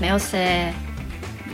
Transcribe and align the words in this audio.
med 0.00 0.14
oss 0.16 0.32
eh, 0.34 0.74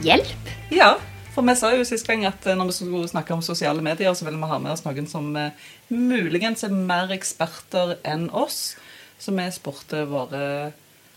hjelp. 0.04 0.50
Ja, 0.70 0.94
for 1.34 1.44
vi 1.44 1.54
sa 1.58 1.72
jo 1.74 1.84
sist 1.84 2.06
gang 2.08 2.22
at 2.29 2.46
eh, 2.46 2.56
når 2.56 2.70
vi 2.70 2.76
skulle 2.79 3.11
snakke 3.11 3.34
om 3.34 3.42
sosiale 3.44 3.82
medier, 3.84 4.14
så 4.14 4.24
ville 4.26 4.38
vi 4.38 4.50
ha 4.50 4.58
med 4.62 4.72
oss 4.72 4.84
noen 4.86 5.08
som 5.11 5.29
eh, 5.36 5.66
muligens 5.90 6.62
er 6.64 6.74
mer 6.74 7.11
eksperter 7.16 7.96
enn 8.06 8.29
oss. 8.30 8.76
Så 9.18 9.34
vi 9.34 9.48
spurte 9.52 10.04
våre 10.08 10.72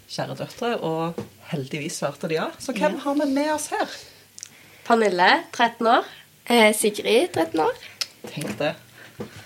kjære 0.09 0.39
døtre, 0.39 0.73
og 0.81 1.20
heldigvis 1.52 2.02
svarte 2.02 2.31
de 2.31 2.39
ja. 2.39 2.50
Så 2.57 2.73
hvem 2.73 2.98
har 3.04 3.18
vi 3.21 3.30
med 3.30 3.54
oss 3.54 3.70
her? 3.75 3.96
Pernille, 4.88 5.30
13 5.54 5.91
år. 5.93 6.12
Eh, 6.49 6.71
Sigrid, 6.73 7.30
13 7.38 7.62
år. 7.62 7.88
Tenk 8.34 8.55
det. 8.57 8.73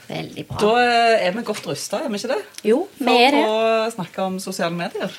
Veldig 0.08 0.47
bra. 0.47 0.59
Da 0.61 0.73
er 1.27 1.36
vi 1.36 1.44
godt 1.45 1.67
rusta, 1.67 2.00
er 2.05 2.13
vi 2.13 2.22
ikke 2.22 2.36
det? 2.38 2.41
Jo, 2.72 2.84
vi 2.95 3.13
er 3.27 3.36
det. 3.36 3.44
For 3.44 3.61
å 3.61 3.95
snakke 3.97 4.30
om 4.31 4.39
sosiale 4.41 4.77
medier. 4.77 5.11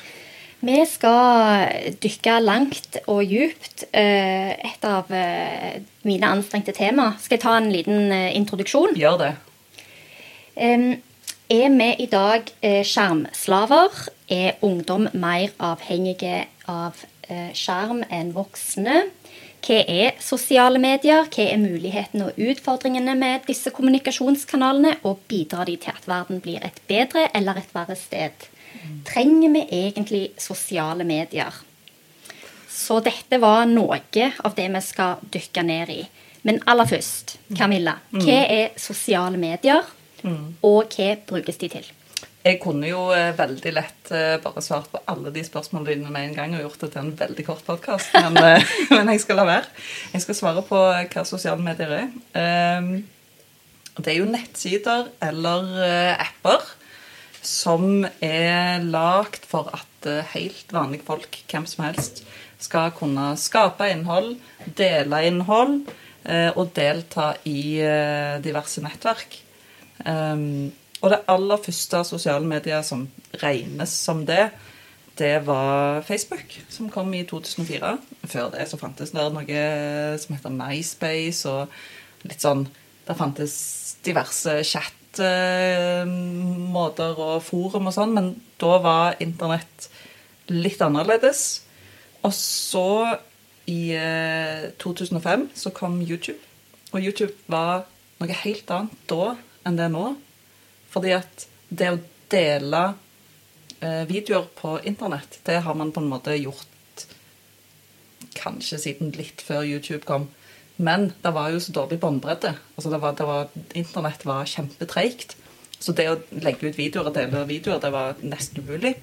Vi 0.65 0.77
skal 0.89 1.97
dykke 2.01 2.39
langt 2.41 2.97
og 3.05 3.21
djupt. 3.29 3.85
Eh, 3.93 4.53
Et 4.55 4.87
av 4.89 5.11
eh, 5.13 5.83
mine 6.09 6.31
anstrengte 6.31 6.73
tema. 6.73 7.11
Skal 7.21 7.37
jeg 7.37 7.43
ta 7.43 7.57
en 7.59 7.73
liten 7.73 8.13
eh, 8.13 8.31
introduksjon? 8.39 8.97
Gjør 8.97 9.19
det. 9.21 9.33
Er 10.57 11.75
vi 11.75 11.89
i 12.01 12.07
dag 12.09 12.49
skjermslaver? 12.63 13.99
Er 14.33 14.57
ungdom 14.65 15.09
mer 15.13 15.51
avhengige 15.59 16.47
av 16.71 17.03
skjerm 17.53 18.05
enn 18.09 18.31
voksne? 18.33 19.03
Hva 19.65 19.81
er 19.83 20.17
sosiale 20.23 20.81
medier? 20.81 21.27
Hva 21.27 21.49
er 21.51 21.61
mulighetene 21.61 22.31
og 22.31 22.41
utfordringene 22.41 23.19
med 23.19 23.51
disse 23.51 23.75
kommunikasjonskanalene? 23.75 24.97
Og 25.05 25.27
bidrar 25.29 25.69
de 25.69 25.77
til 25.83 25.93
at 25.93 26.09
verden 26.09 26.41
blir 26.45 26.65
et 26.65 26.81
bedre 26.89 27.29
eller 27.35 27.61
et 27.61 27.77
verre 27.77 27.99
sted? 27.99 28.54
Trenger 29.09 29.55
vi 29.55 29.65
egentlig 29.71 30.25
sosiale 30.41 31.05
medier? 31.05 31.55
Så 32.69 32.99
dette 33.01 33.39
var 33.41 33.67
noe 33.71 34.01
av 34.03 34.55
det 34.57 34.69
vi 34.69 34.85
skal 34.85 35.23
dykke 35.33 35.63
ned 35.63 35.93
i. 35.95 36.01
Men 36.45 36.61
aller 36.69 36.89
først, 36.89 37.39
Camilla. 37.57 37.99
Hva 38.13 38.41
er 38.53 38.75
sosiale 38.77 39.41
medier, 39.41 39.85
og 40.25 40.97
hva 40.97 41.13
brukes 41.29 41.61
de 41.61 41.71
til? 41.79 41.93
Jeg 42.45 42.59
kunne 42.61 42.91
jo 42.91 43.07
eh, 43.17 43.31
veldig 43.33 43.71
lett 43.73 44.11
eh, 44.13 44.35
bare 44.45 44.61
svart 44.61 44.91
på 44.93 45.01
alle 45.09 45.31
de 45.33 45.41
spørsmålene 45.47 45.95
dine 45.95 46.11
med 46.13 46.27
en 46.29 46.35
gang 46.37 46.57
og 46.59 46.67
gjort 46.67 46.83
det 46.83 46.91
til 46.93 47.01
en 47.01 47.15
veldig 47.17 47.45
kort 47.47 47.63
podkast, 47.65 48.13
men, 48.21 48.37
eh, 48.37 48.75
men 48.93 49.09
jeg 49.15 49.23
skal 49.23 49.41
la 49.41 49.47
være. 49.49 49.71
Jeg 50.13 50.27
skal 50.27 50.37
svare 50.37 50.65
på 50.69 50.77
hva 50.77 51.25
sosiale 51.25 51.65
medier 51.65 51.95
er. 52.03 52.11
Ehm, 52.37 52.91
det 53.97 54.13
er 54.13 54.19
jo 54.19 54.29
nettsider 54.29 55.09
eller 55.25 55.73
apper 56.19 56.69
som 57.47 58.05
er 58.23 58.83
lagd 58.85 59.45
for 59.49 59.71
at 59.75 60.09
eh, 60.09 60.25
helt 60.35 60.73
vanlige 60.75 61.07
folk, 61.07 61.39
hvem 61.51 61.67
som 61.69 61.85
helst, 61.87 62.25
skal 62.63 62.93
kunne 62.97 63.35
skape 63.41 63.89
innhold, 63.93 64.37
dele 64.79 65.21
innhold 65.29 65.81
eh, 66.25 66.51
og 66.55 66.73
delta 66.77 67.35
i 67.49 67.81
eh, 67.85 68.41
diverse 68.45 68.85
nettverk. 68.85 69.41
Um, 70.05 70.73
og 71.05 71.13
det 71.13 71.25
aller 71.31 71.61
første 71.63 72.01
sosiale 72.09 72.49
medier 72.49 72.83
som 72.83 73.05
regnes 73.43 73.93
som 73.93 74.25
det, 74.27 74.49
det 75.19 75.37
var 75.47 76.01
Facebook, 76.03 76.57
som 76.73 76.89
kom 76.91 77.13
i 77.15 77.23
2004. 77.29 77.93
Før 78.27 78.49
det 78.57 78.67
så 78.67 78.81
fantes 78.81 79.13
det 79.15 79.29
noe 79.37 79.67
som 80.19 80.35
heter 80.35 80.57
MySpace, 80.57 81.45
og 81.51 82.27
litt 82.27 82.43
sånn 82.43 82.67
Det 83.05 83.13
fantes 83.19 83.55
diverse 84.01 84.63
chat-måter 85.15 87.15
og 87.19 87.43
forum 87.45 87.87
og 87.89 87.95
sånn, 87.95 88.15
men 88.15 88.43
da 88.61 88.79
var 88.83 89.17
internett 89.23 89.89
litt 90.51 90.81
annerledes. 90.83 91.63
Og 92.25 92.33
så, 92.35 93.19
i 93.71 93.95
eh, 93.97 94.71
2005, 94.81 95.51
så 95.55 95.71
kom 95.75 96.03
YouTube. 96.03 96.41
Og 96.93 97.01
YouTube 97.01 97.35
var 97.47 97.85
noe 98.21 98.33
helt 98.45 98.71
annet 98.71 98.91
da 99.11 99.37
enn 99.65 99.77
det 99.79 99.85
er 99.87 99.95
nå. 99.95 100.17
Fordi 100.93 101.11
at 101.17 101.47
det 101.69 101.91
å 101.91 101.99
dele 102.31 102.95
eh, 103.81 104.05
videoer 104.09 104.47
på 104.57 104.81
internett, 104.87 105.41
det 105.45 105.63
har 105.65 105.75
man 105.75 105.93
på 105.93 106.01
en 106.01 106.13
måte 106.13 106.37
gjort 106.39 106.67
kanskje 108.35 108.79
siden 108.81 109.13
litt 109.17 109.43
før 109.45 109.65
YouTube 109.67 110.05
kom. 110.09 110.29
Men 110.77 111.13
det 111.23 111.31
var 111.35 111.53
jo 111.55 111.61
så 111.63 111.73
dårlig 111.73 112.01
båndbredde. 112.03 112.55
Altså 112.75 112.91
det 112.91 113.01
var, 113.03 113.15
det 113.19 113.27
var, 113.29 113.49
internett 113.79 114.25
var 114.27 114.49
kjempetreigt. 114.51 115.37
Så 115.79 115.93
det 115.93 116.09
å 116.11 116.19
legge 116.43 116.71
ut 116.71 116.79
videoer 116.79 117.11
og 117.11 117.15
dele 117.15 117.45
videoer, 117.47 117.81
det 117.83 117.93
var 117.95 118.19
nesten 118.25 118.65
umulig. 118.65 118.95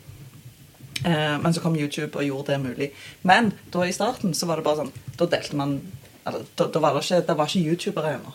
Eh, 1.05 1.37
men 1.41 1.53
så 1.53 1.63
kom 1.63 1.77
YouTube 1.79 2.17
og 2.17 2.27
gjorde 2.27 2.53
det 2.53 2.61
mulig. 2.65 2.89
Men 3.27 3.53
da 3.73 3.85
i 3.87 3.95
starten 3.95 4.35
så 4.37 4.49
var 4.49 4.59
det 4.59 4.67
bare 4.67 4.83
sånn 4.83 4.91
Da 5.17 5.25
delte 5.29 5.57
man 5.57 5.79
eller, 6.21 6.43
da, 6.53 6.67
da 6.69 6.81
var 6.83 6.93
det 6.93 7.01
ikke, 7.05 7.21
det 7.25 7.35
var 7.37 7.49
ikke 7.49 7.71
youtubere 7.71 8.11
ennå. 8.17 8.33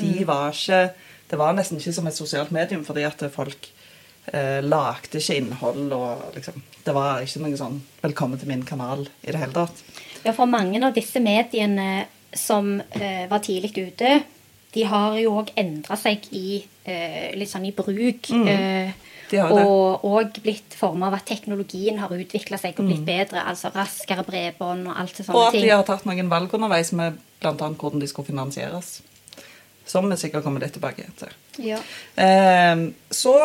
De 0.00 0.24
var 0.26 0.56
ikke 0.56 0.82
Det 1.30 1.38
var 1.40 1.54
nesten 1.56 1.78
ikke 1.78 1.94
som 1.96 2.08
et 2.10 2.16
sosialt 2.16 2.50
medium, 2.52 2.82
fordi 2.84 3.04
at 3.08 3.22
folk 3.32 3.68
eh, 4.32 4.58
lagde 4.60 5.20
ikke 5.20 5.36
innhold 5.38 5.94
og 5.96 6.34
liksom 6.34 6.58
Det 6.84 6.94
var 6.94 7.22
ikke 7.22 7.44
noe 7.44 7.60
sånn 7.60 7.78
'velkommen 8.02 8.38
til 8.38 8.48
min 8.48 8.66
kanal' 8.66 9.06
i 9.22 9.30
det 9.30 9.38
hele 9.38 9.52
tatt. 9.52 9.84
Ja, 10.24 10.32
for 10.32 10.46
mange 10.46 10.82
av 10.84 10.94
disse 10.94 11.20
mediene 11.20 12.06
som 12.32 12.80
eh, 12.90 13.24
var 13.30 13.42
tidlig 13.44 13.74
ute, 13.78 14.22
de 14.72 14.84
har 14.88 15.16
jo 15.20 15.34
òg 15.42 15.52
endra 15.60 15.96
seg 16.00 16.24
i 16.32 16.62
eh, 16.88 17.32
litt 17.36 17.50
sånn 17.50 17.66
i 17.68 17.74
bruk. 17.76 18.30
eh, 18.32 18.92
De 19.32 19.40
og 19.42 20.04
òg 20.08 20.38
blitt 20.44 20.74
forma 20.76 21.08
av 21.08 21.18
at 21.18 21.26
teknologien 21.28 22.00
har 22.00 22.12
utvikla 22.12 22.58
seg 22.60 22.80
og 22.80 22.88
blitt 22.88 23.04
bedre. 23.04 23.44
Altså 23.48 23.72
raskere 23.74 24.24
bredbånd 24.26 24.88
og 24.88 24.96
alt 24.96 25.16
det 25.16 25.26
sånne 25.26 25.32
ting. 25.32 25.40
Og 25.40 25.46
at 25.48 25.56
ting. 25.56 25.66
de 25.66 25.74
har 25.74 25.86
tatt 25.88 26.08
noen 26.08 26.32
valg 26.32 26.52
underveis 26.56 26.92
med 26.96 27.20
bl.a. 27.40 27.52
hvordan 27.56 28.00
de 28.00 28.08
skulle 28.08 28.28
finansieres. 28.28 29.00
Som 29.88 30.08
vi 30.08 30.16
sikkert 30.20 30.44
kommer 30.44 30.62
litt 30.62 30.76
tilbake 30.76 31.08
til. 31.18 31.32
Ja. 31.64 31.80
Eh, 32.16 32.88
så 33.12 33.36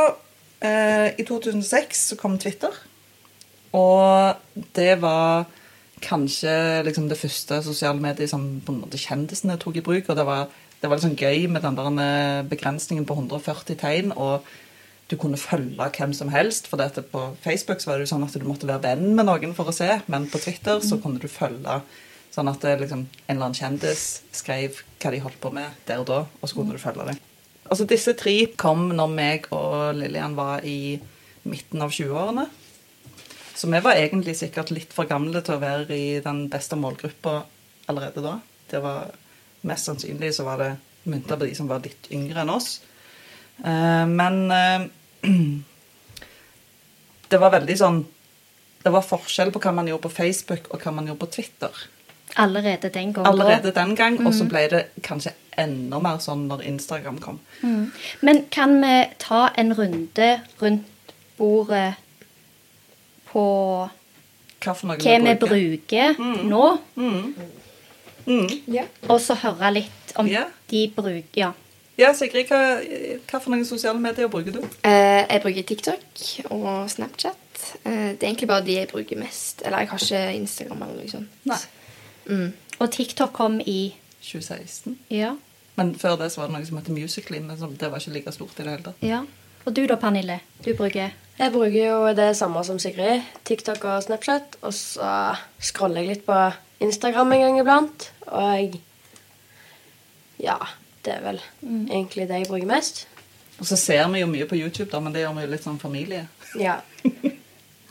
eh, 0.63 1.11
i 1.17 1.27
2006 1.27 2.03
så 2.11 2.19
kom 2.19 2.37
Twitter. 2.39 2.75
Og 3.75 4.63
det 4.77 4.93
var 5.03 5.47
kanskje 6.03 6.83
liksom 6.85 7.09
det 7.09 7.19
første 7.19 7.61
sosiale 7.65 8.01
mediet 8.01 8.31
som 8.31 8.45
på 8.63 8.73
en 8.73 8.81
måte 8.83 9.01
kjendisene 9.01 9.57
tok 9.61 9.79
i 9.79 9.85
bruk. 9.85 10.09
Og 10.09 10.17
det 10.19 10.25
var, 10.27 10.47
det 10.81 10.91
var 10.91 11.01
sånn 11.03 11.17
gøy 11.17 11.47
med 11.51 11.65
den 11.65 11.77
der 11.79 11.91
eh, 12.05 12.47
begrensningen 12.49 13.07
på 13.07 13.17
140 13.17 13.79
tegn. 13.81 14.15
og 14.15 14.47
du 15.07 15.15
kunne 15.15 15.39
følge 15.39 15.85
hvem 15.95 16.13
som 16.13 16.31
helst. 16.33 16.67
For 16.67 16.79
dette 16.79 16.99
på 16.99 17.21
Facebook 17.43 17.79
så 17.79 17.91
var 17.91 17.99
det 17.99 18.07
jo 18.07 18.13
sånn 18.15 18.25
at 18.27 18.35
du 18.35 18.43
måtte 18.47 18.67
være 18.67 18.89
venn 18.89 19.15
med 19.15 19.27
noen 19.29 19.55
for 19.55 19.71
å 19.71 19.75
se. 19.75 19.87
Men 20.11 20.27
på 20.31 20.41
Twitter 20.43 20.81
så 20.83 20.99
kunne 20.99 21.21
du 21.23 21.29
følge 21.31 21.79
sånn 22.33 22.51
at 22.51 22.61
det 22.61 22.75
liksom, 22.83 23.07
en 23.07 23.31
eller 23.33 23.47
annen 23.47 23.57
kjendis 23.57 24.03
skrev 24.35 24.81
hva 24.99 25.13
de 25.13 25.23
holdt 25.23 25.39
på 25.41 25.51
med 25.55 25.79
der 25.87 26.03
og 26.03 26.09
da, 26.09 26.19
og 26.27 26.49
så 26.49 26.57
kunne 26.57 26.75
du 26.75 26.81
følge 26.81 27.07
det. 27.07 27.15
Altså 27.67 27.87
Disse 27.89 28.13
tre 28.19 28.35
kom 28.59 28.89
når 28.95 29.09
meg 29.11 29.47
og 29.55 29.97
Lillian 29.97 30.37
var 30.37 30.65
i 30.67 30.99
midten 31.47 31.83
av 31.83 31.91
20-årene. 31.95 32.45
Så 33.57 33.67
vi 33.71 33.79
var 33.81 33.97
egentlig 33.97 34.35
sikkert 34.37 34.69
litt 34.69 34.91
for 34.93 35.09
gamle 35.09 35.41
til 35.41 35.55
å 35.55 35.61
være 35.61 35.95
i 35.95 36.19
den 36.21 36.43
beste 36.51 36.77
målgruppa 36.77 37.39
allerede 37.89 38.21
da. 38.21 38.35
Det 38.69 38.83
var 38.83 39.07
Mest 39.67 39.89
sannsynlig 39.89 40.35
så 40.35 40.45
var 40.45 40.61
det 40.61 40.67
mynta 41.09 41.35
på 41.35 41.47
de 41.47 41.55
som 41.57 41.67
var 41.67 41.81
litt 41.83 42.05
yngre 42.13 42.43
enn 42.43 42.51
oss. 42.53 42.77
Eh, 43.65 44.05
men 44.05 44.37
eh, 44.53 44.85
det 47.31 47.39
var 47.41 47.55
veldig 47.55 47.77
sånn 47.79 48.03
Det 48.83 48.91
var 48.93 49.03
forskjell 49.03 49.49
på 49.51 49.59
hva 49.63 49.73
man 49.73 49.89
gjorde 49.89 50.05
på 50.05 50.13
Facebook 50.13 50.69
og 50.69 50.85
hva 50.85 50.93
man 50.93 51.09
gjorde 51.09 51.23
på 51.25 51.31
Twitter. 51.39 51.81
Allerede 52.37 52.91
den 52.93 53.11
gang. 53.15 53.25
Allerede 53.25 53.73
den 53.73 53.95
gang, 53.97 54.19
og 54.21 54.35
så 54.37 54.45
ble 54.47 54.67
det 54.71 54.83
kanskje 55.03 55.33
enda 55.57 55.97
mer 55.99 56.21
sånn 56.21 56.45
når 56.47 56.61
Instagram 56.69 57.17
kom. 57.23 57.39
Men 58.21 58.43
kan 58.53 58.77
vi 58.83 58.93
ta 59.19 59.47
en 59.57 59.73
runde 59.75 60.29
rundt 60.61 61.15
bordet 61.39 61.97
på 63.37 63.45
Hva 64.57 64.73
for 64.73 64.89
noe 64.89 64.97
hva 64.97 65.15
vi 65.21 65.35
bruker. 65.45 66.17
bruker 66.17 66.49
nå? 66.49 66.65
Ja. 68.67 68.83
Og 69.07 69.21
så 69.23 69.37
høre 69.39 69.71
litt 69.77 70.17
om 70.19 70.27
yeah. 70.27 70.51
de 70.71 70.87
bruker 70.95 71.37
Ja. 71.37 71.53
Ja, 71.97 72.11
Sigrid, 72.13 72.45
hva, 72.51 72.77
hva 73.25 73.39
for 73.41 73.49
noen 73.49 73.65
sosiale 73.65 73.97
medier 73.97 74.29
bruker 74.29 74.53
du? 74.53 74.59
Eh, 74.85 75.23
jeg 75.23 75.41
bruker 75.41 75.63
TikTok 75.65 76.25
og 76.53 76.91
Snapchat. 76.93 77.63
Eh, 77.81 78.11
det 78.13 78.21
er 78.21 78.27
egentlig 78.27 78.49
bare 78.51 78.65
de 78.67 78.75
jeg 78.75 78.89
bruker 78.91 79.17
mest. 79.17 79.63
Eller 79.65 79.81
jeg 79.81 79.89
har 79.89 80.03
ikke 80.05 80.19
Instagram 80.37 80.83
eller 80.85 80.99
noe 80.99 81.09
sånt. 81.09 81.39
Nei. 81.49 81.57
Mm. 82.27 82.51
Og 82.77 82.91
TikTok 82.93 83.33
kom 83.33 83.57
i 83.65 83.95
2016. 84.21 84.99
Ja. 85.09 85.33
Men 85.79 85.95
før 85.97 86.19
det 86.21 86.29
så 86.35 86.43
var 86.43 86.51
det 86.51 86.59
noe 86.59 86.69
som 86.69 86.77
het 86.77 86.93
Musically, 86.93 87.41
men 87.41 87.57
det 87.57 87.89
var 87.89 87.97
ikke 87.97 88.13
like 88.13 88.35
stort 88.35 88.59
i 88.59 88.63
det 88.67 88.75
hele 88.75 88.89
tatt. 88.91 89.01
ja. 89.01 89.25
Og 89.67 89.73
du 89.75 89.81
da, 89.83 89.97
Pernille? 89.99 90.37
Du 90.63 90.69
bruker 90.77 91.09
Jeg 91.37 91.53
bruker 91.53 91.77
jo 91.77 91.97
det 92.17 92.31
samme 92.37 92.63
som 92.65 92.79
Sigrid. 92.81 93.25
TikTok 93.45 93.83
og 93.85 94.03
Snapchat. 94.07 94.57
Og 94.65 94.73
så 94.73 95.09
scroller 95.61 96.01
jeg 96.01 96.15
litt 96.15 96.25
på 96.25 96.37
Instagram 96.83 97.35
en 97.35 97.43
gang 97.45 97.59
iblant. 97.61 98.07
Og 98.27 98.79
ja, 100.41 100.57
det 101.05 101.13
er 101.13 101.21
vel 101.25 101.39
egentlig 101.61 102.25
det 102.29 102.41
jeg 102.41 102.49
bruker 102.49 102.69
mest. 102.69 103.05
Og 103.57 103.69
så 103.69 103.77
ser 103.77 104.03
vi 104.13 104.21
jo 104.21 104.29
mye 104.29 104.45
på 104.49 104.57
YouTube, 104.57 104.89
da, 104.91 104.99
men 105.01 105.13
det 105.13 105.23
gjør 105.23 105.37
vi 105.37 105.45
jo 105.45 105.53
litt 105.53 105.69
sånn 105.69 105.81
familie. 105.81 106.27
Ja. 106.57 106.77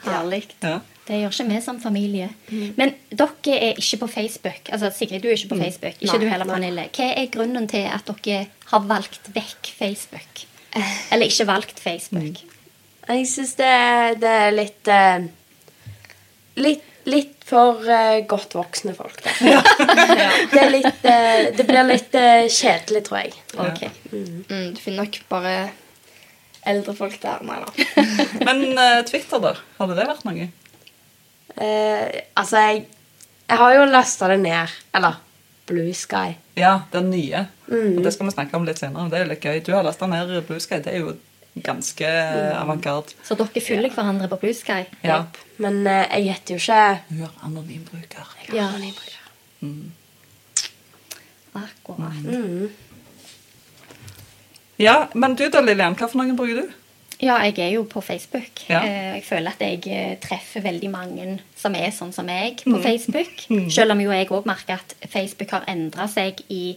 Herlig. 0.07 0.47
Ja. 0.63 0.79
Det 1.07 1.19
gjør 1.21 1.35
ikke 1.35 1.45
vi 1.51 1.59
som 1.63 1.77
familie. 1.83 2.31
Men 2.79 2.95
dere 3.13 3.57
er 3.61 3.79
ikke 3.79 3.99
på 4.01 4.09
Facebook. 4.11 4.71
Altså, 4.73 4.89
Sigrid, 4.97 5.21
du 5.23 5.29
er 5.29 5.37
ikke 5.37 5.53
på 5.53 5.59
Facebook. 5.61 6.01
Ikke 6.01 6.17
Nei, 6.17 6.23
du 6.25 6.31
heller. 6.33 6.49
Pernille. 6.51 6.87
Hva 6.97 7.09
er 7.13 7.29
grunnen 7.35 7.69
til 7.71 7.85
at 7.91 8.11
dere 8.25 8.47
har 8.73 8.87
valgt 8.89 9.29
vekk 9.35 9.71
Facebook? 9.77 10.47
Eller 11.13 11.29
ikke 11.29 11.47
valgt 11.53 11.83
Facebook? 11.83 12.43
Jeg 13.07 13.27
syns 13.31 13.55
det, 13.59 13.73
det 14.23 14.31
er 14.43 14.55
litt 14.55 14.91
eh, 14.91 15.27
Litt, 16.57 16.87
litt 17.07 17.35
for 17.47 17.85
eh, 17.87 18.25
godt 18.27 18.57
voksne 18.59 18.95
folk, 18.97 19.21
Ja. 19.45 19.61
det, 20.53 20.61
er 20.63 20.71
litt, 20.73 21.05
eh, 21.07 21.51
det 21.55 21.67
blir 21.69 21.85
litt 21.87 22.17
eh, 22.19 22.47
kjedelig, 22.51 23.05
tror 23.07 23.21
jeg. 23.21 23.35
Ok. 23.61 23.83
Mm, 24.11 24.73
du 24.75 24.81
finner 24.81 25.05
nok 25.05 25.19
bare 25.31 25.53
eldre 26.67 26.97
folk 26.99 27.19
der. 27.23 27.45
Nei 27.47 27.61
da. 27.63 27.87
Men 28.49 28.65
eh, 28.73 29.03
Twitter, 29.07 29.43
da? 29.45 29.53
Hadde 29.79 29.99
det 30.01 30.09
vært 30.09 30.27
noe? 30.27 30.49
Eh, 31.55 32.19
altså, 32.35 32.65
jeg, 32.65 32.83
jeg 33.47 33.61
har 33.63 33.77
jo 33.77 33.87
lasta 33.93 34.33
det 34.33 34.41
ned. 34.43 34.75
Eller 34.97 35.21
Blue 35.71 35.95
Sky. 35.95 36.35
Ja, 36.59 36.81
den 36.91 37.13
nye. 37.13 37.47
Og 37.69 38.03
det 38.03 38.17
skal 38.17 38.31
vi 38.31 38.35
snakke 38.35 38.59
om 38.59 38.67
litt 38.67 38.81
senere. 38.83 39.11
Det 39.13 39.21
er 39.21 39.27
jo 39.27 39.31
litt 39.35 39.47
gøy. 39.47 39.63
Du 39.67 39.73
har 39.77 39.87
lasta 39.87 40.09
ned 40.11 40.35
Blue 40.49 40.63
Sky. 40.63 40.81
Det 40.83 40.95
er 40.97 41.05
jo 41.05 41.15
ganske 41.65 42.09
avantgarde. 42.61 43.15
Så 43.25 43.37
dere 43.39 43.63
følger 43.65 43.91
hverandre 43.95 44.29
på 44.29 44.39
Blue 44.43 44.55
Sky? 44.55 44.83
Ja. 45.05 45.23
Men 45.63 45.81
uh, 45.87 46.05
jeg 46.13 46.33
heter 46.33 46.55
jo 46.57 46.61
ikke 46.61 46.81
Hun 47.11 47.23
er 47.29 47.37
anonymbruker. 47.47 48.35
Ja. 48.53 48.69
Mm. 49.61 49.93
Akkurat. 51.57 52.13
mm. 52.25 52.69
Ja, 54.77 55.09
men 55.15 55.35
du 55.35 55.47
da, 55.49 55.63
Lillian. 55.65 55.97
Hva 55.97 56.09
for 56.11 56.21
noen 56.21 56.37
bruker 56.37 56.61
du? 56.67 56.75
Ja, 57.25 57.39
jeg 57.47 57.57
er 57.65 57.71
jo 57.73 57.87
på 57.89 58.03
Facebook. 58.05 58.61
Ja. 58.69 58.83
Eh, 58.85 59.15
Jeg 59.17 59.25
føler 59.25 59.55
at 59.55 59.63
jeg 59.65 59.87
eh, 59.89 60.19
treffer 60.21 60.61
veldig 60.61 60.91
mange 60.93 61.39
som 61.57 61.75
er 61.75 61.89
sånn 61.97 62.13
som 62.13 62.27
meg 62.29 62.61
på 62.61 62.77
Facebook. 62.85 63.47
Selv 63.73 63.95
om 63.97 64.03
jo 64.05 64.13
jeg 64.13 64.29
òg 64.29 64.45
merker 64.49 64.83
at 64.83 64.93
Facebook 65.09 65.55
har 65.57 65.65
endra 65.73 66.05
seg 66.13 66.43
i 66.53 66.77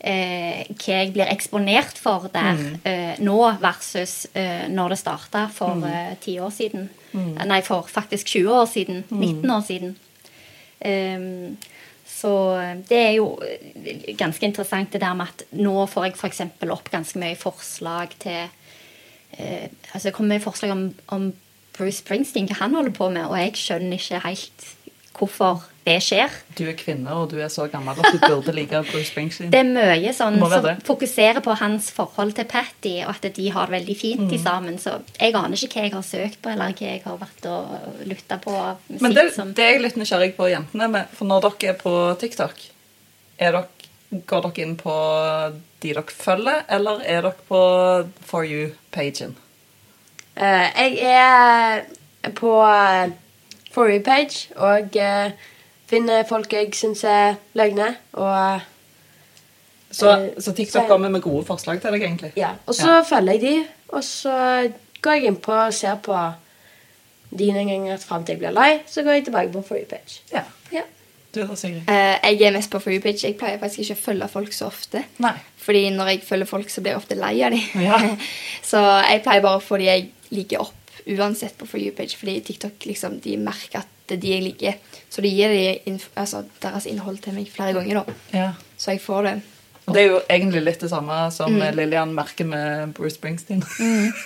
eh, 0.00 0.66
hva 0.68 0.98
jeg 1.00 1.12
blir 1.14 1.30
eksponert 1.30 1.98
for 2.00 2.28
der 2.32 2.60
eh, 2.86 3.16
nå, 3.24 3.38
versus 3.62 4.28
eh, 4.34 4.68
når 4.70 4.94
det 4.94 5.00
starta 5.00 5.46
for 5.52 5.86
eh, 5.88 6.14
ti 6.22 6.38
år 6.42 6.52
siden. 6.54 6.88
Mm. 7.12 7.34
Nei, 7.48 7.62
for 7.66 7.88
faktisk 7.90 8.34
20 8.36 8.54
år 8.60 8.68
siden. 8.70 9.02
19 9.10 9.50
år 9.50 9.66
siden. 9.66 9.96
Um, 10.78 11.56
så 12.18 12.32
det 12.88 12.98
er 12.98 13.12
jo 13.16 13.32
eh, 13.42 14.14
ganske 14.18 14.46
interessant 14.46 14.92
det 14.94 15.02
der 15.02 15.16
med 15.18 15.30
at 15.32 15.44
nå 15.58 15.74
får 15.90 16.08
jeg 16.08 16.16
f.eks. 16.18 16.40
opp 16.70 16.90
ganske 16.92 17.18
mye 17.18 17.38
forslag 17.38 18.14
til 18.22 18.46
eh, 19.36 19.68
Altså 19.92 20.08
det 20.08 20.14
kommer 20.14 20.36
mye 20.36 20.44
forslag 20.44 20.74
om, 20.74 20.88
om 21.14 21.30
Bruce 21.78 22.00
Springsteen, 22.00 22.48
hva 22.50 22.64
han 22.64 22.74
holder 22.74 22.94
på 22.94 23.10
med, 23.14 23.26
og 23.28 23.38
jeg 23.38 23.54
skjønner 23.58 23.98
ikke 23.98 24.22
helt 24.24 24.66
hvorfor 25.18 25.64
det 25.88 25.96
skjer. 26.04 26.28
Du 26.58 26.66
er 26.68 26.74
kvinne, 26.76 27.08
og 27.16 27.30
du 27.30 27.38
er 27.40 27.48
så 27.48 27.64
gammel 27.72 27.96
at 27.96 28.12
du 28.12 28.18
burde 28.20 28.52
like 28.52 28.80
Bruce 28.90 29.08
Springsteen. 29.08 29.48
Det 29.50 29.60
er 29.62 29.68
mye 29.70 30.12
sånn 30.12 30.36
som 30.38 30.62
det. 30.66 30.74
fokuserer 30.84 31.40
på 31.44 31.54
hans 31.56 31.88
forhold 31.96 32.34
til 32.36 32.44
Patty, 32.50 32.98
og 33.06 33.14
at 33.16 33.28
de 33.36 33.46
har 33.54 33.66
det 33.70 33.78
veldig 33.78 33.96
fint 33.96 34.30
Mm. 34.30 34.42
sammen. 34.42 34.76
Så 34.78 34.98
jeg 35.18 35.34
aner 35.34 35.56
ikke 35.56 35.78
hva 35.78 35.82
jeg 35.86 35.92
har 35.94 36.02
søkt 36.02 36.42
på, 36.42 36.50
eller 36.52 36.72
hva 36.76 36.86
jeg 36.90 37.02
har 37.04 37.16
vært 37.16 37.46
og 37.48 38.04
lytta 38.06 38.36
på 38.38 38.52
musikk 38.90 39.00
Men 39.02 39.14
det, 39.14 39.26
som 39.34 39.52
det 39.54 39.64
er 39.64 39.72
jeg 39.72 39.82
litt 39.82 39.96
nysgjerrig 39.96 40.36
på 40.36 40.50
jentene. 40.52 40.88
Med, 40.90 41.06
for 41.16 41.24
når 41.24 41.40
dere 41.48 41.72
er 41.72 41.78
på 41.80 41.94
TikTok, 42.20 42.52
er 43.38 43.52
dere, 43.52 43.68
går 44.26 44.42
dere 44.42 44.62
inn 44.66 44.76
på 44.76 44.94
de 45.80 45.94
dere 45.94 46.02
følger, 46.12 46.64
eller 46.68 47.00
er 47.06 47.22
dere 47.22 47.34
på 47.48 47.62
For 48.28 48.44
you-pagen? 48.44 49.36
Uh, 50.36 50.68
jeg 50.76 51.00
er 51.02 51.84
på 52.34 52.52
For 53.74 53.88
you-page 53.92 54.48
og 54.56 54.96
eh, 54.96 55.30
finner 55.90 56.24
folk 56.28 56.52
jeg 56.52 56.72
syns 56.74 57.04
er 57.04 57.34
løgne. 57.54 57.94
Og 58.12 58.60
Så, 59.90 60.10
Eh, 60.10 60.28
så 60.42 60.52
TikTok 60.52 60.82
så- 60.82 60.88
kommer 60.88 61.08
med 61.08 61.22
gode 61.22 61.44
forslag 61.46 61.80
til 61.80 61.92
deg, 61.92 62.02
egentlig? 62.02 62.32
ja, 62.36 62.50
og 62.66 62.74
så 62.74 63.02
følger 63.08 63.32
jeg 63.32 63.40
de, 63.40 63.66
og 63.88 64.02
så 64.04 64.70
går 65.02 65.12
jeg 65.12 65.24
innpå 65.30 65.52
og 65.66 65.72
ser 65.74 65.94
på 66.04 66.18
de 67.38 67.46
noen 67.52 67.68
ganger 67.68 67.96
fram 67.96 68.24
til 68.24 68.32
jeg 68.34 68.38
blir 68.38 68.50
lei. 68.52 68.80
Så 68.86 69.02
går 69.02 69.12
jeg 69.12 69.24
tilbake 69.24 69.52
på 69.52 69.62
For 69.64 69.76
you-page. 69.76 70.20
Ja. 70.32 70.42
Ja. 70.72 70.82
Du 71.34 71.40
da, 71.46 71.54
Sigrid? 71.54 71.82
Eh, 71.88 72.16
jeg 72.38 72.42
er 72.42 72.50
mest 72.52 72.70
på 72.70 72.78
For 72.80 72.90
you-page. 72.90 73.22
Jeg 73.24 73.36
pleier 73.38 73.58
faktisk 73.58 73.78
ikke 73.90 73.96
å 73.96 74.04
følge 74.04 74.28
folk 74.28 74.52
så 74.52 74.66
ofte. 74.66 75.04
Nei. 75.18 75.32
Fordi 75.56 75.90
når 75.90 76.06
jeg 76.08 76.22
følger 76.22 76.46
folk, 76.46 76.68
så 76.70 76.80
blir 76.80 76.92
jeg 76.92 76.96
ofte 77.02 77.14
lei 77.14 77.42
av 77.42 77.50
dem. 77.50 77.82
Ja. 77.84 77.98
så 78.70 78.78
jeg 79.10 79.22
pleier 79.22 79.40
bare 79.44 79.56
å 79.60 79.62
få 79.62 79.78
de 79.78 79.84
jeg 79.84 80.10
liker 80.30 80.60
opp 80.60 80.74
uansett 81.08 81.56
på 81.58 81.66
For 81.66 81.78
you-page. 81.78 82.16
Fordi 82.16 82.40
TikTok 82.40 82.86
liksom, 82.86 83.20
de 83.24 83.36
merker 83.36 83.78
at 83.84 83.86
det 84.08 84.16
er 84.18 84.20
de 84.20 84.28
jeg 84.34 84.42
liker. 84.42 84.74
Så 85.10 85.20
de 85.22 85.28
gir 85.28 85.48
de 85.52 85.78
inf 85.86 86.08
altså, 86.16 86.44
deres 86.62 86.86
innhold 86.86 87.18
til 87.22 87.32
meg 87.34 87.48
flere 87.52 87.74
ganger. 87.76 88.04
da. 88.04 88.12
Ja. 88.32 88.52
Så 88.78 88.92
jeg 88.92 89.00
får 89.00 89.22
det. 89.24 89.40
Og 89.88 89.94
det 89.96 90.02
er 90.02 90.08
jo 90.10 90.16
egentlig 90.28 90.60
litt 90.66 90.80
det 90.80 90.90
samme 90.90 91.30
som 91.32 91.50
Mm. 91.54 91.74
Lillian 91.74 92.10
merker 92.14 92.44
med 92.44 92.92
Bruce 92.92 93.14
Springsteen. 93.16 93.62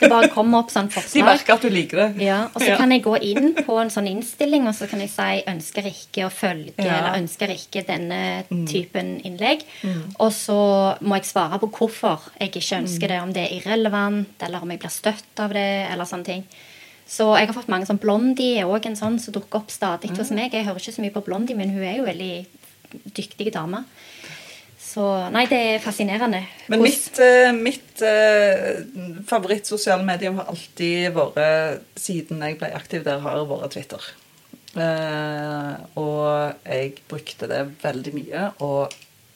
Det 0.01 0.09
bare 0.11 0.29
kommer 0.35 0.59
opp 0.59 0.71
sånn 0.75 0.89
forslag. 0.91 1.13
De 1.21 1.23
merker 1.23 1.55
at 1.55 1.63
du 1.63 1.69
liker 1.71 1.97
det. 2.01 2.23
Ja, 2.25 2.49
og 2.53 2.61
så 2.61 2.67
Ja. 2.73 2.77
kan 2.77 2.91
jeg 2.91 3.05
gå 3.05 3.15
inn 3.23 3.55
på 3.55 3.77
en 3.81 3.89
sånn 3.89 4.09
innstilling, 4.11 4.67
og 4.67 4.75
så 4.75 4.89
kan 4.91 4.99
jeg 4.99 5.11
si 5.11 5.45
'ønsker 5.47 5.87
ikke 5.87 6.27
å 6.27 6.31
følge' 6.35 6.75
Ja. 6.79 6.83
Mm. 6.85 6.99
eller 6.99 7.19
'ønsker 7.21 7.49
ikke 7.55 7.87
denne 7.87 8.45
typen 8.67 9.21
innlegg'. 9.25 9.63
Og 10.19 10.33
så 10.33 10.99
må 11.01 11.15
jeg 11.15 11.25
svare 11.31 11.61
på 11.61 11.71
hvorfor 11.71 12.19
jeg 12.41 12.51
ikke 12.51 12.77
Mm. 12.77 12.83
ønsker 12.85 13.09
det, 13.09 13.23
om 13.23 13.33
det 13.33 13.43
er 13.53 13.61
irrelevant, 13.61 14.27
eller 14.43 14.63
om 14.63 14.69
jeg 14.71 14.81
blir 14.81 14.91
støtt 14.91 15.39
av 15.39 15.51
det, 15.53 15.91
eller 15.93 16.05
sånne 16.05 16.25
ting. 16.25 16.45
Så 17.09 17.27
jeg 17.37 17.49
har 17.49 17.57
fått 17.57 17.71
mange 17.73 17.87
sånn 17.89 18.01
Blondie 18.01 18.63
er 18.63 18.71
òg 18.71 18.87
en 18.89 18.99
sånn 18.99 19.19
som 19.21 19.35
dukker 19.35 19.61
opp 19.61 19.73
stadig 19.75 20.13
hos 20.17 20.33
meg. 20.35 20.55
Jeg 20.55 20.67
hører 20.67 20.81
ikke 20.81 20.95
så 20.95 21.05
mye 21.05 21.15
på 21.15 21.25
Blondie, 21.27 21.59
men 21.59 21.73
hun 21.75 21.85
er 21.85 21.99
jo 21.99 22.09
veldig 22.09 22.33
dyktig 23.17 23.53
dame. 23.55 23.85
Så 24.93 25.05
nei, 25.33 25.47
det 25.49 25.59
er 25.59 25.81
fascinerende. 25.81 26.43
Men 26.73 26.83
mitt, 26.85 27.17
eh, 27.23 27.53
mitt 27.57 28.03
uh, 28.05 28.83
favorittsosiale 29.29 30.05
medium 30.05 30.41
har 30.41 30.51
alltid 30.53 31.15
vært, 31.17 31.87
siden 31.97 32.43
jeg 32.45 32.59
ble 32.61 32.73
aktiv 32.77 33.07
der, 33.07 33.23
har 33.25 33.47
vært 33.49 33.73
Twitter. 33.77 34.11
Uh, 34.73 35.81
og 36.01 36.61
jeg 36.65 36.95
brukte 37.09 37.49
det 37.49 37.63
veldig 37.83 38.15
mye, 38.17 38.45
og 38.65 38.93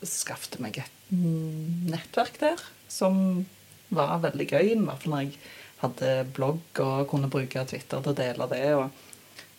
skaffet 0.07 0.59
meg 0.61 0.81
et 0.83 1.13
mm, 1.13 1.89
nettverk 1.93 2.37
der 2.41 2.61
som 2.89 3.47
var 3.95 4.19
veldig 4.25 4.49
gøy. 4.51 4.73
I 4.73 4.79
hvert 4.81 5.05
fall 5.05 5.15
når 5.15 5.25
jeg 5.25 5.39
hadde 5.83 6.13
blogg 6.37 6.81
og 6.85 7.09
kunne 7.11 7.31
bruke 7.33 7.65
Twitter 7.69 8.01
til 8.01 8.15
å 8.15 8.17
dele 8.17 8.49
det. 8.53 8.65
og 8.77 8.87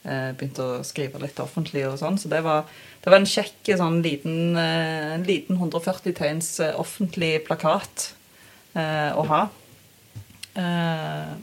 eh, 0.07 0.31
begynte 0.37 0.63
å 0.65 0.81
skrive 0.87 1.21
litt 1.21 1.39
offentlig 1.43 1.85
og 1.87 1.99
sånn. 2.01 2.17
Så 2.21 2.31
det 2.31 2.41
var, 2.45 2.65
det 3.03 3.11
var 3.11 3.21
en 3.21 3.29
kjekk 3.29 3.73
sånn 3.79 4.01
liten, 4.05 4.57
eh, 4.59 5.13
en 5.17 5.27
liten 5.27 5.59
140 5.59 6.15
tegns 6.17 6.51
eh, 6.63 6.75
offentlig 6.79 7.33
plakat 7.47 8.11
eh, 8.77 9.11
å 9.17 9.25
ha. 9.31 9.43
Eh, 10.57 11.33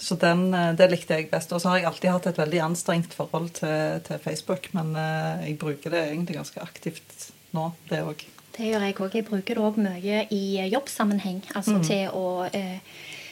så 0.00 0.16
den, 0.16 0.46
eh, 0.54 0.72
det 0.78 0.90
likte 0.92 1.18
jeg 1.18 1.30
best. 1.32 1.52
Og 1.52 1.62
så 1.62 1.72
har 1.72 1.80
jeg 1.80 1.90
alltid 1.90 2.14
hatt 2.14 2.30
et 2.30 2.40
veldig 2.40 2.64
anstrengt 2.70 3.16
forhold 3.16 3.52
til, 3.60 4.00
til 4.06 4.22
Facebook, 4.22 4.70
men 4.76 4.94
eh, 4.96 5.48
jeg 5.50 5.60
bruker 5.60 5.96
det 5.96 6.06
egentlig 6.08 6.40
ganske 6.40 6.62
aktivt 6.64 7.30
nå, 7.56 7.72
det 7.90 8.04
òg. 8.06 8.24
Det 8.56 8.66
gjør 8.66 8.82
jeg 8.84 8.96
òg. 8.98 9.14
Jeg 9.16 9.26
bruker 9.28 9.56
det 9.56 9.62
òg 9.64 9.78
mye 9.80 10.24
i 10.34 10.42
jobbsammenheng. 10.70 11.42
Altså 11.56 11.78
til 11.86 12.10
å 12.16 12.46
eh, 12.52 12.78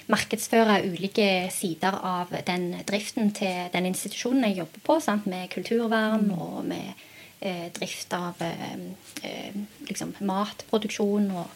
markedsføre 0.08 0.80
ulike 0.88 1.48
sider 1.52 1.94
av 2.04 2.32
den 2.46 2.70
driften 2.88 3.32
til 3.36 3.68
den 3.72 3.88
institusjonen 3.90 4.48
jeg 4.48 4.62
jobber 4.62 4.84
på. 4.86 4.98
Sant? 5.04 5.28
Med 5.28 5.50
kulturvern 5.52 6.30
og 6.32 6.64
med 6.68 6.92
eh, 7.40 7.68
drift 7.76 8.12
av 8.16 8.40
eh, 8.44 8.76
eh, 9.22 9.56
liksom 9.88 10.14
matproduksjon. 10.20 11.30
Og 11.30 11.46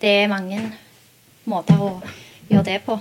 det 0.00 0.16
er 0.22 0.32
mange 0.32 0.60
måter 1.44 1.80
å 1.80 1.94
gjøre 2.48 2.68
det 2.70 2.78
på. 2.86 2.98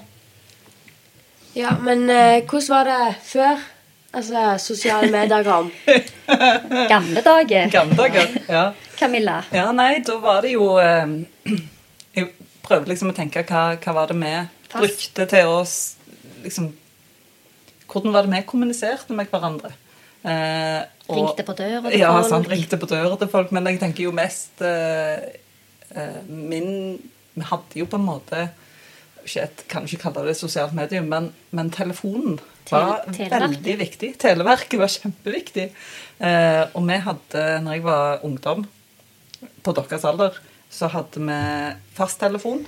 Ja, 1.55 1.75
men 1.83 2.09
eh, 2.09 2.43
hvordan 2.43 2.71
var 2.75 2.91
det 2.91 3.15
før? 3.27 3.67
Altså 4.11 4.57
sosiale 4.59 5.07
medier 5.11 5.43
kom. 5.47 5.69
Gamle 6.91 7.21
dager. 7.23 7.69
Gamle 7.71 7.95
dager. 7.95 8.33
Ja. 8.49 8.71
Camilla. 8.99 9.39
ja, 9.49 9.71
nei, 9.73 10.03
da 10.05 10.17
var 10.21 10.43
det 10.45 10.51
jo 10.53 10.75
eh, 10.77 11.15
Jeg 12.17 12.27
prøvde 12.61 12.91
liksom 12.91 13.09
å 13.09 13.15
tenke 13.17 13.41
hva, 13.47 13.71
hva 13.81 13.93
var 13.95 14.11
det 14.11 14.19
Pass. 14.19 14.60
Brukte 14.73 15.25
til 15.31 15.45
å 15.51 15.59
liksom 16.43 16.71
Hvordan 17.91 18.13
var 18.15 18.23
det 18.23 18.31
vi 18.31 18.41
kommuniserte 18.47 19.11
med 19.13 19.27
hverandre? 19.27 19.73
Eh, 20.23 20.81
og- 21.09 21.17
Ringte 21.17 21.43
på 21.43 21.55
døra 21.57 21.89
til 21.89 21.99
ja, 21.99 22.11
folk. 22.15 22.29
sant, 22.29 22.47
ringte 22.47 22.77
på 22.79 22.87
døra 22.87 23.17
til 23.19 23.27
folk. 23.27 23.51
Men 23.51 23.65
jeg 23.67 23.79
tenker 23.81 24.03
jo 24.05 24.11
mest 24.15 24.61
eh, 24.61 25.19
eh, 25.95 26.21
Min 26.29 26.99
Vi 27.35 27.41
hadde 27.47 27.75
jo 27.79 27.85
på 27.85 27.95
en 27.99 28.05
måte 28.05 28.49
ikke 29.25 29.43
et, 29.43 29.63
Kan 29.67 29.83
ikke 29.85 29.99
kalle 30.05 30.25
det 30.27 30.37
sosialt 30.37 30.73
medium, 30.73 31.05
men, 31.11 31.33
men 31.51 31.69
telefonen 31.69 32.39
var 32.71 33.03
televerket. 33.11 33.41
veldig 33.41 33.75
viktig. 33.79 34.17
Televerket 34.19 34.79
var 34.79 34.87
kjempeviktig. 34.87 35.67
Eh, 36.21 36.63
og 36.73 36.87
vi 36.87 36.97
hadde, 36.97 37.43
når 37.63 37.71
jeg 37.73 37.83
var 37.83 38.19
ungdom, 38.23 38.65
på 39.63 39.73
deres 39.75 40.03
alder, 40.05 40.37
så 40.71 40.87
hadde 40.87 41.19
vi 41.27 41.39
fasttelefon. 41.97 42.65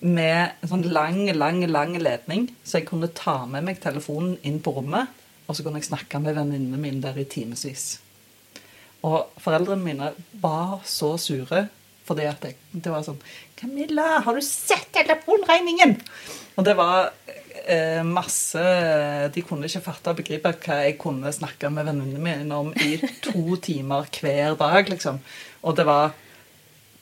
Med 0.00 0.62
en 0.62 0.70
sånn 0.70 0.86
lang, 0.92 1.24
lang, 1.36 1.60
lang 1.68 1.96
ledning, 2.00 2.48
så 2.64 2.78
jeg 2.78 2.88
kunne 2.88 3.10
ta 3.16 3.42
med 3.48 3.66
meg 3.66 3.82
telefonen 3.82 4.38
inn 4.46 4.60
på 4.64 4.72
rommet, 4.78 5.10
og 5.46 5.56
så 5.56 5.64
kunne 5.66 5.82
jeg 5.82 5.90
snakke 5.90 6.20
med 6.22 6.38
venninnene 6.38 6.80
mine 6.80 7.02
der 7.04 7.18
i 7.20 7.26
timevis. 7.28 7.98
Og 9.06 9.32
foreldrene 9.40 9.84
mine 9.84 10.10
var 10.40 10.80
så 10.88 11.16
sure 11.20 11.68
fordi 12.10 12.24
at 12.26 12.42
jeg, 12.42 12.56
det 12.74 12.90
var 12.90 13.04
sånn 13.06 13.20
'Camilla, 13.54 14.18
har 14.24 14.34
du 14.34 14.42
sett 14.42 14.88
telefonregningen?' 14.96 16.00
Og 16.58 16.64
det 16.66 16.74
var 16.74 17.12
eh, 17.70 18.02
masse 18.02 18.62
De 19.30 19.44
kunne 19.46 19.68
ikke 19.68 19.84
fatte 19.84 20.10
og 20.10 20.18
begripe 20.18 20.50
hva 20.64 20.80
jeg 20.82 20.98
kunne 20.98 21.30
snakke 21.32 21.70
med 21.70 21.86
venninnene 21.86 22.24
mine 22.24 22.56
om 22.56 22.72
i 22.74 22.98
to 23.22 23.56
timer 23.62 24.10
hver 24.10 24.58
dag, 24.58 24.90
liksom. 24.90 25.20
Og 25.62 25.76
det 25.78 25.86
var 25.86 26.16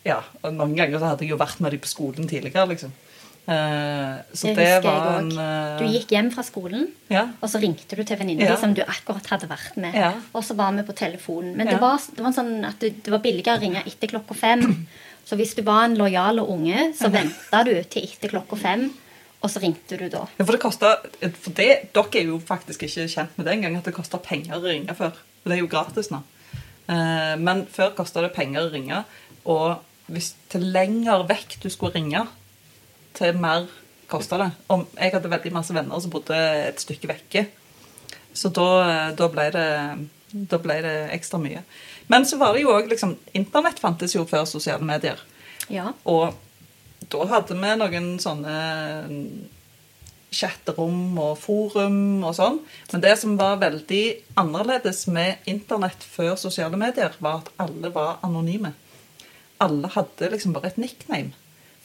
Ja, 0.08 0.22
og 0.42 0.54
noen 0.56 0.74
ganger 0.78 0.98
så 1.02 1.12
hadde 1.12 1.26
jeg 1.26 1.34
jo 1.34 1.38
vært 1.40 1.60
med 1.64 1.74
dem 1.76 1.84
på 1.84 1.90
skolen 1.90 2.28
tidligere, 2.30 2.64
liksom. 2.72 2.94
Uh, 3.48 4.20
så 4.36 4.50
Det 4.52 4.56
det, 4.60 4.72
var 4.84 5.22
en 5.22 5.30
eh, 5.40 5.78
Du 5.80 5.86
gikk 5.88 6.10
hjem 6.12 6.26
fra 6.34 6.42
skolen, 6.44 6.82
Ja. 7.08 7.22
og 7.40 7.48
så 7.48 7.56
ringte 7.62 7.96
du 7.96 8.02
til 8.04 8.18
venninna 8.20 8.44
Ja. 8.44 8.56
di 8.56 8.60
som 8.60 8.74
du 8.76 8.82
akkurat 8.82 9.24
hadde 9.32 9.48
vært 9.48 9.76
med. 9.80 9.94
Ja. 9.96 10.10
Og 10.34 10.44
så 10.44 10.54
var 10.54 10.74
vi 10.76 10.82
på 10.84 10.92
telefonen. 10.92 11.54
Men 11.56 11.66
det, 11.70 11.78
var, 11.80 11.96
det 11.96 12.24
var 12.26 12.34
sånn 12.36 12.64
at 12.68 12.76
det, 12.84 12.90
det 13.06 13.14
var 13.14 13.22
billigere 13.24 13.56
å 13.56 13.62
ringe 13.62 13.80
etter 13.86 14.12
klokka 14.12 14.36
fem. 14.36 14.86
Så 15.24 15.36
hvis 15.36 15.54
du 15.56 15.62
var 15.62 15.86
en 15.86 15.96
lojal 15.96 16.40
unge, 16.40 16.92
så 16.96 17.08
venta 17.12 17.64
du 17.64 17.72
til 17.88 18.04
etter 18.04 18.28
klokka 18.28 18.56
fem, 18.56 18.86
og 19.40 19.50
så 19.52 19.60
ringte 19.60 19.96
du 19.96 20.08
da. 20.12 20.26
Ja, 20.36 20.44
for 20.44 20.52
det 20.52 20.60
kostet, 20.60 21.08
for 21.40 21.56
det, 21.56 21.92
Dere 21.96 22.20
er 22.20 22.24
jo 22.28 22.38
faktisk 22.40 22.84
ikke 22.84 23.08
kjent 23.08 23.36
med 23.36 23.46
det 23.46 23.56
engang, 23.56 23.76
at 23.80 23.84
det 23.88 23.96
koster 23.96 24.18
penger 24.18 24.56
å 24.56 24.64
ringe 24.64 24.92
før. 24.96 25.16
For 25.42 25.48
det 25.52 25.56
er 25.56 25.64
jo 25.64 25.72
gratis 25.72 26.10
nå. 26.12 26.20
Uh, 26.88 27.36
Men 27.40 27.64
før 27.70 27.92
kosta 27.96 28.20
det 28.24 28.32
penger 28.36 28.68
å 28.68 28.72
ringe. 28.72 29.04
Og 29.48 29.78
hvis 30.08 30.32
til 30.52 30.64
lenger 30.74 31.26
vekk 31.28 31.58
du 31.62 31.68
skulle 31.72 31.96
ringe, 31.96 32.24
til 33.18 33.38
mer 33.40 33.68
kosta 34.08 34.38
det. 34.40 34.50
Og 34.72 34.86
jeg 34.96 35.12
hadde 35.14 35.32
veldig 35.32 35.54
masse 35.54 35.74
venner 35.76 36.00
som 36.00 36.12
bodde 36.12 36.36
et 36.68 36.80
stykke 36.80 37.10
vekke. 37.10 37.44
Så 38.36 38.50
da, 38.54 38.68
da, 39.18 39.28
ble 39.32 39.48
det, 39.54 39.68
da 40.52 40.60
ble 40.62 40.78
det 40.84 40.96
ekstra 41.16 41.40
mye. 41.42 41.64
Men 42.08 42.24
så 42.28 42.38
var 42.40 42.54
det 42.54 42.64
jo 42.64 42.72
òg 42.72 42.88
liksom 42.88 43.16
Internett 43.36 43.80
fantes 43.82 44.14
jo 44.16 44.24
før 44.28 44.46
sosiale 44.48 44.86
medier. 44.86 45.20
Ja. 45.68 45.90
Og 46.08 46.36
da 47.12 47.28
hadde 47.30 47.56
vi 47.58 47.76
noen 47.80 48.10
sånne 48.22 48.56
chatterom 50.34 51.16
og 51.20 51.38
forum 51.40 52.24
og 52.26 52.34
sånn. 52.36 52.60
Men 52.92 53.04
det 53.04 53.14
som 53.20 53.36
var 53.40 53.60
veldig 53.62 54.02
annerledes 54.40 55.06
med 55.12 55.48
internett 55.48 56.04
før 56.04 56.36
sosiale 56.40 56.78
medier, 56.80 57.16
var 57.24 57.42
at 57.42 57.52
alle 57.64 57.92
var 57.94 58.18
anonyme. 58.26 58.74
Alle 59.64 59.90
hadde 59.94 60.30
liksom 60.32 60.54
bare 60.54 60.70
et 60.72 60.80
nickname. 60.80 61.34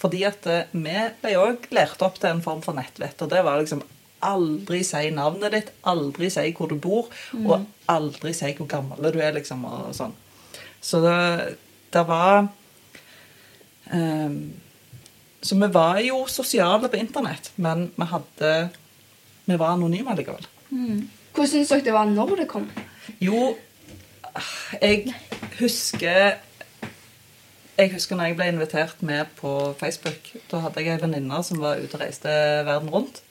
Fordi 0.02 0.24
at 0.28 0.46
eh, 0.52 0.72
vi 0.74 0.96
ble 1.22 1.36
òg 1.40 1.68
lært 1.74 2.02
opp 2.06 2.20
til 2.20 2.34
en 2.34 2.44
form 2.44 2.64
for 2.66 2.76
nettvett. 2.78 3.22
Og 3.24 3.32
det 3.32 3.44
var 3.46 3.62
liksom 3.62 3.84
aldri 4.24 4.82
si 4.88 5.10
navnet 5.14 5.54
ditt, 5.54 5.72
aldri 5.90 6.30
si 6.32 6.50
hvor 6.56 6.72
du 6.72 6.78
bor, 6.80 7.10
og 7.44 7.66
aldri 7.92 8.32
si 8.36 8.54
hvor 8.58 8.70
gammel 8.72 9.12
du 9.12 9.20
er, 9.20 9.34
liksom, 9.36 9.66
og 9.68 9.92
sånn. 9.98 10.14
Så 10.84 11.00
det, 11.04 11.18
det 11.96 12.04
var 12.08 12.46
um, 13.92 14.38
Så 15.44 15.56
vi 15.60 15.70
var 15.72 16.00
jo 16.04 16.26
sosiale 16.28 16.90
på 16.92 17.00
internett, 17.00 17.52
men 17.56 17.86
vi 17.96 18.08
hadde 18.12 18.52
Vi 19.46 19.60
var 19.60 19.76
anonyme 19.76 20.16
likevel. 20.16 20.48
Hvordan 20.72 21.52
syns 21.52 21.72
dere 21.72 21.86
det 21.88 21.96
var 21.96 22.08
når 22.08 22.36
det 22.44 22.50
kom? 22.52 22.68
Jo, 23.20 23.54
jeg 24.80 25.14
husker 25.60 26.38
Jeg 27.74 27.90
husker 27.96 28.18
når 28.18 28.30
jeg 28.30 28.36
ble 28.38 28.48
invitert 28.52 29.00
med 29.02 29.32
på 29.40 29.52
Facebook. 29.80 30.30
Da 30.52 30.60
hadde 30.62 30.82
jeg 30.84 30.94
ei 30.94 31.02
venninne 31.02 31.40
som 31.46 31.62
var 31.62 31.82
ute 31.82 31.98
og 31.98 32.04
reiste 32.04 32.34
verden 32.68 32.92
rundt. 32.94 33.24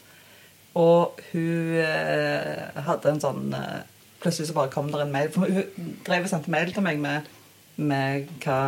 Og 0.78 1.20
hun 1.30 1.76
eh, 1.78 2.80
hadde 2.88 3.12
en 3.12 3.22
sånn 3.22 3.56
eh, 3.56 3.82
Plutselig 4.22 4.52
så 4.52 4.54
bare 4.54 4.70
kom 4.70 4.86
det 4.92 5.00
en 5.02 5.10
mail. 5.10 5.30
For 5.34 5.50
hun 5.50 5.94
drev 6.06 6.28
og 6.28 6.30
sendte 6.30 6.50
mail 6.54 6.68
til 6.70 6.84
meg 6.86 7.00
med, 7.02 7.26
med 7.82 8.28
hva, 8.44 8.58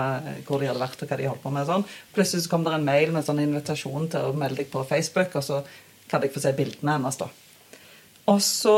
hvor 0.48 0.58
de 0.58 0.66
hadde 0.66 0.82
vært 0.82 1.04
og 1.04 1.12
hva 1.12 1.18
de 1.20 1.28
holdt 1.30 1.44
på 1.44 1.52
med. 1.54 1.68
Sånn. 1.68 1.86
Plutselig 2.16 2.42
så 2.42 2.50
kom 2.50 2.66
det 2.66 2.72
en 2.74 2.86
mail 2.86 3.12
med 3.12 3.20
en 3.20 3.28
sånn 3.28 3.42
invitasjon 3.44 4.08
til 4.10 4.30
å 4.30 4.34
melde 4.34 4.64
deg 4.64 4.72
på 4.72 4.82
Facebook, 4.88 5.36
og 5.38 5.46
så 5.46 5.60
kan 6.10 6.26
jeg 6.26 6.34
få 6.34 6.42
se 6.42 6.50
bildene 6.58 6.96
hennes. 6.96 7.20
da. 7.22 7.30
Og 8.34 8.42
så 8.42 8.74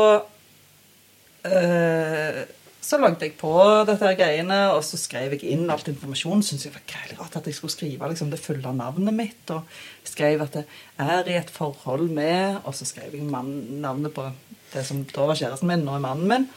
eh, 1.49 2.43
så 2.87 2.95
lagde 3.01 3.25
jeg 3.25 3.33
på 3.35 3.51
dette 3.83 3.99
her 3.99 4.15
greiene, 4.15 4.57
og 4.71 4.79
så 4.87 4.95
skrev 4.99 5.33
jeg 5.35 5.49
inn 5.51 5.65
alt 5.73 5.89
informasjon. 5.91 6.43
Syns 6.45 6.63
jeg 6.63 6.71
var 6.71 6.85
greilig 6.87 7.17
rart 7.19 7.35
at 7.35 7.49
jeg 7.49 7.57
skulle 7.57 7.73
skrive 7.73 8.07
liksom, 8.07 8.29
det 8.31 8.39
fulle 8.39 8.71
navnet 8.71 9.15
mitt. 9.15 9.51
Og 9.51 9.67
skrev 10.07 10.45
at 10.45 10.55
jeg 10.55 10.69
er 11.03 11.27
i 11.27 11.35
et 11.35 11.51
forhold 11.51 12.07
med 12.15 12.61
Og 12.63 12.75
så 12.77 12.87
skrev 12.87 13.17
jeg 13.17 13.27
mann, 13.27 13.81
navnet 13.83 14.15
på 14.15 14.29
det 14.71 14.85
som 14.87 15.03
da 15.11 15.27
var 15.27 15.39
kjæresten 15.39 15.67
min, 15.67 15.83
nå 15.83 15.97
er 15.97 16.05
mannen 16.05 16.31
min. 16.31 16.47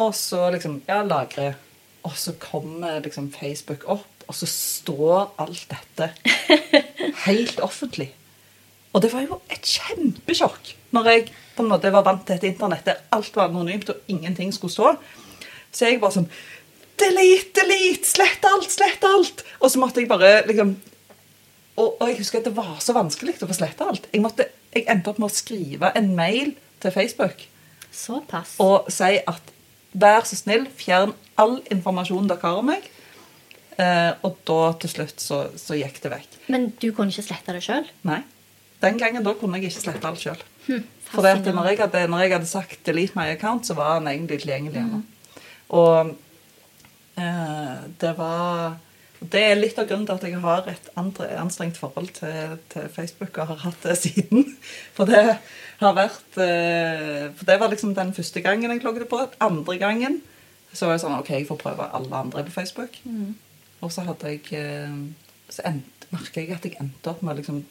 Og 0.00 0.12
så 0.16 0.50
liksom 0.52 0.82
Ja, 0.88 1.00
lagre. 1.00 1.54
Og 2.04 2.16
så 2.16 2.36
kommer 2.40 3.00
liksom 3.04 3.32
Facebook 3.32 3.84
opp, 3.88 4.24
og 4.28 4.36
så 4.36 4.46
står 4.48 5.34
alt 5.40 5.66
dette 5.68 6.12
helt 7.26 7.60
offentlig. 7.60 8.08
Og 8.92 9.02
det 9.04 9.12
var 9.12 9.24
jo 9.24 9.40
et 9.52 9.64
kjempesjokk 9.64 10.74
når 10.96 11.10
jeg 11.12 11.26
på 11.56 11.64
en 11.64 11.70
måte 11.72 11.92
var 11.92 12.06
vant 12.06 12.22
til 12.26 12.38
et 12.38 12.46
internett 12.50 12.86
der 12.86 13.02
alt 13.14 13.36
var 13.36 13.50
anonymt 13.50 13.90
og 13.92 14.12
ingenting 14.12 14.52
skulle 14.54 14.72
stå. 14.72 14.94
Så 15.72 15.86
jeg 15.90 16.00
bare 16.02 16.18
sånn 16.20 16.30
Delete, 17.00 17.54
delete! 17.56 18.04
Slett 18.04 18.44
alt, 18.44 18.68
slett 18.68 19.04
alt! 19.08 19.44
Og 19.60 19.70
så 19.72 19.80
måtte 19.80 20.02
jeg 20.02 20.10
bare 20.10 20.42
liksom 20.48 20.74
Og, 21.80 21.94
og 21.96 22.10
jeg 22.10 22.18
husker 22.18 22.42
at 22.42 22.50
det 22.50 22.56
var 22.58 22.74
så 22.84 22.92
vanskelig 22.92 23.38
å 23.40 23.48
få 23.48 23.56
sletta 23.56 23.86
alt. 23.88 24.08
Jeg, 24.12 24.20
måtte, 24.20 24.50
jeg 24.74 24.84
endte 24.90 25.12
opp 25.12 25.20
med 25.22 25.30
å 25.30 25.32
skrive 25.32 25.92
en 25.96 26.10
mail 26.18 26.52
til 26.82 26.92
Facebook 26.92 27.46
Såpass. 27.90 28.58
og 28.60 28.90
si 28.92 29.16
at 29.16 29.54
vær 29.92 30.26
så 30.28 30.36
snill, 30.36 30.66
fjern 30.76 31.14
all 31.40 31.56
informasjon 31.72 32.28
dere 32.28 32.44
har 32.44 32.60
om 32.60 32.68
meg. 32.68 32.84
Eh, 33.80 34.12
og 34.26 34.36
da 34.48 34.58
til 34.82 34.92
slutt 34.92 35.22
så, 35.22 35.40
så 35.56 35.78
gikk 35.78 36.02
det 36.04 36.12
vekk. 36.12 36.36
Men 36.52 36.68
du 36.82 36.90
kunne 36.92 37.14
ikke 37.14 37.26
slette 37.30 37.56
det 37.56 37.64
sjøl? 37.64 37.88
Nei. 38.06 38.20
Den 38.80 38.98
gangen 38.98 39.24
da 39.24 39.34
kunne 39.36 39.58
jeg 39.60 39.70
ikke 39.70 39.82
slette 39.82 40.08
alt 40.08 40.22
sjøl. 40.22 40.42
For 41.10 41.26
det 41.26 41.32
at 41.40 41.48
når, 41.54 41.72
jeg 41.72 41.80
hadde, 41.82 42.04
når 42.08 42.22
jeg 42.22 42.32
hadde 42.32 42.46
sagt 42.46 42.84
'delete 42.86 43.18
my 43.18 43.26
account', 43.34 43.66
så 43.66 43.74
var 43.74 43.98
han 43.98 44.08
egentlig 44.08 44.40
tilgjengelig 44.40 44.80
ennå. 44.80 45.02
Og 45.68 46.14
eh, 47.18 47.80
det 48.00 48.14
var 48.18 48.78
Det 49.20 49.40
er 49.44 49.58
litt 49.58 49.76
av 49.78 49.84
grunnen 49.84 50.06
til 50.06 50.14
at 50.14 50.22
jeg 50.24 50.40
har 50.40 50.68
et 50.68 50.86
andre, 50.96 51.26
anstrengt 51.36 51.76
forhold 51.76 52.08
til, 52.08 52.56
til 52.72 52.88
Facebook, 52.88 53.36
og 53.38 53.46
har 53.46 53.56
hatt 53.56 53.82
det 53.82 53.96
siden. 54.04 54.56
For 54.96 55.04
det 55.04 55.36
har 55.80 55.92
vært 55.92 56.38
eh, 56.40 57.28
For 57.36 57.44
det 57.44 57.60
var 57.60 57.68
liksom 57.68 57.94
den 57.94 58.14
første 58.14 58.40
gangen 58.40 58.70
jeg 58.70 58.84
logget 58.84 59.08
på. 59.08 59.20
Andre 59.40 59.76
gangen 59.78 60.22
så 60.72 60.86
var 60.86 60.94
jeg 60.94 61.02
sånn 61.02 61.18
OK, 61.18 61.30
jeg 61.30 61.46
får 61.50 61.60
prøve 61.60 61.90
alle 61.92 62.16
andre 62.16 62.44
på 62.46 62.54
Facebook. 62.54 62.96
Og 63.80 63.92
så 63.92 64.06
hadde 64.08 64.32
jeg 64.32 64.40
eh, 64.56 64.96
Så 65.50 65.62
merka 66.10 66.40
jeg 66.40 66.56
at 66.56 66.64
jeg 66.64 66.80
endte 66.80 67.10
opp 67.10 67.22
med 67.22 67.36
liksom 67.36 67.64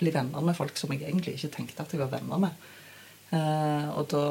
bli 0.00 0.12
venner 0.14 0.42
med 0.44 0.56
folk 0.58 0.78
som 0.78 0.92
jeg 0.92 1.04
egentlig 1.04 1.36
ikke 1.36 1.52
tenkte 1.58 1.84
at 1.84 1.92
jeg 1.94 2.02
var 2.02 2.12
venner 2.12 2.40
med. 2.46 2.64
Eh, 3.34 3.86
og 3.94 4.08
da 4.12 4.24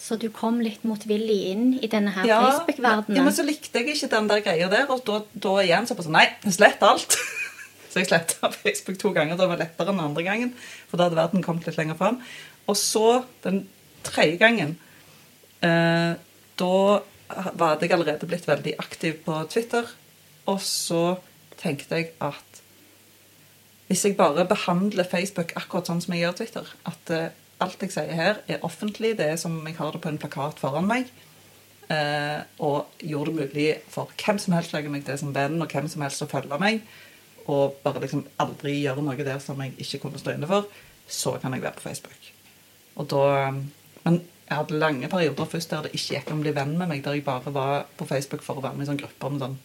Så 0.00 0.18
du 0.20 0.28
kom 0.30 0.60
litt 0.62 0.84
motvillig 0.86 1.38
inn 1.50 1.64
i 1.80 1.88
denne 1.90 2.12
her 2.14 2.28
ja, 2.28 2.40
Facebook-verdenen? 2.44 3.16
ja, 3.18 3.24
men 3.26 3.34
så 3.34 3.44
likte 3.46 3.80
jeg 3.80 3.96
ikke 3.96 4.12
den 4.12 4.28
der 4.30 4.44
greia 4.44 4.68
der, 4.72 4.86
og 4.92 5.02
da, 5.08 5.22
da 5.32 5.56
igjen 5.64 5.88
så 5.88 5.96
bare 5.96 6.08
sånn 6.08 6.18
Nei, 6.20 6.28
slett 6.54 6.84
alt! 6.86 7.16
så 7.90 8.02
jeg 8.02 8.10
sletta 8.10 8.52
Facebook 8.62 9.00
to 9.00 9.12
ganger. 9.16 9.38
Det 9.40 9.48
var 9.48 9.62
lettere 9.62 9.92
enn 9.92 10.04
andre 10.04 10.26
gangen, 10.26 10.54
for 10.90 11.00
da 11.00 11.08
hadde 11.08 11.18
verden 11.18 11.44
kommet 11.44 11.66
litt 11.68 11.80
lenger 11.80 11.98
fram. 11.98 12.20
Og 12.68 12.78
så 12.78 13.22
den 13.46 13.64
tredje 14.06 14.38
gangen 14.40 14.76
eh, 15.64 16.12
Da 16.58 16.76
var 17.58 17.80
jeg 17.82 17.90
allerede 17.90 18.28
blitt 18.28 18.46
veldig 18.46 18.76
aktiv 18.78 19.16
på 19.24 19.38
Twitter, 19.50 19.88
og 20.46 20.60
så 20.62 21.16
tenkte 21.58 21.98
jeg 21.98 22.12
at 22.22 22.55
hvis 23.86 24.04
jeg 24.04 24.16
bare 24.18 24.46
behandler 24.48 25.06
Facebook 25.06 25.52
akkurat 25.58 25.86
sånn 25.88 26.02
som 26.02 26.14
jeg 26.14 26.24
gjør 26.24 26.38
Twitter, 26.40 26.70
at 26.90 27.12
eh, 27.14 27.34
alt 27.62 27.82
jeg 27.82 27.94
sier 27.94 28.18
her, 28.18 28.40
er 28.50 28.64
offentlig, 28.66 29.14
det 29.18 29.30
er 29.30 29.40
som 29.40 29.60
om 29.60 29.68
jeg 29.68 29.78
har 29.78 29.94
det 29.94 30.02
på 30.02 30.10
en 30.10 30.20
plakat 30.20 30.60
foran 30.60 30.88
meg, 30.88 31.10
eh, 31.92 32.40
og 32.58 32.98
gjorde 32.98 33.32
det 33.32 33.46
mulig 33.52 33.68
for 33.92 34.10
hvem 34.18 34.40
som 34.42 34.56
helst 34.56 34.74
å 34.74 34.78
legge 34.78 34.92
meg 34.92 35.06
det 35.06 35.18
som 35.22 35.34
venn, 35.36 35.60
og 35.62 35.70
hvem 35.70 35.86
som 35.92 36.02
helst 36.04 36.24
å 36.26 36.30
følge 36.30 36.58
meg, 36.62 36.82
og 37.46 37.78
bare 37.84 38.02
liksom 38.02 38.26
aldri 38.42 38.74
gjøre 38.80 39.04
noe 39.06 39.26
der 39.26 39.38
som 39.42 39.60
jeg 39.62 39.76
ikke 39.78 40.02
kunne 40.02 40.18
stå 40.18 40.34
inne 40.34 40.50
for, 40.50 40.66
så 41.06 41.36
kan 41.38 41.54
jeg 41.54 41.62
være 41.62 41.78
på 41.78 41.86
Facebook. 41.86 42.32
Og 42.98 43.06
da 43.12 43.52
Men 44.06 44.20
jeg 44.46 44.54
hadde 44.60 44.78
lange 44.78 45.08
perioder 45.10 45.48
først 45.50 45.72
der 45.72 45.82
det 45.82 45.96
ikke 45.96 46.14
gikk 46.14 46.28
an 46.30 46.38
å 46.38 46.42
bli 46.44 46.52
venn 46.54 46.76
med 46.78 46.86
meg, 46.86 47.00
der 47.02 47.16
jeg 47.18 47.24
bare 47.26 47.50
var 47.50 47.88
på 47.98 48.06
Facebook 48.06 48.44
for 48.46 48.60
å 48.60 48.62
være 48.62 48.78
med 48.78 48.86
i 48.86 48.90
sånn 48.92 49.00
grupper 49.00 49.32
med 49.34 49.42
sånn 49.42 49.56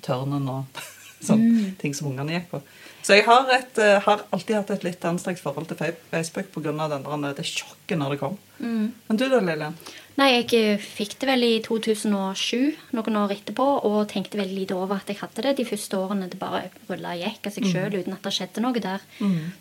tørnen 0.00 0.48
og 0.48 0.80
sånn 1.24 1.74
ting 1.80 1.96
som 1.96 2.10
ungene 2.10 2.38
gikk 2.38 2.50
på. 2.54 2.62
Så 3.00 3.16
jeg 3.16 3.24
har, 3.26 3.48
et, 3.54 3.78
eh, 3.80 3.98
har 4.04 4.26
alltid 4.32 4.56
hatt 4.56 4.70
et 4.74 4.84
litt 4.84 5.04
anstrengt 5.08 5.40
forhold 5.40 5.70
til 5.70 5.94
Facebook 6.10 6.52
pga. 6.52 7.32
det 7.34 7.46
sjokket 7.48 7.98
når 7.98 8.10
det 8.10 8.20
kom. 8.20 8.38
Men 8.58 9.16
du 9.16 9.28
da, 9.28 9.40
Lillian? 9.40 9.76
Nei, 10.20 10.28
jeg 10.34 10.48
eh, 10.58 10.82
fikk 10.82 11.14
det 11.22 11.28
vel 11.30 11.44
i 11.46 11.52
2007, 11.64 12.74
noen 12.96 13.18
år 13.22 13.32
etterpå, 13.32 13.66
og 13.88 14.08
tenkte 14.10 14.40
veldig 14.40 14.56
lite 14.58 14.76
over 14.76 14.98
at 15.00 15.08
jeg 15.08 15.20
hadde 15.22 15.44
det 15.46 15.54
de 15.60 15.66
første 15.68 15.96
årene. 15.96 16.28
Det 16.28 16.40
bare 16.40 16.66
rulla 16.90 17.14
og 17.16 17.22
gikk 17.22 17.48
av 17.48 17.54
seg 17.54 17.68
sjøl 17.70 17.96
uten 17.96 18.16
at 18.16 18.26
det 18.26 18.34
skjedde 18.36 18.64
noe 18.64 18.82
der. 18.84 19.06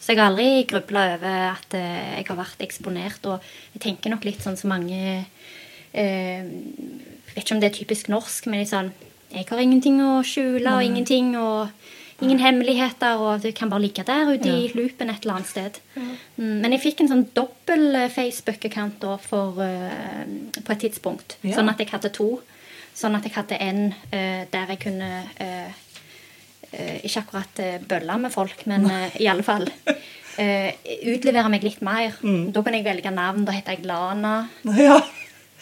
Så 0.01 0.11
jeg 0.11 0.19
har 0.19 0.31
aldri 0.33 0.65
grubla 0.67 1.05
over 1.13 1.37
at 1.53 1.77
eh, 1.79 2.15
jeg 2.17 2.27
har 2.31 2.41
vært 2.41 2.65
eksponert, 2.65 3.29
og 3.31 3.51
jeg 3.75 3.85
tenker 3.85 4.11
nok 4.11 4.27
litt 4.27 4.43
sånn 4.43 4.59
som 4.59 4.73
mange 4.73 4.99
eh, 5.93 6.43
Vet 7.29 7.45
ikke 7.45 7.55
om 7.55 7.59
det 7.61 7.67
er 7.69 7.75
typisk 7.77 8.07
norsk, 8.09 8.47
men 8.49 8.63
litt 8.63 8.71
sånn 8.71 8.89
Jeg 9.29 9.45
har 9.49 9.61
ingenting 9.61 10.01
å 10.01 10.19
skjule, 10.25 10.73
og 10.73 10.83
ingenting 10.83 11.35
og 11.37 11.69
Ingen 12.19 12.41
hemmeligheter, 12.43 13.21
og 13.23 13.43
du 13.43 13.51
kan 13.55 13.69
bare 13.71 13.85
ligge 13.85 14.03
der 14.03 14.27
ute 14.27 14.51
i 14.51 14.71
loopen 14.75 15.11
et 15.11 15.23
eller 15.23 15.37
annet 15.37 15.47
sted. 15.47 15.77
Mm, 15.95 16.55
men 16.63 16.73
jeg 16.75 16.83
fikk 16.83 17.03
en 17.03 17.11
sånn 17.13 17.25
dobbel 17.35 17.95
eh, 17.95 18.09
Facebook-account 18.11 18.97
da 19.03 19.13
for, 19.23 19.61
eh, 19.63 20.25
på 20.57 20.73
et 20.75 20.81
tidspunkt. 20.83 21.37
Ja. 21.45 21.55
Sånn 21.55 21.71
at 21.71 21.79
jeg 21.79 21.91
hadde 21.93 22.11
to. 22.15 22.33
Sånn 22.97 23.15
at 23.15 23.23
jeg 23.23 23.37
hadde 23.37 23.59
en 23.63 23.85
uh, 23.93 24.41
der 24.51 24.71
jeg 24.73 24.79
kunne 24.81 25.09
uh, 25.39 25.69
Ikke 27.05 27.21
akkurat 27.21 27.61
uh, 27.63 27.77
bølle 27.87 28.17
med 28.25 28.33
folk, 28.33 28.65
men 28.67 28.89
i 29.21 29.29
alle 29.31 29.45
fall 29.45 29.69
utlevere 30.39 31.49
meg 31.51 31.63
litt 31.63 31.79
mer. 31.83 32.17
Mm. 32.19 32.51
Da 32.55 32.61
kunne 32.63 32.81
jeg 32.81 32.85
velge 32.85 33.11
navn. 33.11 33.47
Da 33.47 33.55
heter 33.55 33.77
jeg 33.77 33.87
Lana. 33.87 34.35
Ja. 34.75 34.99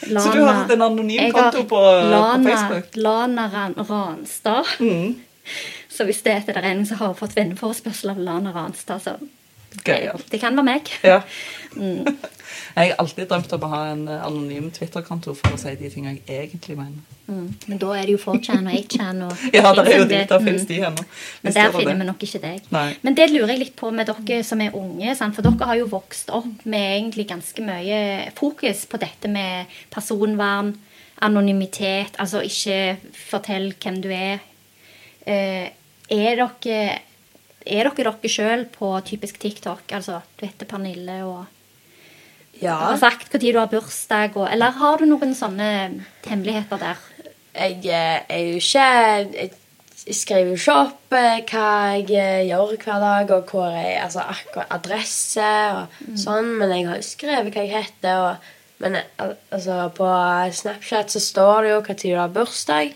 Lana. 0.01 0.21
Så 0.21 0.33
du 0.33 0.41
har 0.41 0.53
hatt 0.53 0.71
en 0.71 0.81
anonym 0.81 1.31
konto 1.31 1.63
på, 1.63 1.69
på 1.69 1.81
Lana, 2.11 2.43
Facebook? 2.49 2.95
Lana 2.95 3.47
Ran 3.53 3.73
Ranstad. 3.89 4.65
Mm. 4.79 5.15
Så 5.89 6.05
hvis 6.05 6.21
det 6.21 6.33
er 6.33 6.45
til 6.45 6.57
der 6.59 6.85
som 6.85 6.99
har 7.01 7.13
fått 7.17 7.35
venneforespørsel 7.37 8.13
av 8.13 8.19
Lana 8.21 8.53
Ranstad, 8.53 9.01
så 9.01 9.15
Gøyalt. 9.83 10.27
det 10.31 10.39
kan 10.41 10.57
være 10.57 10.67
meg. 10.67 10.91
Ja. 11.03 11.21
Mm. 11.75 12.05
Jeg 12.75 12.91
har 12.91 12.99
alltid 13.01 13.27
drømt 13.29 13.53
om 13.57 13.65
å 13.67 13.69
ha 13.71 13.81
en 13.91 14.03
anonym 14.07 14.69
Twitter-konto 14.73 15.33
for 15.37 15.55
å 15.55 15.59
si 15.61 15.73
de 15.79 15.89
tingene 15.93 16.17
jeg 16.17 16.49
egentlig 16.49 16.77
mener. 16.79 17.15
Mm. 17.27 17.47
Men 17.67 17.81
da 17.81 17.91
er 17.97 18.07
det 18.07 18.15
jo 18.15 18.19
4chan 18.23 18.69
og 18.69 18.75
8chan 18.77 19.23
og 19.25 19.45
Ja, 19.57 19.71
der 19.75 19.81
er 19.83 19.97
jo 19.97 20.05
de, 20.05 20.09
det- 20.13 20.29
der 20.29 20.39
mm. 20.39 20.45
finnes 20.47 20.67
de 20.69 20.79
ennå. 20.89 21.05
Men 21.43 21.57
der 21.57 21.71
finner 21.75 21.91
det. 21.91 21.99
vi 21.99 22.09
nok 22.09 22.27
ikke 22.27 22.43
deg. 22.43 22.69
Nei. 22.75 22.87
Men 23.03 23.17
det 23.19 23.29
lurer 23.33 23.53
jeg 23.53 23.63
litt 23.65 23.75
på 23.79 23.91
med 23.91 24.11
dere 24.11 24.43
som 24.47 24.61
er 24.63 24.77
unge. 24.77 25.15
Sant? 25.19 25.35
For 25.35 25.47
dere 25.47 25.71
har 25.71 25.79
jo 25.81 25.89
vokst 25.91 26.31
opp 26.35 26.65
med 26.65 26.85
egentlig 26.99 27.27
ganske 27.31 27.65
mye 27.67 28.01
fokus 28.37 28.85
på 28.89 29.01
dette 29.01 29.31
med 29.31 29.79
personvern, 29.93 30.75
anonymitet, 31.25 32.15
altså 32.21 32.43
ikke 32.45 32.97
fortell 33.17 33.71
hvem 33.81 34.01
du 34.03 34.11
er. 34.13 34.43
Eh, 35.27 35.67
er 36.13 36.39
dere 36.39 37.01
er 37.67 37.89
dere 37.89 38.13
dere 38.13 38.31
sjøl 38.31 38.65
på 38.71 38.93
typisk 39.05 39.39
TikTok? 39.41 39.91
Altså, 39.91 40.21
du 40.39 40.45
heter 40.45 40.69
Pernille 40.69 41.19
og 41.27 41.45
Ja. 42.61 42.75
har 42.91 42.97
sagt 43.01 43.33
når 43.33 43.43
du 43.43 43.59
har 43.59 43.69
bursdag, 43.71 44.35
og, 44.37 44.47
eller 44.51 44.75
har 44.79 44.99
du 44.99 45.07
noen 45.09 45.35
sånne 45.37 45.69
hemmeligheter 46.25 46.81
der? 46.81 47.05
Jeg 47.57 47.79
eh, 47.89 48.19
er 48.29 48.43
jo 48.45 48.59
ikke 48.61 48.87
Jeg 50.07 50.15
skriver 50.15 50.51
jo 50.51 50.57
ikke 50.59 50.75
opp 50.83 51.15
eh, 51.17 51.39
hva 51.49 51.69
jeg 51.97 52.11
eh, 52.13 52.43
gjør 52.47 52.75
hver 52.83 53.01
dag, 53.03 53.33
og 53.35 53.51
hvor 53.51 53.71
jeg 53.73 53.95
Altså 54.01 54.25
akkurat 54.25 54.75
adresse 54.77 55.47
og 55.73 55.97
sånn, 56.19 56.53
men 56.59 56.75
jeg 56.75 56.87
har 56.87 57.01
jo 57.01 57.07
skrevet 57.07 57.53
hva 57.53 57.65
jeg 57.65 57.73
heter. 57.73 58.21
Og, 58.27 58.51
men 58.83 58.99
altså, 59.17 59.87
på 59.97 60.09
Snapchat 60.53 61.13
så 61.13 61.23
står 61.23 61.65
det 61.65 61.73
jo 61.73 61.81
tid 61.89 62.13
du 62.13 62.19
har 62.21 62.33
bursdag, 62.33 62.93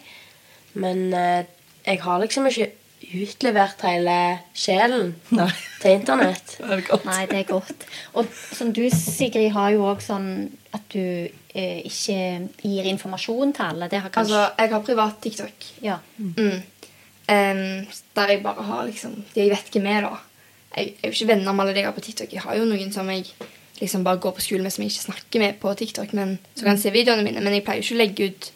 men 0.74 1.10
eh, 1.18 1.50
jeg 1.86 2.02
har 2.06 2.22
liksom 2.22 2.48
ikke 2.48 2.70
utlevert 3.14 3.84
hele 3.88 4.16
sjelen 4.58 5.14
Nei. 5.38 5.50
til 5.82 5.98
internett. 5.98 6.56
Det 6.62 6.78
er 6.78 6.84
godt. 6.88 7.06
Nei, 7.10 7.22
det 7.30 7.40
er 7.42 7.48
godt. 7.50 7.86
Og 8.20 8.28
som 8.56 8.72
du, 8.76 8.84
Sigrid, 8.94 9.52
har 9.56 9.72
jo 9.76 9.86
òg 9.90 10.04
sånn 10.06 10.28
at 10.76 10.84
du 10.94 11.02
eh, 11.02 11.80
ikke 11.88 12.18
gir 12.64 12.90
informasjon 12.92 13.56
til 13.58 13.66
alle. 13.68 13.90
Det 13.92 14.02
har 14.04 14.14
kanskje 14.14 14.38
Altså, 14.38 14.62
jeg 14.62 14.74
har 14.74 14.86
privat 14.88 15.18
TikTok. 15.24 15.72
Ja. 15.84 15.98
Mm. 16.18 16.62
Um, 17.32 17.88
der 18.18 18.36
jeg 18.36 18.44
bare 18.44 18.68
har 18.68 18.86
liksom 18.88 19.18
de 19.34 19.44
jeg 19.46 19.52
vet 19.54 19.74
hvem 19.76 19.90
er, 19.92 20.08
da. 20.08 20.22
Jeg, 20.76 20.94
jeg 20.94 21.04
er 21.04 21.12
jo 21.12 21.18
ikke 21.18 21.32
venner 21.34 21.56
med 21.56 21.66
alle 21.66 21.76
de 21.76 21.84
jeg 21.84 21.90
har 21.90 21.98
på 21.98 22.06
TikTok. 22.08 22.34
Jeg 22.38 22.46
har 22.46 22.58
jo 22.60 22.70
noen 22.70 22.94
som 22.96 23.10
jeg 23.12 23.28
liksom 23.82 24.04
bare 24.06 24.22
går 24.22 24.36
på 24.38 24.44
skolen 24.46 24.64
med, 24.64 24.74
som 24.74 24.84
jeg 24.86 24.94
ikke 24.94 25.08
snakker 25.10 25.44
med 25.44 25.60
på 25.62 25.74
TikTok, 25.74 26.14
men 26.18 26.38
som 26.56 26.70
kan 26.70 26.80
se 26.80 26.94
videoene 26.94 27.26
mine. 27.26 27.44
Men 27.44 27.58
jeg 27.58 27.66
pleier 27.66 27.82
jo 27.82 27.88
ikke 27.88 27.98
å 27.98 28.02
legge 28.04 28.30
ut 28.30 28.52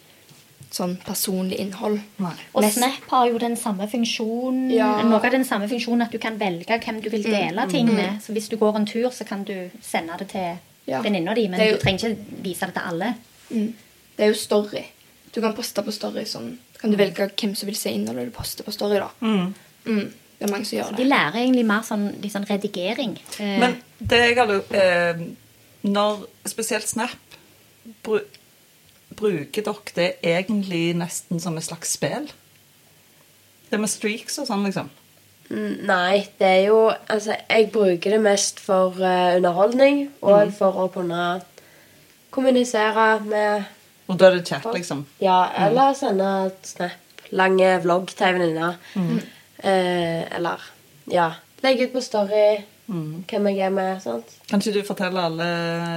sånn 0.76 0.98
personlig 1.06 1.58
innhold. 1.64 2.02
Nei. 2.20 2.34
Og 2.54 2.64
Mest- 2.66 2.78
Snap 2.82 3.06
har 3.14 3.30
jo 3.30 3.38
den 3.40 3.56
samme 3.56 3.88
funksjonen 3.92 4.70
Ja. 4.76 4.90
Noe 5.08 5.22
av 5.24 5.32
den 5.32 5.46
samme 5.48 5.70
funksjonen 5.72 6.04
at 6.04 6.12
du 6.12 6.18
kan 6.20 6.38
velge 6.40 6.80
hvem 6.84 7.02
du 7.02 7.10
vil 7.10 7.24
dele 7.24 7.68
ting 7.72 7.88
med. 7.94 8.22
Så 8.22 8.34
hvis 8.36 8.50
du 8.52 8.58
går 8.58 8.76
en 8.76 8.86
tur, 8.86 9.10
så 9.12 9.26
kan 9.28 9.44
du 9.44 9.70
sende 9.82 10.18
det 10.20 10.28
til 10.30 10.58
Ja. 10.88 11.02
venninna 11.02 11.34
di, 11.34 11.48
men 11.48 11.60
jo- 11.60 11.74
du 11.78 11.80
trenger 11.80 12.10
ikke 12.10 12.44
vise 12.44 12.66
det 12.66 12.74
til 12.76 12.84
alle. 12.86 13.16
Mm. 13.52 13.74
Det 14.18 14.24
er 14.24 14.28
jo 14.28 14.34
story. 14.34 14.84
Du 15.34 15.42
kan 15.42 15.54
poste 15.54 15.82
på 15.84 15.92
story 15.92 16.24
sånn. 16.26 16.58
Kan 16.80 16.92
du 16.92 16.98
velge 16.98 17.30
hvem 17.36 17.56
som 17.56 17.68
vil 17.68 17.76
se 17.76 17.90
innholdet 17.90 18.26
du 18.26 18.32
poster 18.32 18.64
på 18.64 18.72
story, 18.74 19.00
da. 19.00 19.10
Mm. 19.22 19.54
Mm. 19.86 20.12
Det 20.40 20.50
er 20.50 20.52
mange 20.52 20.66
som 20.66 20.78
gjør 20.80 20.90
det. 20.90 20.98
De 20.98 21.04
lærer 21.06 21.34
egentlig 21.36 21.66
mer 21.66 21.82
sånn, 21.82 22.22
sånn 22.30 22.46
redigering. 22.48 23.18
Men 23.40 23.82
det 24.06 24.18
jeg 24.20 24.36
har 24.38 24.48
lurt 24.48 24.72
eh, 24.74 25.26
Når 25.86 26.26
spesielt 26.46 26.88
Snap 26.88 27.10
bru, 28.04 28.20
Bruker 29.16 29.64
dere 29.66 29.96
det 29.96 30.10
egentlig 30.24 30.96
nesten 30.98 31.40
som 31.40 31.58
et 31.58 31.64
slags 31.68 31.96
spill? 31.96 32.30
Det 33.70 33.80
med 33.82 33.90
streaks 33.90 34.38
og 34.42 34.48
sånn, 34.50 34.66
liksom? 34.68 34.90
Mm, 35.50 35.86
Nei, 35.86 36.26
det 36.40 36.48
er 36.48 36.62
jo 36.72 36.78
Altså, 36.90 37.36
jeg 37.50 37.68
bruker 37.74 38.16
det 38.16 38.22
mest 38.22 38.60
for 38.60 38.98
uh, 38.98 39.36
underholdning 39.38 40.08
og 40.26 40.54
for 40.58 40.80
å 40.82 40.88
kunne 40.94 41.42
kommunisere 42.34 43.20
med 43.26 43.68
Og 44.10 44.18
da 44.20 44.30
er 44.30 44.40
det 44.40 44.48
chat, 44.50 44.66
liksom? 44.74 45.06
Ja, 45.22 45.46
eller 45.68 45.94
sende 45.98 46.30
et 46.48 46.68
snap. 46.68 47.24
Lange 47.34 47.72
vlogg 47.82 48.12
til 48.14 48.28
ei 48.28 48.34
venninne. 48.36 48.68
Eh, 49.66 50.36
eller 50.38 50.62
ja, 51.10 51.32
legge 51.66 51.88
ut 51.88 51.96
på 51.96 52.04
Story 52.06 52.62
hvem 52.86 53.48
jeg 53.50 53.66
er 53.66 53.74
med. 53.74 54.02
sant? 54.04 54.36
Kan 54.50 54.62
ikke 54.62 54.76
du 54.76 54.86
fortelle 54.86 55.24
alle 55.26 55.48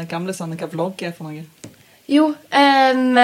gamlisene 0.09 0.57
hva 0.57 0.71
vlogg 0.73 1.03
er 1.05 1.13
for 1.13 1.29
noe? 1.29 1.45
Jo, 2.09 2.31
um, 2.33 3.19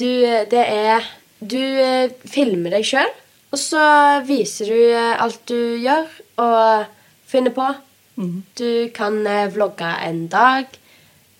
du 0.00 0.12
Det 0.50 0.64
er 0.64 1.04
Du 1.40 1.56
eh, 1.56 2.12
filmer 2.28 2.74
deg 2.74 2.84
sjøl, 2.84 3.08
og 3.48 3.58
så 3.58 3.84
viser 4.28 4.68
du 4.68 4.80
eh, 4.92 5.14
alt 5.16 5.40
du 5.48 5.78
gjør 5.80 6.04
og 6.44 6.84
finner 7.30 7.54
på. 7.56 7.64
Mhm. 8.20 8.42
Du 8.60 8.90
kan 8.92 9.16
eh, 9.26 9.48
vlogge 9.54 9.88
en 10.04 10.26
dag, 10.28 10.66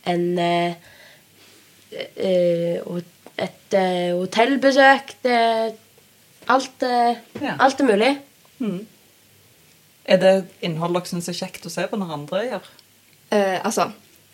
en 0.09 0.25
uh, 0.39 0.73
eh, 2.17 2.81
Et 3.41 3.77
uh, 3.77 4.19
hotellbesøk. 4.21 5.15
Det 5.25 5.37
alt, 6.49 6.83
uh, 6.83 7.17
Ja. 7.41 7.57
alt 7.59 7.81
er 7.81 7.85
mulig. 7.85 8.19
Mm. 8.59 8.87
Er 10.05 10.17
det 10.17 10.35
innhold 10.61 10.97
dere 10.97 11.09
syns 11.09 11.29
er 11.31 11.37
kjekt 11.39 11.67
å 11.67 11.73
se 11.73 11.87
på 11.89 11.97
når 11.97 12.15
andre 12.17 12.43
gjør? 12.45 12.69
Eh, 13.31 13.59
altså, 13.65 13.91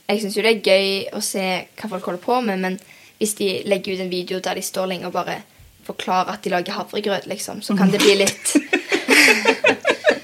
jeg 0.06 0.22
syns 0.22 0.36
jo 0.38 0.44
det 0.44 0.52
er 0.54 0.70
gøy 0.70 0.88
å 1.16 1.22
se 1.24 1.44
hva 1.78 1.90
folk 1.90 2.10
holder 2.10 2.22
på 2.22 2.40
med, 2.46 2.62
men 2.62 2.78
hvis 3.18 3.34
de 3.38 3.48
legger 3.66 3.96
ut 3.96 4.04
en 4.04 4.12
video 4.12 4.40
der 4.44 4.58
de 4.58 4.64
står 4.64 4.90
lenge 4.92 5.08
og 5.08 5.14
bare 5.16 5.40
forklarer 5.86 6.34
at 6.34 6.44
de 6.44 6.52
lager 6.52 6.76
havregrøt, 6.76 7.26
liksom, 7.30 7.62
så 7.62 7.76
kan 7.78 7.90
det 7.92 8.02
bli 8.02 8.18
litt 8.22 8.54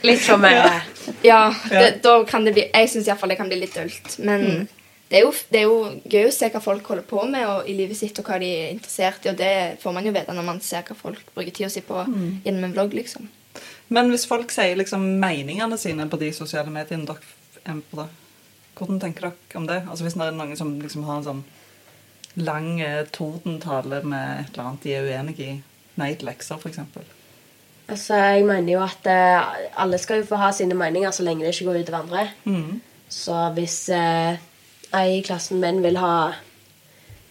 Litt 0.02 0.22
for 0.24 0.40
mye. 0.42 0.80
Ja, 1.22 1.52
det, 1.70 2.00
da 2.02 2.16
kan 2.26 2.42
det 2.42 2.56
bli 2.56 2.64
Jeg 2.66 2.88
syns 2.90 3.06
iallfall 3.06 3.30
det 3.30 3.36
kan 3.38 3.46
bli 3.46 3.60
litt 3.60 3.76
dølt. 3.76 4.16
Men 4.26 4.64
det, 5.06 5.20
er 5.20 5.22
jo, 5.22 5.30
det 5.52 5.60
er 5.60 5.68
jo 5.68 5.76
gøy 6.10 6.26
å 6.26 6.32
se 6.34 6.48
hva 6.50 6.62
folk 6.64 6.88
holder 6.90 7.06
på 7.06 7.22
med 7.30 7.46
og, 7.46 7.68
i 7.70 7.76
livet 7.78 7.98
sitt, 7.98 8.18
og 8.18 8.26
hva 8.26 8.40
de 8.42 8.48
er 8.50 8.72
interessert 8.72 9.26
i, 9.26 9.30
og 9.30 9.38
det 9.38 9.52
får 9.82 9.94
man 9.94 10.08
jo 10.08 10.14
vite 10.16 10.34
når 10.34 10.48
man 10.48 10.58
ser 10.64 10.82
hva 10.88 10.96
folk 10.98 11.22
bruker 11.36 11.54
tida 11.54 11.70
si 11.70 11.84
på 11.86 12.02
gjennom 12.02 12.66
en 12.66 12.74
vlogg, 12.74 12.96
liksom. 12.98 13.30
Men 13.92 14.10
hvis 14.10 14.26
folk 14.26 14.50
sier 14.50 14.74
liksom 14.80 15.04
meningene 15.22 15.78
sine 15.78 16.08
på 16.10 16.18
de 16.18 16.32
sosiale 16.34 16.72
mediene 16.72 17.06
dere 17.06 17.62
er 17.62 17.76
med 17.78 17.86
på, 17.92 18.00
da, 18.00 18.08
hvordan 18.82 19.00
tenker 19.02 19.28
dere 19.28 19.60
om 19.60 19.66
det? 19.70 19.80
Altså 19.88 20.06
Hvis 20.06 20.18
det 20.18 20.26
er 20.26 20.36
noen 20.36 20.58
som 20.58 20.74
liksom 20.82 21.06
har 21.08 21.20
en 21.20 21.28
sånn 21.30 21.42
lang 22.42 22.80
eh, 22.80 23.02
tordentale 23.12 24.00
med 24.04 24.44
et 24.44 24.54
eller 24.54 24.68
annet 24.70 24.86
de 24.86 24.94
er 24.96 25.08
uenig 25.08 25.34
i, 25.44 25.50
nei 26.00 26.14
til 26.16 26.30
lekser, 26.30 26.60
f.eks. 26.60 26.80
Altså, 27.92 28.16
jeg 28.16 28.46
mener 28.48 28.72
jo 28.72 28.80
at 28.84 29.08
eh, 29.10 29.50
alle 29.82 29.98
skal 30.00 30.22
jo 30.22 30.28
få 30.30 30.38
ha 30.40 30.52
sine 30.56 30.76
meninger 30.78 31.12
så 31.12 31.26
lenge 31.26 31.44
det 31.44 31.52
ikke 31.52 31.68
går 31.68 31.82
ut 31.82 31.92
over 31.92 31.98
andre. 32.00 32.24
Mm. 32.44 32.80
Så 33.12 33.36
hvis 33.56 33.76
eh, 33.92 34.38
jeg 34.92 35.18
i 35.18 35.24
klassen 35.26 35.60
min 35.60 35.82
vil 35.84 35.98
ha 36.00 36.32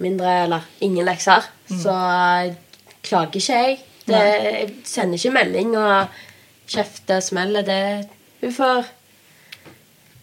mindre 0.01 0.35
eller 0.43 0.67
ingen 0.81 1.05
lekser, 1.07 1.47
så 1.69 1.95
eh, 1.95 2.53
klager 3.01 3.41
ikke 3.41 3.61
jeg. 3.61 3.79
Det, 4.05 4.21
jeg 4.21 4.73
sender 4.85 5.17
ikke 5.17 5.33
melding 5.33 5.75
og 5.77 6.21
kjefter, 6.69 7.21
smeller. 7.23 7.65
Det 7.65 8.09
Hun 8.41 8.53
får 8.53 8.89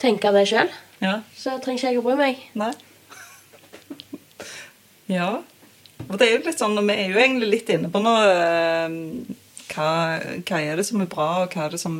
tenke 0.02 0.32
det 0.34 0.46
sjøl. 0.50 0.70
Ja. 1.04 1.20
Så 1.36 1.58
trenger 1.62 1.78
ikke 1.78 1.92
jeg 1.92 2.00
å 2.00 2.06
bry 2.06 2.16
meg. 2.18 2.40
Nei. 2.58 2.72
ja. 5.18 5.28
Og 6.08 6.16
det 6.16 6.28
er 6.28 6.34
jo 6.36 6.46
litt 6.46 6.62
sånn, 6.62 6.78
vi 6.86 6.96
er 6.96 7.12
jo 7.12 7.20
egentlig 7.20 7.50
litt 7.52 7.70
inne 7.74 7.90
på 7.92 8.00
noe 8.02 8.24
eh, 8.32 8.96
hva, 9.74 9.90
hva 10.48 10.60
er 10.62 10.80
det 10.80 10.86
som 10.88 11.02
er 11.04 11.10
bra, 11.10 11.28
og 11.44 11.54
hva 11.54 11.66
er 11.66 11.76
det 11.76 11.82
som 11.82 11.96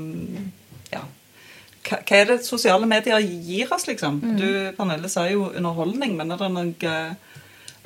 Ja. 0.93 1.05
Hva, 1.89 2.01
hva 2.03 2.19
er 2.19 2.31
det 2.33 2.39
sosiale 2.47 2.89
medier 2.89 3.23
gir 3.23 3.71
oss, 3.75 3.87
liksom? 3.89 4.21
Du, 4.39 4.49
Pernille, 4.77 5.11
sa 5.13 5.29
jo 5.31 5.51
underholdning, 5.51 6.17
men 6.19 6.35
er 6.35 6.43
det 6.43 6.53
noe 6.55 6.97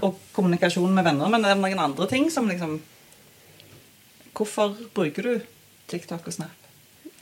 og 0.02 0.18
kommunikasjon 0.34 0.94
med 0.94 1.06
venner, 1.06 1.30
men 1.30 1.44
er 1.44 1.54
det 1.54 1.62
noen 1.62 1.84
andre 1.90 2.08
ting 2.10 2.30
som 2.32 2.48
liksom 2.50 2.80
Hvorfor 4.32 4.72
bruker 4.96 5.26
du 5.26 5.32
TikTok 5.92 6.24
og 6.26 6.32
Snap? 6.32 6.68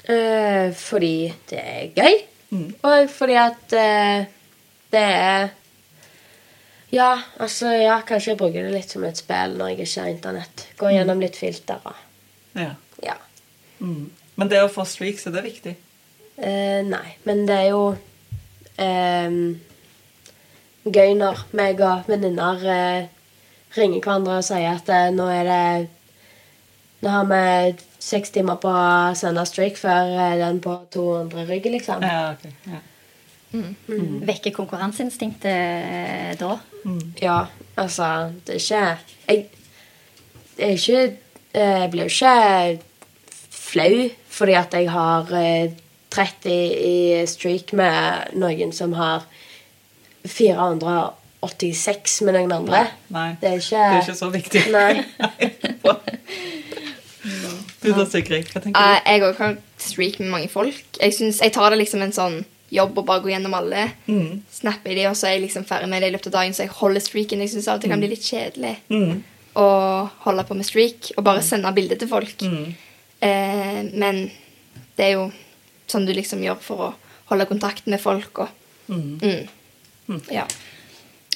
Eh, 0.07 0.70
fordi 0.79 1.33
det 1.50 1.59
er 1.59 1.88
gøy. 1.90 2.20
Mm. 2.50 2.68
Og 2.82 3.10
fordi 3.14 3.36
at 3.38 3.74
eh, 3.78 4.28
det 4.90 5.06
er 5.06 5.50
Ja, 6.90 7.20
altså 7.38 7.70
ja, 7.70 8.00
kanskje 8.02 8.32
jeg 8.32 8.38
bruker 8.40 8.64
det 8.66 8.72
litt 8.74 8.90
som 8.90 9.04
et 9.06 9.18
spill 9.20 9.52
når 9.54 9.68
jeg 9.70 9.84
ikke 9.84 10.02
har 10.02 10.08
internett. 10.10 10.64
Går 10.80 10.96
gjennom 10.96 11.20
litt 11.22 11.36
filtre. 11.38 11.92
Ja. 12.58 12.72
Ja. 13.04 13.14
Mm. 13.78 14.08
Men 14.34 14.50
det 14.50 14.58
å 14.64 14.72
få 14.72 14.82
streaks, 14.88 15.28
er 15.28 15.36
det 15.36 15.44
viktig? 15.46 15.76
Eh, 16.40 16.80
nei, 16.88 17.14
men 17.28 17.44
det 17.46 17.56
er 17.60 17.68
jo 17.68 17.84
ehm, 18.80 19.60
gøy 20.88 21.14
når 21.20 21.44
meg 21.54 21.82
og 21.84 22.08
venninner 22.08 22.66
eh, 22.74 23.08
ringer 23.76 24.00
hverandre 24.00 24.38
og 24.40 24.46
sier 24.46 24.72
at 24.72 24.88
eh, 24.90 25.10
nå 25.14 25.28
er 25.30 25.50
det 25.50 25.64
Nå 27.00 27.08
har 27.08 27.28
vi 27.30 27.44
seks 28.00 28.32
timer 28.34 28.56
på 28.60 28.70
å 28.72 29.44
streak 29.48 29.76
før 29.80 30.14
eh, 30.16 30.38
den 30.40 30.60
på 30.64 30.76
200 30.94 31.44
rygg, 31.50 31.68
liksom. 31.76 32.02
Ja, 32.06 32.32
okay. 32.32 32.52
Ja. 32.66 32.80
Vekker 33.50 34.54
konkurranseinstinktet 34.54 36.38
da? 36.38 36.52
da? 36.54 36.92
Ja, 37.18 37.38
altså 37.74 38.30
Det 38.46 38.54
er 38.54 38.60
ikke 38.60 38.98
Jeg, 39.26 39.46
det 40.56 40.64
er 40.64 40.70
ikke, 40.76 41.00
eh, 41.52 41.80
jeg 41.80 41.90
blir 41.90 42.06
jo 42.06 42.14
ikke 42.14 42.78
flau 43.50 44.10
fordi 44.30 44.54
at 44.54 44.74
jeg 44.74 44.90
har 44.90 45.32
eh, 45.34 45.72
30 46.10 46.50
i 46.50 47.26
streak 47.26 47.72
med 47.76 48.34
noen 48.38 48.72
som 48.74 48.92
har 48.98 49.26
486 50.26 52.22
med 52.26 52.34
noen 52.34 52.52
andre. 52.52 52.86
Nei, 53.14 53.36
Det 53.40 53.48
er 53.50 53.60
ikke, 53.60 53.76
det 53.76 53.98
er 53.98 54.02
ikke 54.02 54.18
så 54.18 54.30
viktig. 54.34 54.62
Nei. 54.74 55.04
Du 57.82 57.92
da, 57.96 58.04
Sigrid, 58.06 58.48
hva 58.52 58.60
tenker 58.60 58.76
du? 58.76 59.10
jeg 59.10 59.22
òg 59.24 59.36
har 59.40 59.56
streak 59.80 60.18
med 60.20 60.28
mange 60.30 60.48
folk. 60.52 60.80
Jeg, 61.00 61.14
synes, 61.16 61.40
jeg 61.40 61.52
tar 61.52 61.70
det 61.72 61.78
liksom 61.80 62.02
en 62.04 62.12
sånn 62.12 62.40
jobb 62.70 62.98
å 63.00 63.04
bare 63.06 63.22
gå 63.24 63.30
gjennom 63.32 63.54
alle. 63.56 63.86
Mm. 64.06 64.42
Snapper 64.52 64.94
de, 64.94 65.06
og 65.10 65.16
så 65.18 65.26
er 65.30 65.32
jeg 65.38 65.46
liksom 65.48 65.64
ferdig 65.66 65.88
med 65.90 66.02
det 66.02 66.10
i 66.10 66.14
løpet 66.14 66.28
av 66.30 66.36
dagen, 66.38 66.52
så 66.54 66.62
jeg 66.66 66.74
holder 66.76 67.00
streaken. 67.02 67.40
Jeg 67.42 67.50
syns 67.54 67.68
av 67.68 67.78
og 67.80 67.82
til 67.82 67.90
kan 67.90 68.02
bli 68.02 68.12
litt 68.12 68.22
kjedelig 68.28 68.76
Mm. 68.92 69.22
å 69.56 69.66
holde 70.26 70.44
på 70.46 70.54
med 70.56 70.66
streak 70.68 71.10
og 71.16 71.24
bare 71.24 71.42
sende 71.42 71.72
bilder 71.74 71.96
til 71.98 72.08
folk. 72.08 72.36
Mm. 72.46 72.74
Eh, 73.22 73.82
men 73.94 74.30
det 74.96 75.04
er 75.08 75.12
jo 75.16 75.30
sånn 75.88 76.06
du 76.06 76.12
liksom 76.14 76.44
gjør 76.44 76.60
for 76.62 76.76
å 76.90 76.94
holde 77.32 77.46
kontakt 77.50 77.86
med 77.86 78.00
folk 78.00 78.38
og 78.38 78.48
Mm. 78.90 79.18
mm. 79.22 80.22
Ja. 80.32 80.44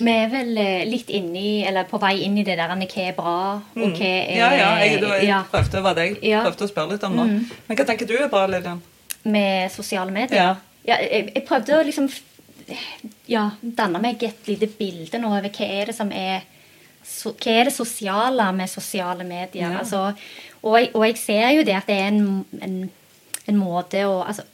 Vi 0.00 0.10
er 0.10 0.28
vel 0.32 0.56
eh, 0.58 0.84
litt 0.90 1.10
inni, 1.14 1.64
eller 1.66 1.84
på 1.86 2.00
vei 2.02 2.16
inn 2.24 2.36
i 2.38 2.42
det 2.42 2.56
der 2.58 2.68
hva 2.72 2.78
er 2.82 3.12
bra, 3.14 3.34
og 3.76 3.82
hva 3.94 4.08
er 4.08 4.24
Mm. 4.26 4.36
Ja, 4.36 4.48
ja, 4.58 4.70
jeg, 4.82 5.00
da, 5.00 5.12
jeg 5.20 5.28
ja, 5.28 5.42
prøvde, 5.52 5.82
var 5.82 5.94
det 5.94 6.04
jeg 6.08 6.16
Mm. 6.34 6.42
prøvde 6.48 6.64
å 6.66 6.70
spørre 6.72 6.90
litt 6.92 7.04
om 7.04 7.14
nå. 7.16 7.24
Men 7.68 7.76
hva 7.78 7.86
tenker 7.86 8.06
du 8.06 8.16
er 8.18 8.28
bra, 8.28 8.46
Lillian? 8.46 8.82
med 9.24 9.70
sosiale 9.72 10.10
medier. 10.12 10.36
Ja. 10.36 10.56
Ja, 10.86 10.96
jeg, 11.00 11.30
jeg 11.34 11.44
prøvde 11.46 11.78
å 11.78 11.84
liksom 11.86 12.10
ja, 13.26 13.50
danne 13.62 14.00
meg 14.02 14.22
et 14.22 14.46
lite 14.50 14.66
bilde 14.78 15.18
nå 15.20 15.30
over 15.30 15.48
hva 15.48 15.68
er 15.80 15.86
det 15.86 15.94
som 15.96 16.10
er 16.12 16.42
so, 17.04 17.32
Hva 17.32 17.52
er 17.60 17.64
det 17.70 17.72
sosiale 17.72 18.50
med 18.52 18.68
sosiale 18.68 19.24
medier? 19.24 19.70
Ja. 19.70 19.78
Altså, 19.80 20.12
og, 20.62 20.76
og 20.94 21.06
jeg 21.06 21.16
ser 21.20 21.50
jo 21.56 21.62
det 21.64 21.76
at 21.76 21.86
det 21.88 21.96
er 22.00 22.08
en, 22.12 22.44
en, 22.60 22.76
en 23.48 23.56
måte 23.60 24.04
å 24.08 24.22
altså, 24.26 24.44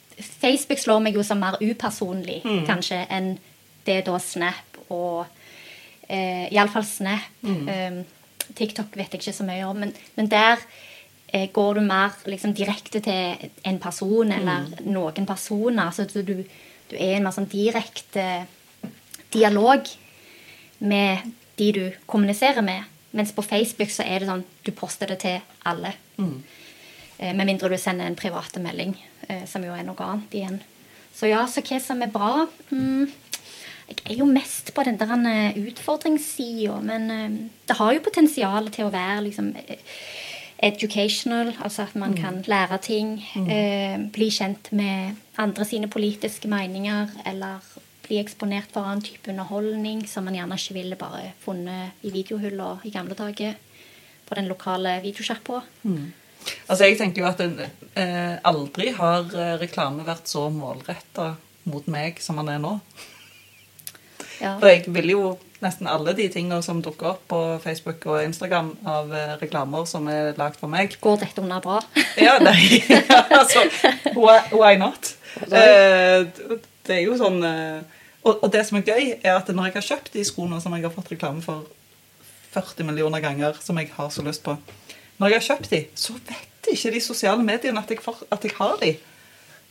Facebook 0.41 0.79
slår 0.79 0.99
meg 1.01 1.15
jo 1.19 1.23
som 1.23 1.39
mer 1.41 1.57
upersonlig, 1.61 2.41
Mm. 2.45 2.65
kanskje, 2.67 3.05
enn 3.09 3.37
det 3.85 4.05
da 4.05 4.17
Snap 4.21 4.70
og 4.91 5.25
eh, 6.07 6.47
Iallfall 6.51 6.87
Snap. 6.87 7.29
Mm. 7.41 7.67
Um, 7.67 8.01
TikTok 8.57 8.97
vet 8.99 9.13
jeg 9.13 9.21
ikke 9.21 9.35
så 9.35 9.45
mye 9.47 9.63
om, 9.63 9.77
men, 9.79 9.93
men 10.17 10.27
der 10.31 10.59
eh, 11.31 11.47
går 11.53 11.79
du 11.79 11.85
mer 11.85 12.17
liksom, 12.27 12.53
direkte 12.57 12.99
til 13.03 13.47
en 13.67 13.79
person 13.79 14.33
eller 14.35 14.67
noen 14.83 15.29
personer. 15.29 15.93
Så 15.95 16.09
du, 16.11 16.19
du 16.27 16.43
du 16.91 16.97
er 16.99 17.17
en 17.17 17.23
mer 17.25 17.35
sånn 17.35 17.47
direkte 17.47 18.25
dialog 19.31 19.87
med 20.83 21.29
de 21.59 21.69
du 21.71 21.83
kommuniserer 22.09 22.65
med. 22.65 22.89
Mens 23.15 23.31
på 23.35 23.43
Facebook 23.45 23.91
så 23.91 24.03
er 24.03 24.21
det 24.21 24.29
sånn 24.29 24.43
du 24.65 24.71
poster 24.75 25.11
det 25.11 25.21
til 25.23 25.39
alle. 25.67 25.93
Eh, 27.17 27.31
med 27.31 27.45
mindre 27.47 27.71
du 27.71 27.77
sender 27.79 28.07
en 28.07 28.19
private 28.19 28.59
melding, 28.63 28.95
eh, 29.27 29.45
som 29.47 29.63
jo 29.63 29.75
er 29.75 29.87
noe 29.87 30.07
annet 30.07 30.35
igjen. 30.35 30.59
Så 31.15 31.31
ja, 31.31 31.45
så 31.47 31.63
hva 31.63 31.79
som 31.83 32.03
er 32.03 32.11
bra 32.11 32.47
mm, 32.71 33.07
Jeg 33.89 34.13
er 34.13 34.19
jo 34.21 34.25
mest 34.29 34.73
på 34.73 34.83
den 34.87 34.99
der 34.99 35.11
eh, 35.29 35.57
utfordringssida, 35.67 36.79
men 36.85 37.11
eh, 37.11 37.39
det 37.67 37.77
har 37.77 37.93
jo 37.93 38.03
potensial 38.05 38.69
til 38.71 38.87
å 38.87 38.93
være 38.93 39.23
liksom 39.27 39.51
eh, 39.59 39.81
educational, 40.61 41.53
altså 41.63 41.87
at 41.87 41.95
man 41.95 42.13
kan 42.13 42.43
lære 42.47 42.77
ting. 42.85 43.15
Eh, 43.35 43.97
bli 44.13 44.29
kjent 44.29 44.71
med 44.71 45.17
andre 45.37 45.65
sine 45.65 45.89
politiske 45.89 46.47
meninger, 46.47 47.09
eller 47.25 47.59
bli 48.05 48.19
eksponert 48.21 48.71
for 48.71 48.85
annen 48.85 49.01
type 49.01 49.31
underholdning 49.31 50.05
som 50.07 50.27
man 50.27 50.37
gjerne 50.37 50.57
ikke 50.59 50.77
ville 50.77 50.95
bare 50.99 51.33
funnet 51.41 52.05
i 52.05 52.11
videohylla 52.13 52.75
i 52.85 52.91
gamle 52.93 53.17
dager 53.17 53.55
på 54.27 54.37
den 54.37 54.47
lokale 54.47 54.99
videosjappa. 55.03 55.61
Altså, 56.67 56.85
jeg 56.85 56.97
tenker 56.97 57.23
jo 57.23 57.29
at 57.29 57.41
en, 57.41 57.57
eh, 57.95 58.37
aldri 58.43 58.91
har 58.97 59.25
reklame 59.61 60.05
vært 60.05 60.29
så 60.29 60.47
målretta 60.53 61.35
mot 61.63 61.87
meg 61.87 62.21
som 62.21 62.37
han 62.37 62.49
er 62.49 62.61
nå. 62.61 62.77
Ja. 64.41 64.55
For 64.57 64.71
jeg 64.71 64.89
vil 64.89 65.13
jo 65.13 65.23
nesten 65.61 65.89
alle 65.89 66.15
de 66.17 66.25
tingene 66.33 66.61
som 66.65 66.81
dukker 66.81 67.13
opp 67.13 67.25
på 67.29 67.39
Facebook 67.61 68.05
og 68.09 68.23
Instagram 68.25 68.71
av 68.89 69.11
eh, 69.13 69.33
reklamer 69.41 69.85
som 69.89 70.07
er 70.09 70.33
lagd 70.39 70.57
for 70.57 70.71
meg. 70.71 70.97
Går 71.03 71.21
dette 71.21 71.43
under 71.43 71.61
bra? 71.63 71.79
Ja, 72.21 72.39
nei, 72.41 72.81
altså, 73.37 73.63
why, 74.17 74.75
not? 74.81 75.13
Eh, 75.45 76.25
det 76.87 76.97
er 76.97 77.03
jo 77.05 77.17
sånn 77.19 77.39
eh, 77.45 77.99
og 78.21 78.49
det 78.53 78.61
som 78.67 78.77
er 78.77 78.85
gøy, 78.85 79.05
er 79.23 79.33
at 79.33 79.47
når 79.49 79.69
jeg 79.69 79.75
har 79.79 79.85
kjøpt 79.87 80.11
de 80.13 80.23
skoene 80.27 80.59
som 80.61 80.73
jeg 80.77 80.85
har 80.85 80.93
fått 80.93 81.09
reklame 81.09 81.41
for 81.41 81.65
40 82.53 82.85
millioner 82.85 83.23
ganger, 83.23 83.57
som 83.63 83.79
jeg 83.81 83.89
har 83.95 84.11
så 84.13 84.21
lyst 84.25 84.43
på 84.45 84.57
Når 85.17 85.31
jeg 85.31 85.39
har 85.39 85.47
kjøpt 85.47 85.71
de, 85.71 85.79
så 85.97 86.13
vet 86.27 86.69
ikke 86.69 86.91
de 86.93 87.01
sosiale 87.01 87.45
mediene 87.45 87.81
at 87.81 87.89
jeg, 87.89 88.01
for, 88.03 88.21
at 88.29 88.45
jeg 88.45 88.53
har 88.57 88.77
de. 88.81 88.95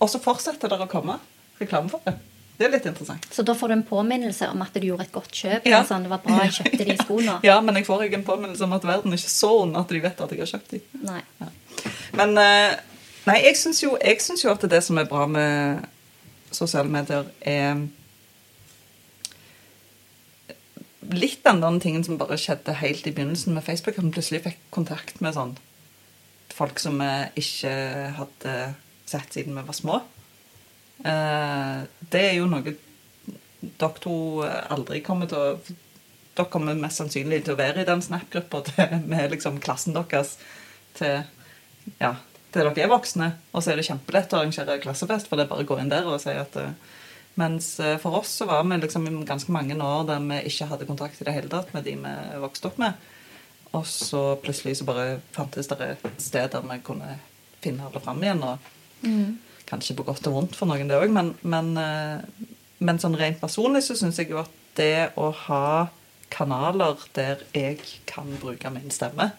Og 0.01 0.11
så 0.11 0.19
fortsetter 0.23 0.71
det 0.71 0.81
å 0.83 0.91
komme 0.91 1.19
reklame 1.61 1.93
for 1.93 2.03
det. 2.07 2.17
Det 2.61 2.67
er 2.67 2.75
litt 2.75 2.87
interessant. 2.91 3.25
Så 3.33 3.41
da 3.49 3.55
får 3.57 3.71
du 3.71 3.75
en 3.79 3.87
påminnelse 3.89 4.51
om 4.53 4.61
at 4.61 4.75
du 4.77 4.85
gjorde 4.85 5.07
et 5.07 5.15
godt 5.15 5.33
kjøp. 5.33 5.65
Ja. 5.71 5.79
Sånn, 5.89 6.05
det 6.05 6.11
var 6.13 6.21
bra 6.21 6.43
jeg 6.45 6.59
kjøpte 6.59 6.85
de 6.91 6.97
skoene. 6.99 7.39
Ja, 7.49 7.55
men 7.65 7.79
jeg 7.81 7.87
får 7.89 8.05
ikke 8.05 8.19
en 8.21 8.27
påminnelse 8.27 8.67
om 8.67 8.75
at 8.77 8.85
verden 8.85 9.17
er 9.17 9.23
ikke 9.23 9.33
så 9.33 9.53
ond 9.63 9.79
at 9.81 9.89
de 9.89 10.03
vet 10.05 10.21
at 10.21 10.35
jeg 10.35 10.43
har 10.43 10.51
kjøpt 10.51 10.75
de. 10.75 10.81
Nei. 11.07 11.23
Men 12.21 12.37
eh, 12.43 12.75
Nei, 13.31 13.39
jeg 13.45 13.57
syns 13.61 13.81
jo, 13.85 13.95
jo 13.97 14.53
at 14.53 14.69
det 14.73 14.83
som 14.85 15.01
er 15.01 15.09
bra 15.09 15.25
med 15.29 15.89
sosiale 16.53 16.93
medier, 16.93 17.29
er 17.41 17.81
litt 21.17 21.43
den 21.45 21.61
der 21.65 21.81
tingen 21.83 22.05
som 22.05 22.21
bare 22.21 22.39
skjedde 22.41 22.77
helt 22.81 23.07
i 23.09 23.13
begynnelsen 23.17 23.57
med 23.57 23.65
Facebook. 23.65 23.97
At 23.97 24.05
vi 24.05 24.15
plutselig 24.17 24.45
fikk 24.45 24.63
kontakt 24.75 25.21
med 25.25 25.37
sånn 25.37 25.57
folk 26.53 26.81
som 26.83 27.01
vi 27.01 27.13
ikke 27.41 27.73
hadde 28.19 28.57
sett 29.09 29.37
siden 29.37 29.57
vi 29.57 29.65
var 29.65 29.77
små. 29.77 30.01
Eh, 31.05 31.77
det 32.13 32.25
er 32.29 32.35
jo 32.39 32.49
noe 32.51 32.75
dere 33.61 33.93
to 34.01 34.17
aldri 34.45 35.03
kommer 35.05 35.31
til 35.31 35.41
å 35.41 35.79
Dere 36.31 36.47
kommer 36.47 36.77
mest 36.79 37.01
sannsynlig 37.01 37.41
til 37.45 37.57
å 37.57 37.59
være 37.59 37.83
i 37.83 37.87
den 37.89 38.01
Snap-gruppa 38.05 38.63
med 39.11 39.33
liksom 39.33 39.59
klassen 39.61 39.97
deres 39.97 40.37
til 40.97 41.25
ja, 41.99 42.13
til 42.55 42.67
dere 42.67 42.85
er 42.85 42.91
voksne. 42.91 43.33
Og 43.51 43.63
så 43.63 43.73
er 43.73 43.81
det 43.81 43.87
kjempelett 43.89 44.33
å 44.33 44.41
arrangere 44.41 44.79
klassefest, 44.83 45.29
for 45.29 45.37
det 45.37 45.47
er 45.47 45.51
bare 45.51 45.67
å 45.67 45.69
gå 45.69 45.79
inn 45.83 45.91
der 45.91 46.09
og 46.09 46.21
si 46.23 46.35
at 46.35 46.57
eh, 46.61 46.73
Mens 47.39 47.77
eh, 47.81 47.95
for 48.03 48.19
oss 48.19 48.33
så 48.41 48.47
var 48.49 48.65
vi 48.67 48.77
liksom 48.83 49.07
i 49.07 49.13
ganske 49.25 49.53
mange 49.55 49.77
år 49.79 50.03
der 50.09 50.23
vi 50.25 50.41
ikke 50.51 50.67
hadde 50.67 50.87
kontakt 50.89 51.21
i 51.21 51.25
det 51.25 51.35
hele 51.37 51.49
tatt 51.49 51.71
med 51.73 51.87
de 51.87 51.95
vi 51.97 52.15
vokste 52.43 52.69
opp 52.69 52.81
med. 52.83 52.99
Og 53.79 53.87
så 53.87 54.35
plutselig 54.43 54.81
så 54.81 54.87
bare 54.89 55.21
fantes 55.33 55.71
det 55.71 55.79
et 55.87 56.09
sted 56.21 56.51
der 56.51 56.67
vi 56.67 56.81
kunne 56.85 57.15
finne 57.63 57.87
alle 57.87 58.03
fram 58.03 58.23
igjen. 58.23 58.43
Og 58.43 59.07
kanskje 59.71 59.97
på 59.99 60.07
godt 60.07 60.27
og 60.31 60.37
vondt 60.37 60.59
for 60.59 60.71
noen, 60.71 60.91
det 60.91 60.99
òg, 60.99 61.13
men, 61.15 61.33
men, 61.43 61.73
eh, 61.79 62.47
men 62.83 63.01
sånn 63.03 63.19
rent 63.19 63.41
personlig 63.43 63.85
så 63.87 63.97
syns 63.99 64.21
jeg 64.21 64.33
jo 64.33 64.43
at 64.43 64.57
det 64.79 65.11
å 65.21 65.31
ha 65.47 65.91
kanaler 66.31 67.01
der 67.17 67.43
jeg 67.57 67.81
kan 68.09 68.29
bruke 68.43 68.71
min 68.73 68.93
stemme, 68.95 69.33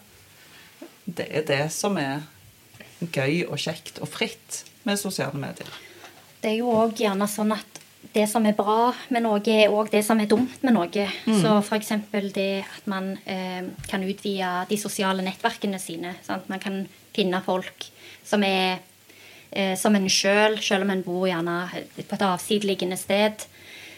det 1.04 1.28
er 1.34 1.46
det 1.48 1.64
som 1.74 1.96
er 1.98 2.26
gøy 3.02 3.46
og 3.48 3.58
kjekt 3.58 3.98
og 4.02 4.10
fritt 4.12 4.62
med 4.86 5.00
sosiale 5.00 5.38
medier. 5.38 5.70
Det 6.42 6.52
er 6.52 6.60
jo 6.60 6.72
òg 6.74 7.00
gjerne 7.02 7.26
sånn 7.30 7.54
at 7.54 7.80
det 8.12 8.24
som 8.28 8.44
er 8.46 8.56
bra 8.58 8.92
med 9.14 9.24
noe, 9.24 9.40
er 9.46 9.72
òg 9.72 9.90
det 9.92 10.02
som 10.04 10.20
er 10.20 10.28
dumt 10.30 10.62
med 10.66 10.74
noe. 10.74 11.04
Så 11.24 11.54
f.eks. 11.62 11.92
det 12.34 12.64
at 12.66 12.88
man 12.90 13.12
eh, 13.24 13.62
kan 13.88 14.02
utvide 14.02 14.50
de 14.68 14.78
sosiale 14.80 15.24
nettverkene 15.24 15.78
sine. 15.80 16.16
Sant? 16.26 16.48
Man 16.50 16.62
kan 16.62 16.82
finne 17.14 17.40
folk 17.46 17.86
som 18.26 18.42
er 18.46 18.82
eh, 19.52 19.74
som 19.78 19.94
en 19.96 20.08
sjøl, 20.10 20.58
selv 20.62 20.86
om 20.86 20.94
en 20.94 21.04
bor 21.04 21.26
gjerne 21.28 21.56
på 21.96 22.16
et 22.16 22.24
avsideliggende 22.26 22.98
sted. 23.00 23.46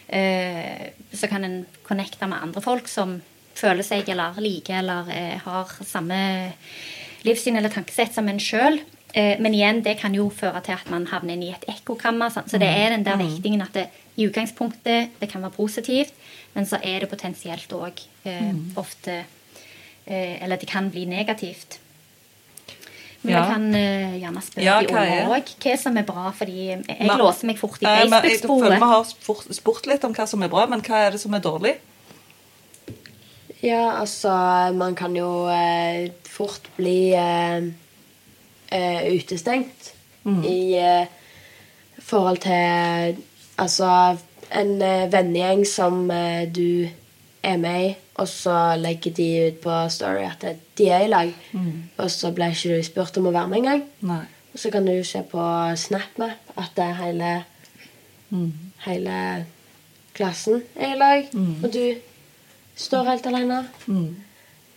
Eh, 0.08 0.90
så 1.14 1.30
kan 1.30 1.44
en 1.44 1.62
connecte 1.86 2.26
med 2.28 2.42
andre 2.42 2.62
folk 2.64 2.90
som 2.90 3.20
føler 3.54 3.86
seg 3.86 4.08
eller 4.10 4.40
liker 4.42 4.80
eller 4.80 5.10
eh, 5.14 5.38
har 5.44 5.70
samme 5.86 6.18
livssyn 7.24 7.56
eller 7.56 7.72
tankesett 7.72 8.14
som 8.14 8.28
en 8.28 8.42
sjøl. 8.42 8.80
Eh, 9.14 9.38
men 9.40 9.54
igjen, 9.54 9.82
det 9.86 9.96
kan 10.00 10.14
jo 10.16 10.26
føre 10.34 10.60
til 10.66 10.74
at 10.74 10.90
man 10.90 11.06
havner 11.12 11.36
inn 11.36 11.46
i 11.46 11.52
et 11.54 11.68
ekkokammer. 11.70 12.34
Så 12.34 12.58
det 12.58 12.68
er 12.68 12.90
den 12.96 13.06
der 13.06 13.20
vektingen 13.20 13.62
at 13.62 13.76
det, 13.76 13.86
i 14.18 14.26
utgangspunktet 14.28 15.14
det 15.20 15.30
kan 15.30 15.42
være 15.42 15.56
positivt, 15.56 16.12
men 16.54 16.66
så 16.66 16.78
er 16.82 17.02
det 17.02 17.10
potensielt 17.10 17.72
òg 17.74 18.02
eh, 18.26 18.52
ofte 18.78 19.24
eh, 20.06 20.42
Eller 20.42 20.56
det 20.56 20.68
kan 20.68 20.90
bli 20.90 21.04
negativt. 21.06 21.80
Men 23.24 23.32
Ja. 23.32 23.38
jeg 23.40 23.54
kan 23.54 23.66
uh, 23.74 24.14
gjerne 24.20 24.40
spørre 24.44 24.64
Ja, 24.64 24.74
de 24.80 24.86
hva 24.92 25.02
unge 25.02 25.38
òg 25.38 25.52
hva 25.64 25.76
som 25.80 25.96
er 25.96 26.04
bra, 26.08 26.24
fordi 26.36 26.56
jeg 26.68 26.84
men, 27.00 27.18
låser 27.18 27.48
meg 27.48 27.58
fort 27.58 27.80
i 27.80 27.86
Facebook-sporet. 27.86 28.30
jeg 28.30 28.40
føler 28.44 28.76
vi 28.76 28.90
har 28.90 29.04
spurt, 29.58 29.86
litt 29.88 30.04
om 30.04 30.12
hva 30.14 30.26
som 30.28 30.42
er 30.44 30.52
bra, 30.52 30.66
men 30.68 30.82
hva 30.84 31.00
er 31.06 31.10
det 31.16 31.20
som 31.22 31.34
er 31.34 31.40
dårlig? 31.44 31.74
Ja, 33.64 33.96
altså 34.00 34.30
Man 34.76 34.94
kan 34.94 35.16
jo 35.16 35.46
eh, 35.48 36.10
fort 36.28 36.68
bli 36.76 37.14
eh, 37.16 37.64
eh, 38.68 39.06
utestengt 39.16 39.94
i 40.44 40.74
eh, 40.80 41.06
forhold 42.00 42.38
til 42.44 43.16
Altså 43.58 44.16
en 44.52 44.82
eh, 44.82 45.06
vennegjeng 45.12 45.64
som 45.66 46.10
eh, 46.10 46.44
du 46.52 46.88
er 47.44 47.56
med 47.60 47.84
i, 47.84 47.90
og 48.14 48.28
så 48.28 48.76
legger 48.78 49.10
de 49.16 49.28
ut 49.48 49.56
på 49.64 49.88
Story 49.90 50.22
at 50.28 50.44
de 50.78 50.88
er 50.88 51.04
i 51.04 51.08
lag, 51.10 51.32
og 51.98 52.10
så 52.10 52.30
ble 52.34 52.50
ikke 52.54 52.76
du 52.76 52.82
spurt 52.86 53.16
om 53.18 53.26
å 53.26 53.32
være 53.34 53.48
med 53.48 53.58
engang. 53.58 53.82
Og 54.54 54.58
så 54.62 54.70
kan 54.70 54.86
du 54.86 55.02
se 55.04 55.22
på 55.30 55.46
SnapMap 55.76 56.52
at 56.56 56.70
det 56.76 56.84
er 56.84 56.94
hele, 57.00 57.30
hele 58.86 59.46
klassen 60.14 60.62
er 60.76 60.94
i 60.94 60.98
lag, 60.98 61.32
og 61.64 61.72
du 61.74 61.94
står 62.76 63.10
helt 63.10 63.26
alene. 63.26 63.64
Mm. 63.86 64.14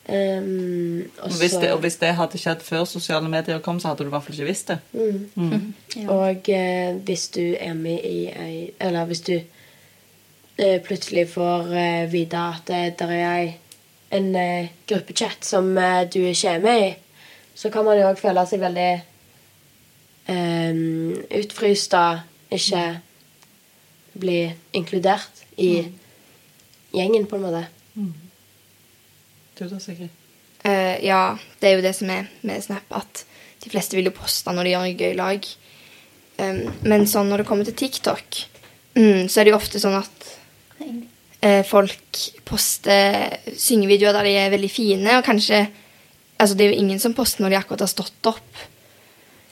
Um, 0.10 1.02
og 1.20 1.24
Og 1.26 1.32
hvis, 1.40 1.52
så- 1.52 1.62
det, 1.62 1.72
og 1.74 1.80
hvis 1.80 1.96
det 2.00 2.16
hadde 2.16 2.38
skjedd 2.38 2.62
før 2.64 2.86
sosiale 2.86 3.28
medier 3.30 3.60
kom, 3.60 3.80
så 3.80 3.88
hadde 3.90 3.98
du 4.06 4.08
i 4.08 4.10
hvert 4.10 4.24
fall 4.24 4.34
ikke 4.38 4.46
visst 4.48 4.68
det. 4.68 4.78
Mm. 5.36 5.74
Og 6.08 6.50
eh, 6.50 6.94
hvis 6.96 7.28
du 7.36 7.56
er 7.60 7.74
med 7.74 8.00
i 8.04 8.28
ei 8.32 8.72
Eller 8.80 9.06
hvis 9.06 9.20
du 9.22 9.34
plutselig 10.58 11.28
får 11.30 11.74
eh, 11.78 12.10
vite 12.10 12.38
at 12.38 12.70
det 12.70 12.96
der 13.00 13.14
er 13.14 13.26
ei, 13.30 13.50
en 14.18 14.36
eh, 14.36 14.70
gruppechat 14.88 15.46
som 15.46 15.70
eh, 15.78 16.08
du 16.10 16.20
ikke 16.24 16.56
er 16.56 16.64
med 16.64 16.86
i, 16.88 16.96
så 17.56 17.70
kan 17.74 17.86
man 17.86 17.98
jo 18.00 18.08
òg 18.10 18.20
føle 18.22 18.46
seg 18.48 18.62
veldig 18.62 18.92
um, 20.30 21.16
utfryst 21.40 21.96
og 21.98 22.54
ikke 22.54 22.84
bli 24.18 24.40
inkludert 24.78 25.44
i 25.58 25.72
gjengen, 26.94 27.26
på 27.30 27.38
en 27.38 27.46
måte. 27.48 27.64
Du 29.58 29.66
da, 29.66 29.80
Sigrid? 29.82 30.14
Eh, 30.64 31.06
ja, 31.06 31.38
det 31.60 31.70
er 31.70 31.78
jo 31.78 31.86
det 31.86 31.96
som 31.98 32.10
er 32.14 32.30
med 32.46 32.62
Snap, 32.64 32.86
at 32.94 33.24
de 33.64 33.72
fleste 33.74 33.98
vil 33.98 34.10
jo 34.10 34.16
poste 34.16 34.54
når 34.54 34.68
de 34.68 34.74
gjør 34.74 34.86
noe 34.86 34.98
gøy 34.98 35.12
i 35.12 35.18
lag. 35.18 35.50
Um, 36.38 36.62
men 36.86 37.08
sånn 37.10 37.32
når 37.32 37.42
det 37.42 37.50
kommer 37.50 37.66
til 37.66 37.78
TikTok, 37.78 38.44
mm, 38.98 39.26
så 39.26 39.42
er 39.42 39.48
det 39.48 39.56
jo 39.56 39.58
ofte 39.58 39.82
sånn 39.82 39.98
at 39.98 40.28
eh, 40.30 40.37
folk 41.70 42.22
poster 42.46 43.38
syngevideoer 43.54 44.16
der 44.18 44.26
de 44.26 44.32
er 44.42 44.50
veldig 44.50 44.72
fine, 44.74 45.18
og 45.20 45.24
kanskje 45.28 45.68
Altså, 46.38 46.54
det 46.54 46.66
er 46.66 46.74
jo 46.74 46.82
ingen 46.84 47.00
som 47.02 47.16
poster 47.18 47.42
når 47.42 47.50
de 47.50 47.58
akkurat 47.58 47.82
har 47.82 47.90
stått 47.90 48.28
opp. 48.30 48.60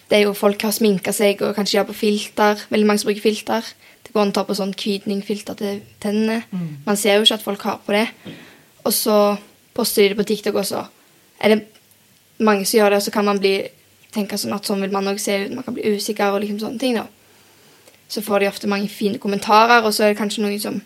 Det 0.10 0.20
er 0.20 0.28
jo 0.28 0.36
folk 0.38 0.62
har 0.62 0.74
sminka 0.76 1.10
seg 1.18 1.40
og 1.42 1.56
kanskje 1.58 1.72
de 1.72 1.80
har 1.82 1.88
på 1.88 1.98
filter. 1.98 2.62
Veldig 2.70 2.86
mange 2.86 3.02
som 3.02 3.10
bruker 3.10 3.26
filter. 3.26 3.66
Det 4.06 4.14
går 4.14 4.22
an 4.22 4.34
å 4.34 4.36
ta 4.38 4.44
på 4.46 4.54
sånn 4.54 4.74
kvitningfilter 4.78 5.58
til 5.58 5.80
tennene. 6.04 6.44
Man 6.86 7.00
ser 7.02 7.18
jo 7.18 7.26
ikke 7.26 7.40
at 7.40 7.46
folk 7.48 7.66
har 7.66 7.80
på 7.86 7.96
det. 7.96 8.06
Og 8.86 8.94
så 8.94 9.18
poster 9.74 10.04
de 10.04 10.14
det 10.14 10.20
på 10.20 10.28
TikTok 10.30 10.62
også. 10.62 10.84
Er 11.42 11.56
det 11.56 11.66
mange 12.38 12.66
som 12.66 12.78
gjør 12.78 12.94
det, 12.94 13.02
og 13.02 13.08
så 13.08 13.12
kan 13.12 13.26
man 13.26 13.42
bli 13.42 13.56
tenke 14.14 14.38
sånn 14.38 14.54
at 14.54 14.70
sånn 14.70 14.86
vil 14.86 14.94
man 14.94 15.10
òg 15.10 15.18
se 15.20 15.40
ut. 15.42 15.56
Man 15.58 15.66
kan 15.66 15.74
bli 15.74 15.96
usikker 15.96 16.38
og 16.38 16.44
liksom 16.46 16.62
sånne 16.62 16.80
ting, 16.80 17.02
da. 17.02 17.08
Så 18.08 18.22
får 18.22 18.40
de 18.40 18.52
ofte 18.54 18.70
mange 18.70 18.94
fine 18.94 19.18
kommentarer, 19.18 19.82
og 19.82 19.90
så 19.94 20.06
er 20.06 20.14
det 20.14 20.22
kanskje 20.22 20.46
noen 20.46 20.62
som 20.62 20.78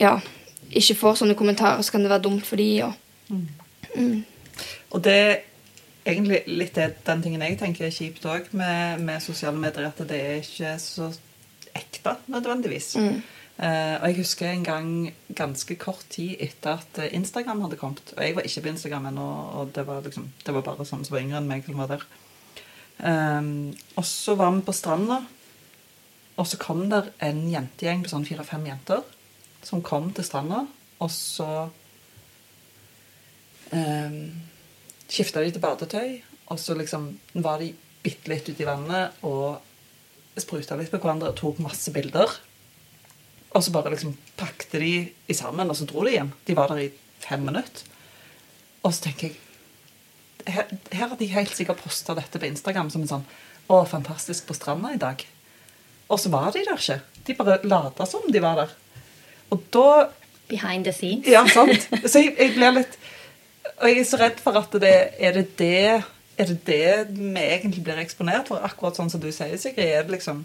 ja, 0.00 0.18
ikke 0.74 0.98
får 0.98 1.20
sånne 1.20 1.36
kommentarer, 1.38 1.82
så 1.82 1.94
kan 1.94 2.04
det 2.04 2.12
være 2.12 2.26
dumt 2.26 2.46
for 2.46 2.60
de, 2.60 2.70
og 2.86 2.92
Og 4.94 5.02
det 5.02 5.14
er 5.14 5.36
egentlig 6.06 6.42
litt 6.46 6.74
det, 6.78 6.90
den 7.06 7.22
tingen 7.24 7.42
jeg 7.42 7.58
tenker 7.58 7.86
er 7.86 7.94
kjipt 7.94 8.26
òg 8.30 8.50
med, 8.52 9.00
med 9.02 9.22
sosiale 9.22 9.58
medier, 9.58 9.88
at 9.88 10.02
det 10.08 10.20
er 10.20 10.42
ikke 10.42 10.74
så 10.82 11.08
ekte 11.74 12.16
nødvendigvis. 12.30 12.94
Eh, 13.54 13.94
og 14.00 14.08
jeg 14.08 14.18
husker 14.18 14.50
en 14.50 14.66
gang 14.66 14.90
ganske 15.34 15.76
kort 15.78 16.04
tid 16.10 16.36
etter 16.42 16.78
at 16.78 17.00
Instagram 17.14 17.64
hadde 17.66 17.78
kommet. 17.78 18.14
Og 18.16 18.22
jeg 18.22 18.36
var 18.36 18.46
ikke 18.46 18.64
på 18.66 18.72
Instagram 18.74 19.08
ennå, 19.10 19.26
og 19.60 19.72
det 19.74 19.86
var, 19.86 20.02
liksom, 20.06 20.28
det 20.46 20.54
var 20.54 20.66
bare 20.66 20.86
sånne 20.86 21.06
som 21.06 21.16
var 21.16 21.24
yngre 21.24 21.40
enn 21.42 21.50
meg 21.50 21.66
som 21.66 21.82
var 21.82 21.90
der. 21.94 22.06
Um, 22.94 23.74
og 23.98 24.04
så 24.06 24.36
var 24.38 24.54
vi 24.54 24.62
på 24.62 24.74
stranda, 24.74 25.24
og 26.38 26.46
så 26.46 26.58
kom 26.62 26.86
der 26.90 27.10
en 27.22 27.44
jentegjeng 27.50 28.02
på 28.04 28.10
sånn 28.10 28.26
fire-fem 28.26 28.66
jenter 28.70 29.02
som 29.64 29.82
kom 29.84 30.10
til 30.14 30.26
stranda, 30.26 30.64
og 31.02 31.10
så 31.12 31.48
eh, 33.72 34.18
skifta 35.08 35.42
de 35.44 35.52
til 35.54 35.62
badetøy, 35.62 36.18
og 36.52 36.60
så 36.60 36.76
liksom 36.78 37.08
var 37.44 37.62
de 37.62 37.72
bitte 38.04 38.30
litt 38.30 38.48
uti 38.50 38.66
vannet 38.68 39.24
og 39.24 39.62
spruta 40.40 40.76
litt 40.76 40.92
på 40.92 41.00
hverandre 41.00 41.32
og 41.32 41.38
tok 41.38 41.62
masse 41.64 41.92
bilder. 41.94 42.30
Og 43.54 43.62
så 43.62 43.72
bare 43.74 43.92
liksom 43.94 44.16
pakte 44.36 44.80
de 44.82 44.92
i 45.30 45.36
sammen, 45.36 45.70
og 45.70 45.78
så 45.78 45.86
dro 45.88 46.02
de 46.04 46.16
hjem. 46.16 46.32
De 46.46 46.56
var 46.58 46.72
der 46.72 46.88
i 46.88 46.92
fem 47.22 47.44
minutter. 47.46 47.86
Og 48.84 48.92
så 48.92 49.08
tenker 49.08 49.30
jeg 49.30 49.40
Her, 50.44 50.66
her 50.92 51.08
har 51.08 51.16
de 51.16 51.26
helt 51.32 51.54
sikkert 51.56 51.80
posta 51.80 52.12
dette 52.12 52.36
på 52.36 52.44
Instagram 52.44 52.90
som 52.92 53.00
en 53.00 53.08
sånn 53.08 53.22
Å, 53.72 53.78
fantastisk 53.88 54.44
på 54.44 54.52
stranda 54.52 54.90
i 54.92 54.98
dag. 55.00 55.22
Og 56.12 56.20
så 56.20 56.28
var 56.28 56.50
de 56.52 56.60
der 56.66 56.76
ikke. 56.76 56.98
De 57.24 57.36
bare 57.38 57.62
lata 57.64 58.04
som 58.04 58.26
de 58.28 58.42
var 58.44 58.58
der. 58.58 58.74
Og 59.54 59.64
da 59.74 59.88
Behind 60.50 60.84
the 60.84 60.92
scenes. 60.92 61.28
ja, 61.30 61.40
sant. 61.48 61.86
Så 62.04 62.20
jeg, 62.20 62.34
jeg 62.36 62.52
blir 62.58 62.74
litt 62.76 62.98
Og 63.78 63.86
jeg 63.88 64.02
er 64.02 64.08
så 64.08 64.18
redd 64.20 64.42
for 64.44 64.58
at 64.60 64.74
det 64.82 64.92
er 65.16 65.38
det 65.38 65.46
det 65.58 65.78
er 66.36 66.50
det 66.50 66.58
det 66.66 67.14
vi 67.14 67.40
egentlig 67.40 67.84
blir 67.86 68.00
eksponert 68.02 68.50
for, 68.50 68.62
akkurat 68.66 68.98
sånn 68.98 69.10
som 69.12 69.22
du 69.22 69.30
sier, 69.32 69.54
Sigrid? 69.60 69.86
Er 69.86 70.02
det 70.06 70.16
liksom 70.16 70.44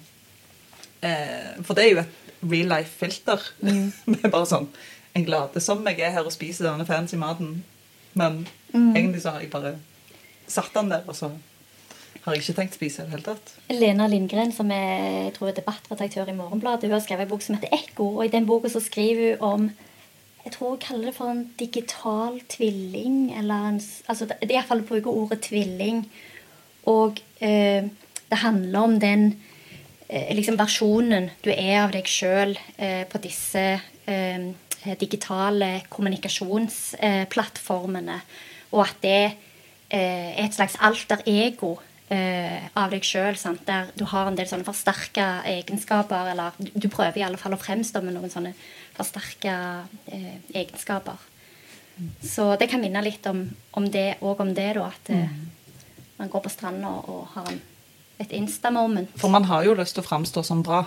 eh, 1.01 1.57
For 1.65 1.73
det 1.77 1.85
er 1.85 1.91
jo 1.91 2.01
et 2.03 2.17
real 2.45 2.69
life-filter. 2.71 3.41
med 3.59 4.29
bare 4.33 4.45
sånn 4.47 4.69
Jeg 5.15 5.27
later 5.27 5.63
som 5.63 5.81
jeg 5.89 5.99
er 6.05 6.13
her 6.15 6.27
og 6.29 6.33
spiser 6.33 6.69
denne 6.69 6.85
fancy 6.87 7.17
maten, 7.19 7.63
men 8.13 8.43
egentlig 8.71 9.23
så 9.23 9.33
har 9.33 9.41
jeg 9.41 9.49
bare 9.51 9.73
satt 10.47 10.69
den 10.75 10.91
der, 10.93 11.01
og 11.09 11.17
så 11.17 11.31
har 12.29 12.35
ikke 12.39 12.55
tenkt 12.57 12.75
å 12.75 12.77
spise 12.79 12.97
i 13.01 13.03
det 13.05 13.13
hele 13.15 13.25
tatt. 13.25 13.45
Lena 13.73 14.05
Lindgren, 14.09 14.51
som 14.55 14.67
er 14.73 14.89
jeg 15.27 15.33
tror, 15.35 15.47
debattredaktør 15.57 16.27
i 16.31 16.37
Morgenbladet, 16.37 16.85
hun 16.87 16.95
har 16.95 17.05
skrevet 17.05 17.23
en 17.25 17.33
bok 17.33 17.43
som 17.45 17.55
heter 17.57 17.73
Ekko. 17.75 18.05
Og 18.17 18.23
i 18.25 18.33
den 18.33 18.45
boka 18.49 18.67
skriver 18.71 19.27
hun 19.39 19.47
om 19.51 19.61
Jeg 20.45 20.51
tror 20.55 20.69
hun 20.69 20.81
kaller 20.81 21.05
det 21.09 21.17
for 21.17 21.27
en 21.33 21.43
digital 21.59 22.33
tvilling. 22.49 23.15
Eller 23.37 23.59
en, 23.73 23.79
altså, 24.07 24.23
det 24.29 24.47
er 24.47 24.53
iallfall 24.55 24.83
å 24.85 24.87
bruke 24.87 25.09
ordet 25.11 25.39
tvilling. 25.49 25.97
Og 26.89 27.13
eh, 27.43 27.81
det 28.29 28.43
handler 28.43 28.79
om 28.79 28.99
den 29.01 29.41
eh, 30.07 30.35
liksom 30.35 30.57
versjonen 30.57 31.29
du 31.43 31.49
er 31.51 31.83
av 31.83 31.91
deg 31.93 32.07
sjøl 32.07 32.59
eh, 32.77 33.07
på 33.09 33.17
disse 33.21 33.81
eh, 34.07 34.39
digitale 34.99 35.81
kommunikasjonsplattformene. 35.91 38.21
og 38.71 38.81
at 38.85 38.95
det 39.03 39.31
eh, 39.89 40.37
er 40.37 40.45
et 40.45 40.53
slags 40.55 40.75
alter 40.79 41.17
ego 41.27 41.79
av 42.09 42.89
deg 42.89 43.05
sjøl. 43.05 43.37
Der 43.67 43.91
du 43.97 44.05
har 44.09 44.29
en 44.29 44.37
del 44.37 44.47
sånne 44.49 44.65
forsterka 44.67 45.43
egenskaper, 45.45 46.31
eller 46.31 46.55
du, 46.57 46.87
prøver 46.89 47.21
i 47.21 47.25
alle 47.27 47.37
fall 47.37 47.53
å 47.53 47.61
fremstå 47.61 48.01
med 48.01 48.15
noen 48.17 48.33
sånne 48.33 48.55
forsterka 48.97 49.57
eh, 50.09 50.39
egenskaper. 50.53 51.27
Så 52.23 52.55
det 52.59 52.69
kan 52.71 52.81
minne 52.81 53.03
litt 53.03 53.25
om, 53.27 53.43
om 53.77 53.89
det 53.91 54.19
og 54.21 54.39
om 54.41 54.53
det, 54.55 54.71
da. 54.77 54.87
At 54.87 55.11
mm. 55.11 56.07
man 56.21 56.31
går 56.31 56.45
på 56.45 56.53
stranda 56.53 56.95
og 57.11 57.27
har 57.35 57.51
en, 57.51 57.61
et 58.23 58.33
insta-moment. 58.35 59.13
For 59.19 59.31
man 59.31 59.47
har 59.51 59.67
jo 59.67 59.77
lyst 59.77 59.97
til 59.97 60.03
å 60.03 60.09
framstå 60.09 60.43
som 60.47 60.63
bra 60.65 60.85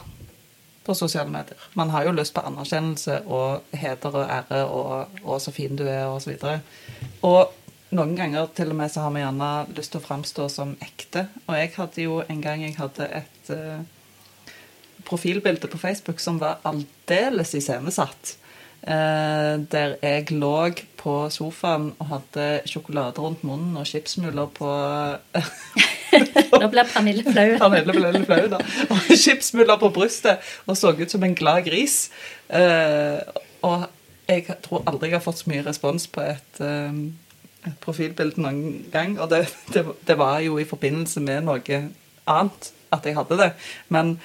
på 0.82 0.94
sosiale 0.98 1.30
medier. 1.30 1.58
Man 1.78 1.92
har 1.94 2.08
jo 2.08 2.14
lyst 2.16 2.34
på 2.34 2.42
anerkjennelse 2.42 3.20
og 3.30 3.76
heder 3.76 4.16
og 4.18 4.24
ære 4.24 4.62
og, 4.66 5.18
og 5.22 5.40
så 5.40 5.54
fin 5.54 5.76
du 5.78 5.84
er, 5.86 6.06
og 6.10 6.22
så 6.24 6.32
videre. 6.32 6.60
Og 7.22 7.52
noen 7.92 8.14
ganger 8.16 8.48
til 8.56 8.72
og 8.72 8.78
med 8.78 8.92
så 8.92 9.06
har 9.06 9.14
vi 9.14 9.22
gjerne 9.22 9.50
lyst 9.76 9.92
til 9.94 10.00
å 10.00 10.06
framstå 10.06 10.48
som 10.52 10.76
ekte. 10.84 11.26
Og 11.46 11.56
jeg 11.58 11.72
hadde 11.76 12.06
jo 12.06 12.20
en 12.24 12.44
gang 12.44 12.64
jeg 12.64 12.76
hadde 12.78 13.08
et 13.20 13.50
uh, 13.52 13.82
profilbilde 15.08 15.68
på 15.68 15.80
Facebook 15.80 16.22
som 16.22 16.40
var 16.42 16.62
aldeles 16.68 17.54
iscenesatt. 17.58 18.36
Uh, 18.82 19.62
der 19.70 19.94
jeg 20.02 20.32
lå 20.34 20.72
på 20.98 21.12
sofaen 21.30 21.92
og 22.02 22.08
hadde 22.16 22.46
sjokolade 22.66 23.22
rundt 23.22 23.44
munnen 23.46 23.76
og 23.78 23.86
chipsmuler 23.86 24.48
på 24.56 24.66
Nå 26.62 26.68
blir 26.68 26.88
Pernille 26.90 27.22
flau. 27.28 27.46
Pernille 27.62 27.94
ble 27.94 28.10
litt 28.16 28.26
flau, 28.28 28.42
da. 28.52 28.60
Og 28.88 29.12
chipsmuler 29.16 29.78
på 29.80 29.92
brystet 29.94 30.42
og 30.66 30.76
så 30.78 30.92
ut 30.96 31.10
som 31.12 31.22
en 31.24 31.36
glad 31.38 31.64
gris. 31.68 32.06
Uh, 32.48 33.20
og 33.62 33.86
jeg 34.28 34.46
tror 34.64 34.84
aldri 34.88 35.10
jeg 35.10 35.18
har 35.18 35.24
fått 35.24 35.42
så 35.42 35.50
mye 35.52 35.64
respons 35.66 36.08
på 36.10 36.24
et, 36.24 36.60
uh, 36.60 36.90
profilbilde 37.80 38.42
noen 38.42 38.86
gang. 38.92 39.18
Og 39.20 39.30
det, 39.30 39.44
det, 39.74 39.84
det 40.06 40.18
var 40.18 40.40
jo 40.44 40.58
i 40.58 40.68
forbindelse 40.68 41.22
med 41.24 41.44
noe 41.46 41.82
annet 42.26 42.72
at 42.92 43.06
jeg 43.06 43.16
hadde 43.16 43.38
det. 43.40 43.50
Men 43.88 44.16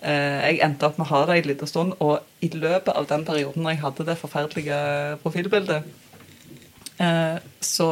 eh, 0.00 0.40
jeg 0.50 0.60
endte 0.64 0.88
opp 0.88 0.98
med 0.98 1.08
å 1.08 1.12
ha 1.12 1.24
det 1.28 1.38
en 1.38 1.50
liten 1.50 1.70
stund, 1.70 1.96
og 2.00 2.22
i 2.44 2.50
løpet 2.54 2.94
av 2.94 3.08
den 3.10 3.26
perioden 3.26 3.64
når 3.64 3.76
jeg 3.76 3.82
hadde 3.84 4.08
det 4.08 4.20
forferdelige 4.20 4.78
profilbildet, 5.24 5.90
eh, 7.02 7.36
så 7.60 7.90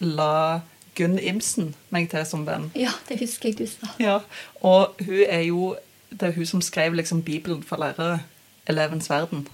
la 0.00 0.62
Gunn 0.96 1.18
Imsen 1.20 1.74
meg 1.92 2.08
til 2.12 2.24
som 2.28 2.46
venn. 2.48 2.70
Ja, 2.76 2.94
det 3.08 3.20
husker 3.20 3.50
jeg 3.50 3.58
du 3.58 3.66
sa. 3.68 3.90
Ja, 4.00 4.20
og 4.64 4.96
hun 5.04 5.26
er 5.28 5.44
jo 5.48 5.74
Det 6.06 6.28
er 6.28 6.36
hun 6.36 6.46
som 6.46 6.60
skrev 6.62 6.94
liksom 6.94 7.22
Bibelen 7.26 7.64
for 7.66 7.76
lærere. 7.76 8.20
Elevens 8.66 9.10
verden. 9.10 9.48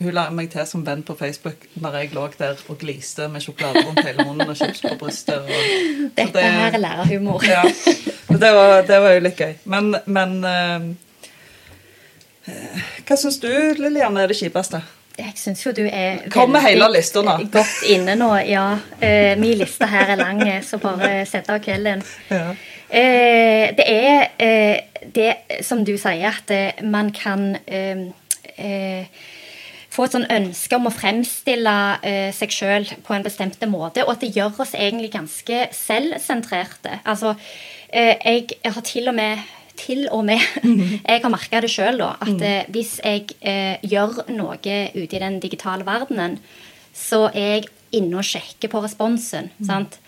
Hun 0.00 0.14
la 0.16 0.22
meg 0.32 0.48
til 0.50 0.64
som 0.66 0.80
venn 0.86 1.02
på 1.04 1.12
Facebook 1.18 1.66
når 1.80 1.96
jeg 1.98 2.12
lå 2.16 2.22
der 2.38 2.56
og 2.72 2.78
gliste 2.80 3.26
med 3.28 3.42
sjokolade 3.44 3.82
rundt 3.84 4.00
hele 4.06 4.24
munnen 4.24 4.48
og 4.48 4.56
chips 4.56 4.80
på 4.80 4.94
brystet. 5.00 5.42
Og, 5.44 5.50
Dette 6.16 6.32
det- 6.38 6.42
her 6.54 6.72
er 6.72 6.78
lærerhumor. 6.80 7.44
ja. 7.44 7.62
Det 8.30 8.52
var, 8.56 8.80
det 8.88 9.00
var 9.02 9.12
jo 9.12 9.20
litt 9.20 9.36
gøy. 9.36 9.52
Men, 9.64 9.94
men 10.06 10.44
eh, 10.44 10.80
eh, 12.48 12.80
Hva 13.06 13.16
syns 13.20 13.38
du, 13.42 13.50
Lillian, 13.78 14.16
er 14.16 14.30
det 14.30 14.36
kjipeste? 14.38 14.80
Jeg 15.20 15.34
syns 15.36 15.60
jo 15.66 15.72
du 15.76 15.82
er 15.84 16.22
Kom 16.32 16.52
med 16.54 16.62
hele 16.64 16.86
lista 16.94 17.20
nå. 17.26 17.34
godt 17.52 17.82
inne 17.92 18.14
nå. 18.16 18.30
Ja, 18.48 18.68
Uh, 19.00 19.34
min 19.40 19.58
liste 19.58 19.86
her 19.88 20.10
er 20.14 20.16
lang, 20.20 20.40
så 20.64 20.78
bare 20.80 21.24
sett 21.28 21.48
av 21.50 21.58
kvelden. 21.64 22.02
Ja. 22.30 22.50
Eh, 22.90 23.70
det 23.76 23.84
er 23.86 24.26
eh, 24.38 25.04
det 25.14 25.62
som 25.64 25.84
du 25.84 25.94
sier, 25.98 26.26
at 26.28 26.50
eh, 26.52 26.82
man 26.84 27.08
kan 27.16 27.56
eh, 27.66 28.02
eh, 28.58 29.06
få 29.90 30.06
et 30.06 30.14
sånn 30.14 30.28
ønske 30.30 30.78
om 30.78 30.86
å 30.86 30.94
fremstille 30.94 31.76
eh, 32.06 32.28
seg 32.34 32.52
sjøl 32.54 32.86
på 33.06 33.14
en 33.16 33.24
bestemt 33.26 33.62
måte, 33.70 34.04
og 34.06 34.14
at 34.14 34.24
det 34.24 34.34
gjør 34.36 34.62
oss 34.62 34.76
egentlig 34.78 35.12
ganske 35.16 35.64
selvsentrerte. 35.74 37.00
Altså, 37.04 37.34
eh, 37.88 38.14
jeg 38.22 38.60
har 38.64 38.86
til 38.86 39.10
og 39.10 39.18
med 39.18 39.48
til 39.80 40.08
og 40.12 40.24
med 40.28 40.40
Jeg 41.08 41.22
har 41.22 41.32
merka 41.32 41.62
det 41.64 41.70
sjøl, 41.72 42.00
da. 42.02 42.12
At 42.20 42.42
eh, 42.44 42.68
hvis 42.72 42.98
jeg 43.00 43.30
eh, 43.40 43.80
gjør 43.86 44.26
noe 44.34 44.58
ute 44.60 45.00
i 45.00 45.22
den 45.22 45.40
digitale 45.40 45.86
verdenen, 45.88 46.38
så 46.94 47.28
er 47.30 47.60
jeg 47.60 47.70
inne 47.96 48.20
og 48.20 48.26
sjekker 48.26 48.70
på 48.70 48.82
responsen. 48.84 49.50
sant? 49.66 49.98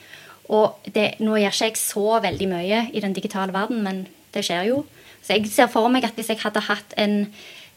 Og 0.52 0.76
det, 0.94 1.14
nå 1.22 1.38
gjør 1.38 1.54
ikke 1.54 1.70
jeg 1.70 1.80
så 1.80 2.18
veldig 2.22 2.48
mye 2.50 2.82
i 2.92 3.00
den 3.00 3.14
digitale 3.16 3.54
verden, 3.54 3.80
men 3.86 4.04
det 4.34 4.44
skjer 4.46 4.68
jo. 4.68 4.82
Så 5.22 5.36
jeg 5.36 5.48
ser 5.50 5.70
for 5.72 5.88
meg 5.92 6.04
at 6.04 6.18
hvis 6.18 6.32
jeg 6.32 6.42
hadde 6.42 6.66
hatt 6.66 6.94
en 7.00 7.26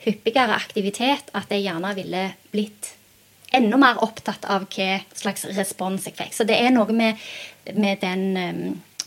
hyppigere 0.05 0.55
aktivitet, 0.55 1.31
at 1.33 1.51
jeg 1.51 1.65
gjerne 1.65 1.93
ville 1.97 2.27
blitt 2.53 2.93
enda 3.55 3.77
mer 3.79 4.01
opptatt 4.03 4.45
av 4.51 4.67
hva 4.73 4.99
slags 5.15 5.45
respons 5.55 6.07
jeg 6.07 6.17
fikk. 6.17 6.33
Så 6.35 6.47
det 6.47 6.57
er 6.59 6.73
noe 6.75 6.91
med, 6.95 7.21
med 7.77 8.01
den 8.03 8.25
um, 8.35 8.61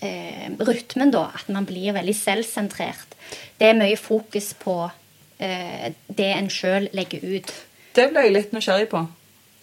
eh, 0.05 0.49
rytmen, 0.59 1.13
da, 1.15 1.29
at 1.37 1.51
man 1.53 1.69
blir 1.69 1.97
veldig 1.97 2.17
selvsentrert. 2.17 3.17
Det 3.59 3.71
er 3.71 3.79
mye 3.79 3.99
fokus 4.01 4.53
på 4.59 4.81
eh, 5.39 5.91
det 6.09 6.31
en 6.35 6.51
sjøl 6.53 6.89
legger 6.97 7.25
ut. 7.25 7.55
Det 7.97 8.09
ble 8.13 8.29
jeg 8.29 8.37
litt 8.37 8.55
nysgjerrig 8.55 8.89
på. 8.93 9.05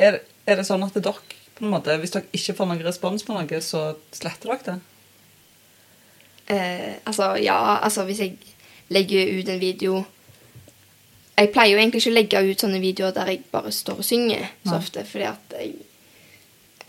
Er, 0.01 0.19
er 0.45 0.59
det 0.59 0.67
sånn 0.67 0.83
at 0.85 0.97
dere, 0.97 1.39
på 1.55 1.63
en 1.63 1.71
måte, 1.71 1.95
hvis 2.01 2.13
dere 2.15 2.27
ikke 2.35 2.57
får 2.57 2.69
noen 2.69 2.83
respons 2.85 3.25
på 3.25 3.35
noe, 3.35 3.61
så 3.63 3.87
sletter 4.15 4.51
dere 4.51 4.65
det? 4.67 4.81
Eh, 6.45 6.91
altså, 7.07 7.33
ja, 7.41 7.57
altså 7.81 8.03
hvis 8.05 8.21
jeg 8.21 8.35
legger 8.93 9.39
ut 9.39 9.47
en 9.49 9.61
video 9.61 10.03
Jeg 11.37 11.51
pleier 11.51 11.73
jo 11.73 11.77
egentlig 11.81 12.01
ikke 12.01 12.11
å 12.11 12.15
legge 12.15 12.41
ut 12.51 12.61
sånne 12.63 12.79
videoer 12.79 13.11
der 13.11 13.27
jeg 13.33 13.41
bare 13.51 13.71
står 13.71 13.97
og 13.99 14.05
synger 14.07 14.45
så 14.65 14.77
ofte, 14.77 15.03
fordi 15.03 15.25
at 15.27 15.55
jeg, 15.59 15.73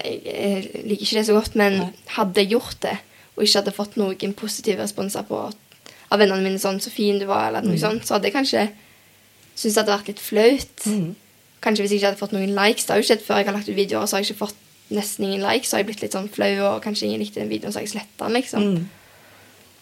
jeg, 0.04 0.20
jeg 0.24 0.84
liker 0.86 1.02
ikke 1.02 1.18
det 1.18 1.26
så 1.26 1.32
godt. 1.34 1.54
Men 1.58 1.78
hadde 2.14 2.40
jeg 2.44 2.52
gjort 2.54 2.76
det, 2.82 2.96
og 3.36 3.42
ikke 3.42 3.58
hadde 3.58 3.74
fått 3.74 3.96
noen 3.96 4.34
positive 4.38 4.82
responser 4.82 5.22
på 5.26 5.40
av 6.10 6.20
vennene 6.22 6.42
mine 6.44 6.58
sånn 6.62 6.78
'Så 6.78 6.90
fin 6.94 7.18
du 7.18 7.26
var', 7.26 7.48
eller 7.48 7.62
noe 7.62 7.74
Mm. 7.74 7.80
sånt, 7.80 8.06
så 8.06 8.14
hadde 8.14 8.28
jeg 8.30 8.34
kanskje 8.34 8.68
syntes 9.56 9.74
det 9.74 9.82
hadde 9.84 9.98
vært 9.98 10.06
litt 10.08 10.20
flaut. 10.20 11.14
Kanskje 11.62 11.82
hvis 11.82 11.90
jeg 11.90 11.98
ikke 11.98 12.06
hadde 12.06 12.22
fått 12.22 12.32
noen 12.32 12.54
likes. 12.54 12.84
Det 12.86 12.90
har 12.94 13.02
jo 13.02 13.08
skjedd 13.08 13.22
før 13.26 13.36
jeg 13.36 13.46
har 13.46 13.54
lagt 13.54 13.68
ut 13.68 13.74
videoer, 13.76 14.06
så 14.06 14.16
har 14.16 14.22
jeg 14.22 14.30
ikke 14.30 14.46
fått 14.46 14.54
nesten 14.92 15.24
ingen 15.24 15.42
likes, 15.42 15.68
så 15.68 15.76
har 15.76 15.82
jeg 15.82 15.86
blitt 15.86 16.02
litt 16.02 16.12
sånn 16.12 16.28
flau, 16.30 16.76
og 16.76 16.82
kanskje 16.82 17.06
ingen 17.06 17.18
likte 17.20 17.40
den 17.40 17.48
videoen, 17.48 17.72
så 17.72 17.80
har 17.80 17.86
jeg 17.86 17.90
sletta 17.98 18.28
den, 18.28 18.32
liksom. 18.40 18.62
Mm. 18.62 18.88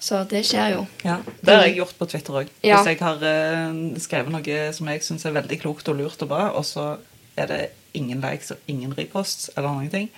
Så 0.04 0.20
det 0.28 0.42
skjer 0.44 0.74
jo. 0.74 0.82
Ja, 1.06 1.16
Det 1.40 1.54
har 1.54 1.64
jeg 1.64 1.78
gjort 1.78 1.96
på 1.96 2.08
Twitter 2.12 2.36
òg. 2.42 2.50
Ja. 2.60 2.76
Hvis 2.76 2.90
jeg 2.92 3.00
har 3.00 3.22
eh, 3.24 3.78
skrevet 4.04 4.34
noe 4.34 4.58
som 4.76 4.90
jeg 4.92 5.04
syns 5.06 5.24
er 5.24 5.36
veldig 5.38 5.58
klokt 5.62 5.88
og 5.88 5.96
lurt 5.96 6.24
og 6.26 6.28
bra, 6.28 6.50
og 6.52 6.66
så 6.68 6.98
er 7.40 7.48
det 7.48 7.60
ingen 7.96 8.20
likes 8.20 8.52
og 8.52 8.68
ingen 8.68 8.92
reposts 8.98 9.48
eller 9.54 9.70
noen 9.70 9.88
ting, 9.92 10.10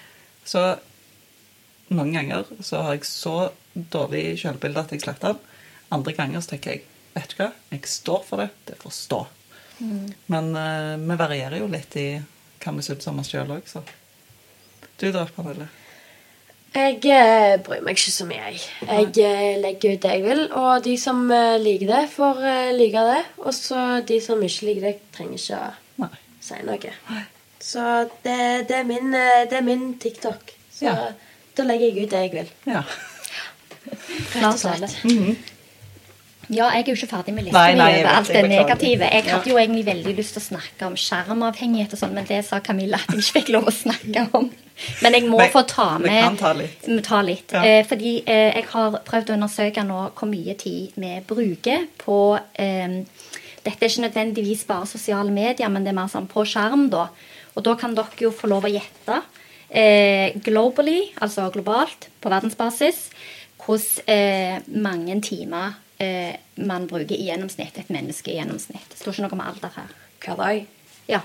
så 0.46 0.74
noen 1.94 2.12
ganger 2.16 2.50
så 2.66 2.82
har 2.82 2.96
jeg 2.96 3.06
så 3.06 3.36
dårlig 3.74 4.24
selvbilde 4.42 4.82
at 4.82 4.94
jeg 4.94 5.04
sletter 5.04 5.36
den. 5.36 5.54
Andre 5.94 6.16
ganger 6.16 6.42
så 6.42 6.54
tenker 6.56 6.74
jeg 6.74 6.86
vet 7.16 7.32
du 7.32 7.38
hva, 7.40 7.50
jeg 7.72 7.88
står 7.88 8.24
for 8.26 8.42
det. 8.42 8.50
Det 8.66 8.78
får 8.80 8.94
stå. 8.96 9.22
Men 10.32 10.50
uh, 10.56 10.96
vi 10.98 11.16
varierer 11.20 11.60
jo 11.60 11.70
litt 11.70 11.94
i 12.00 12.08
hva 12.62 12.74
vi 12.74 12.84
syns 12.84 13.06
om 13.06 13.22
oss 13.22 13.30
sjøl 13.30 13.54
òg, 13.54 13.68
så. 13.70 13.84
Du 14.98 15.10
da, 15.12 15.26
Pernille? 15.36 15.68
Jeg 16.76 16.98
eh, 17.08 17.54
bryr 17.64 17.80
meg 17.84 17.96
ikke 17.96 18.12
så 18.12 18.26
mye, 18.28 18.50
jeg. 18.50 18.58
Jeg 18.84 19.06
eh, 19.24 19.54
legger 19.62 19.94
ut 19.94 20.02
det 20.02 20.10
jeg 20.12 20.24
vil, 20.26 20.42
og 20.60 20.84
de 20.84 20.96
som 21.00 21.22
eh, 21.32 21.54
liker 21.62 21.88
det, 21.88 22.02
får 22.12 22.42
like 22.76 23.04
det. 23.08 23.22
Og 23.40 23.54
så 23.56 23.84
de 24.08 24.18
som 24.20 24.42
ikke 24.44 24.68
liker 24.68 24.84
det, 24.90 24.94
trenger 25.16 25.40
ikke 25.40 25.62
å 25.62 26.04
Nei. 26.04 26.10
si 26.44 26.60
noe. 26.68 26.92
Så 27.66 27.86
det, 28.26 28.36
det, 28.68 28.82
er 28.82 28.86
min, 28.88 29.08
det 29.16 29.56
er 29.56 29.64
min 29.64 29.88
TikTok. 30.02 30.52
Så 30.76 30.84
Ja. 30.90 30.96
da 31.56 31.64
legger 31.64 31.88
jeg 31.88 32.04
ut 32.04 32.12
det 32.12 32.24
jeg 32.26 32.34
vil. 32.36 32.54
Ja. 32.68 32.84
rett 34.36 34.44
og 34.52 34.60
tale. 34.60 34.92
Ja, 36.48 36.68
jeg 36.74 36.84
er 36.84 36.90
jo 36.92 36.96
ikke 36.98 37.08
ferdig 37.10 37.34
med 37.34 37.48
lista 37.48 37.62
mi 37.74 37.80
over 37.82 38.08
alt 38.12 38.30
det 38.30 38.42
negative. 38.50 39.08
Jeg 39.10 39.24
hadde 39.26 39.50
jo 39.50 39.58
egentlig 39.58 39.86
veldig 39.88 40.14
lyst 40.18 40.36
til 40.36 40.42
å 40.42 40.46
snakke 40.46 40.86
om 40.86 40.94
skjermavhengighet 41.00 41.96
og 41.96 42.00
sånn, 42.00 42.14
men 42.14 42.28
det 42.28 42.42
sa 42.46 42.60
Camilla 42.64 43.00
at 43.02 43.14
jeg 43.14 43.24
ikke 43.24 43.38
fikk 43.40 43.52
lov 43.56 43.70
å 43.70 43.74
snakke 43.74 44.26
om. 44.38 44.50
Men 45.02 45.16
jeg 45.16 45.26
må 45.30 45.40
Nei, 45.40 45.48
få 45.54 45.62
ta 45.66 45.88
vi 45.96 46.10
med 46.10 46.20
kan 46.22 46.36
ta 46.38 46.52
litt. 46.56 46.86
Ta 47.06 47.22
litt. 47.24 47.54
Ja. 47.56 47.62
Eh, 47.64 47.80
fordi 47.88 48.18
eh, 48.22 48.50
jeg 48.58 48.68
har 48.74 48.98
prøvd 49.08 49.32
å 49.32 49.38
undersøke 49.38 49.86
nå 49.88 50.02
hvor 50.18 50.30
mye 50.30 50.54
tid 50.60 50.98
vi 51.00 51.14
bruker 51.26 51.88
på 52.02 52.20
eh, 52.36 53.00
Dette 53.66 53.82
er 53.82 53.90
ikke 53.90 54.04
nødvendigvis 54.04 54.60
bare 54.68 54.86
sosiale 54.86 55.32
medier, 55.34 55.66
men 55.72 55.82
det 55.82 55.90
er 55.90 55.96
mer 55.98 56.10
sånn 56.12 56.28
på 56.30 56.44
skjerm, 56.46 56.84
da. 56.92 57.08
Og 57.58 57.64
da 57.66 57.72
kan 57.80 57.96
dere 57.96 58.20
jo 58.22 58.30
få 58.30 58.46
lov 58.52 58.68
å 58.68 58.70
gjette 58.70 59.16
eh, 59.70 60.36
globally, 60.44 61.08
altså 61.18 61.48
globalt, 61.50 62.06
på 62.22 62.30
verdensbasis, 62.30 63.08
hvordan 63.66 64.06
eh, 64.14 64.60
mange 64.82 65.18
timer 65.26 65.74
eh, 65.98 66.36
man 66.56 66.86
bruker 66.90 67.16
i 67.16 67.26
gjennomsnitt, 67.28 67.78
et 67.78 67.90
menneske 67.90 68.30
i 68.32 68.38
gjennomsnitt. 68.38 68.88
Det 68.92 68.98
står 69.00 69.12
ikke 69.16 69.26
noe 69.26 69.36
om 69.38 69.44
alder 69.48 69.74
her. 69.76 69.94
Hver 70.24 70.38
dag. 70.40 70.66
Ja, 71.10 71.20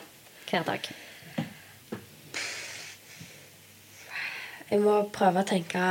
hver 0.50 0.66
dag. 0.68 0.90
Jeg 4.72 4.80
må 4.80 5.02
prøve 5.12 5.44
å 5.44 5.48
tenke 5.48 5.82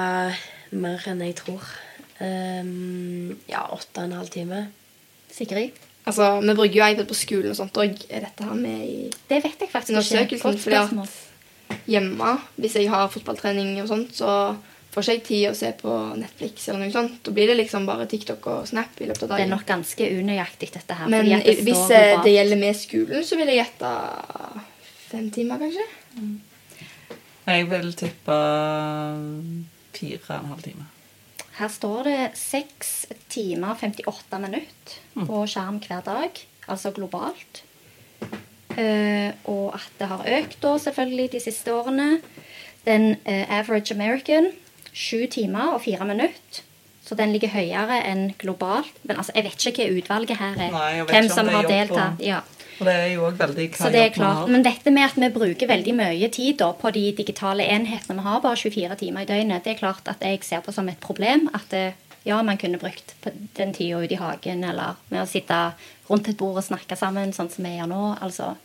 mer 0.72 1.06
enn 1.10 1.20
jeg 1.26 1.36
tror. 1.42 1.64
Um, 2.20 3.32
ja, 3.48 3.62
åtte 3.72 4.00
og 4.02 4.06
en 4.06 4.16
halv 4.18 4.30
time. 4.32 4.66
Sigrid? 5.32 5.76
Altså, 6.08 6.40
Vi 6.40 6.54
bruker 6.56 6.78
jo 6.78 6.86
iPad 6.86 7.08
på 7.08 7.16
skolen 7.16 7.52
og 7.52 7.58
sånt 7.58 7.76
òg. 7.80 7.98
Er 8.08 8.24
dette 8.24 8.44
her 8.48 8.56
med 8.56 8.80
i 8.88 9.10
Det 9.28 9.42
vet 9.44 9.60
jeg 9.60 9.68
faktisk 9.72 10.12
ikke. 10.16 10.40
Godt 10.40 10.60
fordi 10.64 10.76
at- 10.76 10.88
spørsmål. 10.88 11.08
hjemme? 11.86 12.38
Hvis 12.56 12.74
jeg 12.74 12.88
har 12.90 13.08
fotballtrening 13.08 13.80
og 13.82 13.88
sånt, 13.88 14.16
så 14.16 14.56
får 14.90 15.02
ikke 15.04 15.14
jeg 15.14 15.24
tid 15.28 15.44
å 15.50 15.54
se 15.54 15.70
på 15.78 15.96
Netflix 16.18 16.68
eller 16.68 16.82
noe 16.84 16.94
sånt. 16.94 17.18
Da 17.26 17.34
blir 17.34 17.46
det 17.50 17.56
liksom 17.60 17.86
bare 17.86 18.08
TikTok 18.10 18.46
og 18.50 18.68
Snap 18.70 18.98
i 19.00 19.06
løpet 19.06 19.22
av 19.22 19.32
dagen. 19.32 19.42
Det 19.42 19.46
er 19.46 19.52
nok 19.54 19.66
ganske 19.68 20.08
unøyaktig, 20.18 20.70
dette 20.74 20.96
her. 20.98 21.10
Men 21.12 21.22
fordi 21.24 21.34
at 21.38 21.46
det 21.46 21.66
hvis 21.68 21.82
står 21.84 21.96
eh, 21.98 22.22
det 22.24 22.32
gjelder 22.34 22.60
med 22.64 22.78
skolen, 22.80 23.26
så 23.26 23.38
vil 23.38 23.52
jeg 23.52 23.60
gjette 23.62 23.92
fem 25.10 25.28
timer, 25.34 25.62
kanskje. 25.62 25.86
Jeg 27.50 27.68
vil 27.70 27.92
tippe 27.98 28.38
fire 29.96 30.18
og 30.28 30.34
en 30.38 30.50
halv 30.54 30.64
time. 30.66 30.88
Her 31.60 31.68
står 31.68 32.06
det 32.08 32.20
6 32.40 32.92
timer 33.28 33.74
58 33.80 34.38
minutter 34.40 34.98
Mm. 35.10 35.26
på 35.26 35.40
skjerm 35.50 35.80
hver 35.82 36.04
dag, 36.06 36.30
altså 36.70 36.92
globalt. 36.94 37.64
Eh, 38.78 39.32
og 39.50 39.74
at 39.74 39.90
det 39.98 40.06
har 40.06 40.22
økt 40.38 40.60
da, 40.62 40.76
selvfølgelig 40.78 41.32
de 41.32 41.40
siste 41.42 41.72
årene. 41.74 42.20
Den 42.86 43.16
uh, 43.26 43.44
average 43.58 43.92
American 43.92 44.52
7 44.92 45.26
timer 45.30 45.74
og 45.74 45.82
fire 45.82 46.04
minutter. 46.04 46.62
Så 47.04 47.16
den 47.16 47.32
ligger 47.32 47.48
høyere 47.48 48.02
enn 48.06 48.34
globalt. 48.38 48.92
Men 49.02 49.16
altså, 49.16 49.32
jeg 49.34 49.44
vet 49.44 49.66
ikke 49.66 49.86
hva 49.88 49.98
utvalget 49.98 50.36
her 50.38 50.58
er. 50.60 50.70
Nei, 50.70 51.04
Hvem 51.08 51.28
som 51.28 51.48
har 51.48 51.62
deltatt. 51.66 52.18
og- 52.20 52.20
Ja. 52.26 52.40
Og 52.80 52.86
det 52.86 52.94
er 52.94 53.08
jo 53.14 53.22
òg 53.28 53.36
veldig 53.36 53.70
hva 53.70 53.76
Så 53.76 53.92
det 53.92 54.00
er 54.00 54.10
klart. 54.14 54.48
Men 54.48 54.62
dette 54.62 54.90
med 54.90 55.04
at 55.04 55.14
vi 55.16 55.28
bruker 55.28 55.66
veldig 55.68 55.94
mye 55.94 56.30
tid 56.32 56.56
da, 56.58 56.72
på 56.72 56.90
de 56.92 57.12
digitale 57.12 57.60
enhetene 57.68 58.16
Vi 58.16 58.22
har 58.22 58.40
bare 58.40 58.56
24 58.56 58.96
timer 58.96 59.20
i 59.20 59.24
døgnet. 59.26 59.64
Det 59.64 59.74
er 59.76 59.78
klart 59.80 60.08
at 60.08 60.20
jeg 60.20 60.42
ser 60.44 60.60
på 60.60 60.72
som 60.72 60.88
et 60.88 61.00
problem. 61.00 61.50
At 61.52 61.68
det, 61.70 61.94
ja, 62.24 62.40
man 62.42 62.56
kunne 62.56 62.78
brukt 62.78 63.14
den 63.54 63.72
tida 63.74 63.98
ute 64.02 64.12
i 64.12 64.16
hagen 64.16 64.64
eller 64.64 64.96
med 65.10 65.20
å 65.20 65.28
sitte 65.28 65.72
rundt 66.08 66.28
et 66.28 66.36
bord 66.38 66.56
og 66.56 66.64
snakke 66.64 66.96
sammen, 66.96 67.32
sånn 67.32 67.50
som 67.50 67.64
vi 67.64 67.76
gjør 67.76 67.88
nå. 67.88 68.18
Altså, 68.22 68.56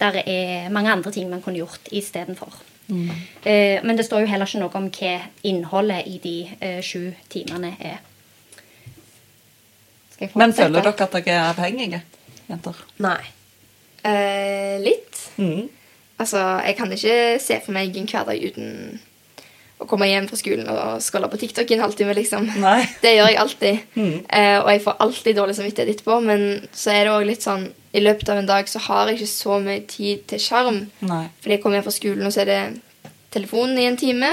der 0.00 0.22
er 0.26 0.70
mange 0.70 0.90
andre 0.90 1.12
ting 1.12 1.28
man 1.28 1.42
kunne 1.42 1.58
gjort 1.58 1.90
istedenfor. 1.92 2.52
Eh, 2.90 3.80
men 3.84 3.96
det 3.96 4.06
står 4.06 4.24
jo 4.24 4.30
heller 4.30 4.48
ikke 4.48 4.62
noe 4.62 4.78
om 4.80 4.88
hva 4.94 5.16
innholdet 5.46 6.06
i 6.10 6.20
de 6.22 6.36
eh, 6.60 6.80
sju 6.84 7.10
timene 7.32 7.74
er. 7.78 8.00
Skal 10.14 10.28
jeg 10.28 10.40
Men 10.40 10.54
føler 10.56 10.82
dere 10.84 10.94
at 10.94 11.18
dere 11.18 11.36
er 11.36 11.50
avhengige, 11.50 12.02
jenter? 12.50 12.80
Nei. 13.00 13.20
Eh, 14.04 14.80
litt. 14.82 15.22
Mm. 15.36 15.68
Altså, 16.20 16.40
jeg 16.66 16.76
kan 16.76 16.92
ikke 16.92 17.20
se 17.40 17.60
for 17.64 17.72
meg 17.76 17.96
en 17.96 18.08
hverdag 18.10 18.42
uten 18.50 19.00
å 19.80 19.86
komme 19.88 20.08
hjem 20.10 20.26
fra 20.28 20.36
skolen 20.36 20.68
og 20.68 21.00
scrolle 21.00 21.30
på 21.32 21.40
TikTok 21.40 21.70
i 21.70 21.78
en 21.78 21.84
halvtime, 21.86 22.14
liksom. 22.18 22.48
Nei. 22.60 22.82
Det 23.04 23.14
gjør 23.16 23.30
jeg 23.32 23.40
alltid. 23.40 23.84
Mm. 23.96 24.16
Eh, 24.28 24.56
og 24.60 24.70
jeg 24.74 24.82
får 24.84 24.98
alltid 25.06 25.38
dårlig 25.38 25.56
samvittighet 25.56 25.94
etterpå, 25.94 26.18
men 26.26 26.48
så 26.76 26.92
er 26.92 27.06
det 27.06 27.14
òg 27.14 27.28
litt 27.30 27.46
sånn 27.46 27.70
I 27.92 28.02
løpet 28.02 28.28
av 28.30 28.38
en 28.38 28.46
dag 28.48 28.68
så 28.70 28.78
har 28.84 29.08
jeg 29.08 29.18
ikke 29.18 29.32
så 29.32 29.58
mye 29.62 29.82
tid 29.90 30.22
til 30.30 30.42
skjerm. 30.42 30.84
Nei. 31.02 31.24
Fordi 31.40 31.56
jeg 31.56 31.62
kommer 31.62 31.80
hjem 31.80 31.88
fra 31.88 31.94
skolen, 31.96 32.26
og 32.28 32.34
så 32.34 32.44
er 32.44 32.50
det 32.50 32.60
telefonen 33.34 33.78
i 33.78 33.88
en 33.88 33.98
time. 33.98 34.30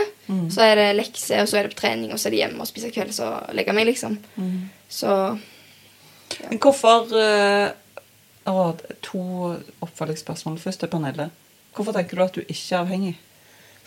Så 0.53 0.61
er 0.65 0.75
det 0.77 0.87
lekse, 0.97 1.41
og 1.41 1.49
så 1.49 1.59
er 1.59 1.67
det 1.67 1.73
på 1.75 1.81
trening, 1.81 2.11
og 2.13 2.19
så 2.19 2.29
er 2.29 2.35
det 2.35 2.41
hjemme 2.43 2.61
og 2.61 2.69
spise 2.69 2.91
kvelds 2.93 3.19
og 3.25 3.53
legge 3.57 3.73
meg, 3.73 3.89
liksom. 3.89 4.17
Så 4.89 5.11
Men 6.49 6.59
hvorfor 6.61 7.07
uh, 7.15 7.69
å, 8.47 8.73
To 9.07 9.21
oppfølgingsspørsmål. 9.85 10.59
Først 10.59 10.83
til 10.83 10.91
Pernille. 10.91 11.29
Hvorfor 11.75 11.95
tenker 11.95 12.17
du 12.17 12.23
at 12.25 12.35
du 12.35 12.41
ikke 12.43 12.75
er 12.75 12.81
avhengig? 12.81 13.13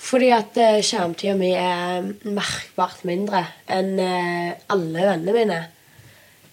Fordi 0.01 0.31
at 0.33 0.57
uh, 0.57 0.81
skjermtida 0.85 1.35
mi 1.37 1.51
er 1.53 2.07
merkbart 2.25 3.05
mindre 3.09 3.45
enn 3.69 3.99
uh, 4.01 4.57
alle 4.73 5.07
vennene 5.13 5.37
mine. 5.37 5.61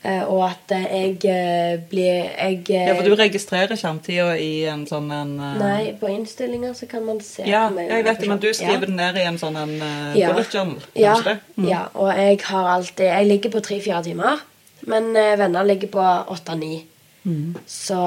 Eh, 0.06 0.24
og 0.30 0.43
at 0.45 0.72
eh, 0.72 0.84
jeg 0.93 1.26
eh, 1.26 1.80
blir 1.89 2.06
Jeg 2.06 2.60
Ja, 2.70 2.93
for 2.93 3.02
du 3.02 3.16
registrerer 3.18 3.76
skjermtida 3.76 4.36
i 4.38 4.68
en 4.70 4.84
sånn 4.86 5.08
en 5.12 5.32
Nei, 5.58 5.95
på 5.98 6.12
innstillinger 6.12 6.76
så 6.78 6.86
kan 6.89 7.02
man 7.06 7.18
se 7.26 7.41
Ja, 7.48 7.64
jeg 7.74 8.06
vet 8.06 8.22
det, 8.22 8.28
men 8.30 8.41
du 8.43 8.52
skriver 8.54 8.86
det 8.86 8.93
ned 8.93 9.18
i 9.18 9.26
en 9.26 9.39
sånn 9.41 9.58
en 9.58 9.74
Ja. 10.16 10.30
bullet 10.30 10.54
journal. 10.54 10.84
Ja. 10.93 11.16
Mm. 11.58 11.66
ja, 11.68 11.88
og 11.95 12.12
jeg 12.14 12.41
har 12.45 12.70
alltid 12.76 13.06
Jeg 13.10 13.28
ligger 13.28 13.50
på 13.56 13.64
tre-fire 13.66 14.04
timer, 14.04 14.43
men 14.86 15.14
venner 15.14 15.64
ligger 15.66 15.89
på 15.89 16.06
åtte-ni. 16.36 16.86
Mm. 17.26 17.56
Så 17.66 17.98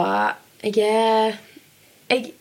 jeg 0.63 0.79
er 0.79 1.35
Jeg 2.09 2.33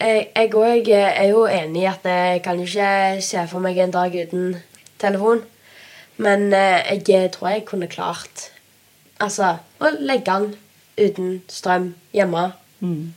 jeg 0.00 0.50
jeg 0.50 0.88
er 0.90 1.28
jo 1.28 1.44
enig 1.46 1.82
i 1.82 1.86
at 1.86 2.04
jeg 2.04 2.42
kan 2.42 2.58
ikke 2.58 3.20
se 3.22 3.46
for 3.46 3.60
meg 3.60 3.76
en 3.78 3.90
dag 3.90 4.10
uten 4.10 4.56
telefon. 4.98 5.42
Men 6.16 6.50
jeg 6.50 7.30
tror 7.32 7.48
jeg 7.48 7.64
kunne 7.64 7.86
klart 7.86 8.51
Altså 9.22 9.54
å 9.82 9.92
legge 10.00 10.34
den 10.34 10.54
uten 10.98 11.32
strøm 11.50 11.92
hjemme. 12.14 12.50
Mm. 12.82 13.12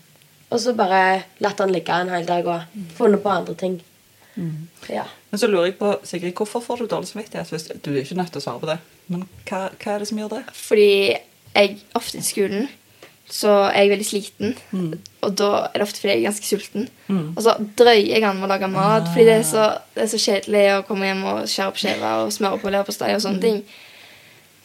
Og 0.53 0.61
så 0.61 0.75
bare 0.77 1.25
latt 1.43 1.59
den 1.59 1.73
ligge 1.73 1.97
en 1.97 2.13
hel 2.13 2.27
dag 2.27 2.47
og 2.47 2.79
funnet 2.97 3.23
på 3.23 3.33
andre 3.33 3.55
ting. 3.59 3.79
Mm. 4.35 4.67
Ja. 4.91 5.05
Men 5.31 5.41
så 5.41 5.47
lurer 5.49 5.71
jeg 5.71 5.77
på, 5.79 5.95
Sigrid, 6.03 6.35
hvorfor 6.37 6.61
får 6.63 6.83
du 6.83 6.89
dårlig 6.91 7.09
samvittighet? 7.09 7.51
Hvis 7.51 7.69
du 7.83 7.91
er 7.93 8.03
ikke 8.03 8.19
nødt 8.19 8.33
til 8.35 8.43
å 8.43 8.45
svare 8.45 8.61
på 8.61 8.69
det. 8.69 8.79
Men 9.11 9.25
hva, 9.49 9.67
hva 9.73 9.95
er 9.95 10.03
det 10.03 10.09
som 10.11 10.19
gjør 10.21 10.35
det? 10.37 10.43
fordi 10.55 10.89
jeg 11.55 11.77
ofte 11.95 12.19
i 12.19 12.25
skolen 12.25 12.67
så 13.31 13.49
er 13.71 13.85
jeg 13.85 13.89
veldig 13.89 14.05
sliten. 14.05 14.51
Og 15.25 15.31
da 15.39 15.49
er 15.65 15.79
det 15.79 15.85
ofte 15.87 16.01
fordi 16.01 16.11
jeg 16.11 16.19
er 16.19 16.27
ganske 16.27 16.45
sulten. 16.45 16.89
Og 17.09 17.41
så 17.41 17.55
drøyer 17.79 18.11
jeg 18.11 18.23
an 18.23 18.37
med 18.37 18.45
å 18.45 18.51
lage 18.51 18.69
mat, 18.69 19.07
fordi 19.09 19.25
det 19.25 19.37
er, 19.39 19.47
så, 19.49 19.63
det 19.95 20.03
er 20.03 20.11
så 20.11 20.21
kjedelig 20.21 20.65
å 20.75 20.83
komme 20.85 21.09
hjem 21.09 21.23
og 21.31 21.39
skjære 21.49 21.71
opp 21.71 21.81
skiver 21.81 22.25
og 22.25 22.33
smøre 22.35 22.61
på 22.61 22.73
leverpostei 22.75 23.15
og 23.15 23.23
sånne 23.25 23.41
ting. 23.41 23.63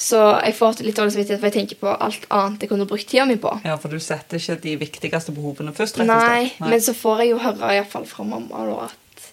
Så 0.01 0.17
jeg 0.41 0.55
får 0.57 0.79
litt 0.81 0.97
dårlig 0.97 1.13
samvittighet, 1.13 1.41
for 1.43 1.51
jeg 1.51 1.57
tenker 1.59 1.77
på 1.83 1.91
alt 1.93 2.23
annet 2.33 2.63
jeg 2.65 2.71
kunne 2.71 2.87
brukt 2.89 3.05
tida 3.11 3.27
mi 3.29 3.37
på. 3.41 3.51
Ja, 3.69 3.75
For 3.77 3.93
du 3.93 4.01
setter 4.01 4.41
ikke 4.41 4.57
de 4.63 4.77
viktigste 4.81 5.35
behovene 5.37 5.75
først? 5.77 5.99
rett 6.01 6.09
og 6.09 6.15
Nei, 6.15 6.47
slett. 6.47 6.71
men 6.73 6.81
så 6.81 6.95
får 6.97 7.21
jeg 7.21 7.33
jo 7.35 7.41
høre 7.43 7.75
i 7.75 7.81
hvert 7.83 7.93
fall 7.93 8.07
fra 8.09 8.25
mamma 8.25 8.63
da, 8.65 8.87
at 8.89 9.27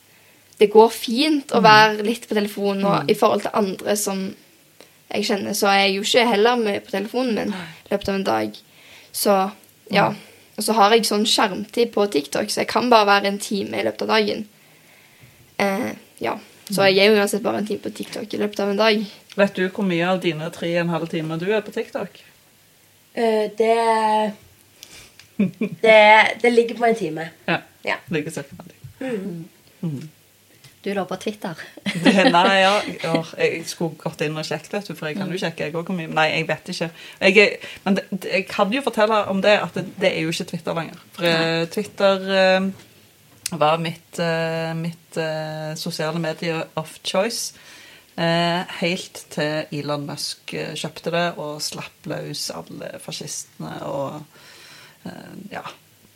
det 0.59 0.67
går 0.73 0.89
fint 0.91 1.53
å 1.55 1.61
være 1.63 2.03
litt 2.03 2.27
på 2.27 2.35
telefonen. 2.35 2.83
Og 2.83 3.11
i 3.11 3.15
forhold 3.15 3.45
til 3.45 3.55
andre 3.55 3.95
som 3.95 4.25
jeg 5.13 5.23
kjenner, 5.29 5.55
så 5.55 5.69
er 5.71 5.85
jeg 5.85 5.93
jo 5.95 6.03
ikke 6.03 6.25
heller 6.33 6.59
mye 6.59 6.81
på 6.83 6.91
telefonen 6.91 7.37
min 7.37 7.53
i 7.55 7.93
løpet 7.93 8.09
av 8.09 8.15
en 8.17 8.27
dag. 8.27 8.57
Så 9.15 9.35
ja. 9.93 10.09
Og 10.57 10.65
så 10.65 10.73
har 10.73 10.91
jeg 10.91 11.05
sånn 11.05 11.23
skjermtid 11.29 11.93
på 11.93 12.07
TikTok, 12.11 12.49
så 12.49 12.63
jeg 12.65 12.67
kan 12.73 12.89
bare 12.89 13.07
være 13.07 13.29
en 13.31 13.39
time 13.39 13.77
i 13.77 13.85
løpet 13.85 14.03
av 14.03 14.11
dagen. 14.17 14.43
Eh, 15.63 15.91
ja. 16.19 16.35
Så 16.67 16.89
jeg 16.89 16.97
er 16.99 17.13
jo 17.13 17.21
uansett 17.21 17.45
bare 17.45 17.61
en 17.61 17.67
time 17.69 17.79
på 17.79 17.93
TikTok 17.93 18.33
i 18.33 18.39
løpet 18.41 18.59
av 18.65 18.73
en 18.73 18.81
dag. 18.81 19.05
Vet 19.37 19.55
du 19.57 19.67
hvor 19.69 19.85
mye 19.85 20.07
av 20.09 20.21
dine 20.23 20.49
tre 20.53 20.71
og 20.75 20.81
en 20.85 20.93
halv 20.95 21.09
time 21.11 21.37
du 21.39 21.45
er 21.53 21.61
på 21.65 21.73
TikTok? 21.75 22.19
Eh, 23.17 23.47
det, 23.57 23.73
det 25.81 26.03
Det 26.41 26.53
ligger 26.53 26.75
på 26.79 26.85
en 26.89 26.95
time. 26.95 27.29
Ja. 27.47 27.59
Ja. 27.85 27.95
Ligger 28.09 28.31
ca. 28.31 28.43
på 28.43 28.63
det. 28.67 28.75
Du 30.83 30.89
er 30.91 30.95
da 30.95 31.03
på 31.09 31.15
Twitter. 31.19 31.59
Nei, 32.31 32.57
ja, 32.65 32.73
jeg 33.37 33.63
skulle 33.67 33.97
gått 33.99 34.21
inn 34.23 34.37
og 34.39 34.45
sjekket, 34.47 34.71
vet 34.77 34.87
du, 34.87 34.93
for 34.95 35.09
jeg 35.09 35.17
kan 35.19 35.31
jo 35.33 35.39
sjekke 35.41 35.65
jeg 35.67 35.73
går 35.75 35.89
mye. 35.97 36.09
Nei, 36.15 36.27
jeg 36.31 36.45
vet 36.47 36.69
ikke. 36.73 36.89
Jeg, 37.19 37.47
men 37.83 37.97
det, 37.97 38.05
det- 38.13 38.31
jeg 38.31 38.45
kan 38.47 38.71
jo 38.73 38.83
fortelle 38.85 39.17
om 39.33 39.41
det, 39.43 39.55
at 39.65 39.75
det, 39.75 39.85
det 39.99 40.11
er 40.13 40.21
jo 40.23 40.31
ikke 40.31 40.47
Twitter 40.53 40.77
lenger. 40.77 41.01
For 41.17 41.27
Nei. 41.27 41.65
Twitter 41.73 42.27
uh, 42.29 43.57
var 43.59 43.81
mitt, 43.83 44.21
uh, 44.21 44.71
mitt 44.79 45.19
uh, 45.19 45.73
sosiale 45.75 46.21
medie 46.23 46.61
of 46.79 46.95
choice. 47.03 47.53
Eh, 48.17 48.77
helt 48.79 49.19
til 49.29 49.67
Elon 49.77 50.07
Musk 50.07 50.55
eh, 50.57 50.71
kjøpte 50.73 51.11
det 51.13 51.25
og 51.37 51.59
slapp 51.61 52.07
løs 52.09 52.47
alle 52.49 52.95
fascistene 53.03 53.75
og 53.85 54.23
eh, 55.05 55.35
Ja. 55.53 55.61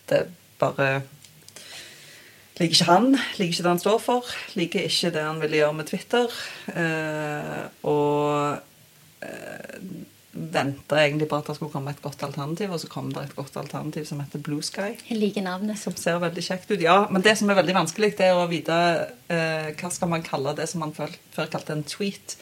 Det 0.10 0.26
bare 0.60 1.04
Liker 2.58 2.74
ikke 2.76 2.88
han, 2.90 3.14
liker 3.38 3.54
ikke 3.54 3.64
det 3.64 3.72
han 3.72 3.80
står 3.80 4.00
for, 4.04 4.34
liker 4.60 4.86
ikke 4.86 5.12
det 5.16 5.22
han 5.24 5.40
ville 5.42 5.62
gjøre 5.62 5.78
med 5.78 5.88
Twitter. 5.90 6.34
Og 7.90 8.60
venta 10.32 10.96
egentlig 11.02 11.28
på 11.28 11.36
at 11.42 11.50
det 11.50 11.58
skulle 11.58 11.74
komme 11.74 11.92
et 11.92 12.02
godt 12.04 12.24
alternativ, 12.24 12.72
og 12.72 12.80
så 12.80 12.88
kom 12.92 13.10
det 13.12 13.26
et 13.26 13.36
godt 13.36 13.58
alternativ 13.60 14.06
som 14.08 14.22
heter 14.24 14.40
Blue 14.44 14.64
Sky. 14.64 14.94
Jeg 15.10 15.20
liker 15.20 15.44
navnet. 15.44 15.80
Som 15.82 15.96
ser 16.00 16.22
veldig 16.24 16.44
kjekt 16.46 16.72
ut. 16.72 16.80
Ja, 16.80 16.96
men 17.12 17.24
det 17.26 17.36
som 17.40 17.52
er 17.52 17.60
veldig 17.60 17.76
vanskelig, 17.76 18.14
det 18.20 18.30
er 18.30 18.40
å 18.40 18.48
vite 18.52 18.78
eh, 19.28 19.72
hva 19.76 19.92
skal 19.92 20.12
man 20.14 20.24
kalle 20.24 20.56
det 20.56 20.70
som 20.72 20.84
man 20.86 20.94
før, 20.96 21.12
før 21.36 21.50
kalte 21.52 21.76
en 21.76 21.84
tweet. 21.88 22.38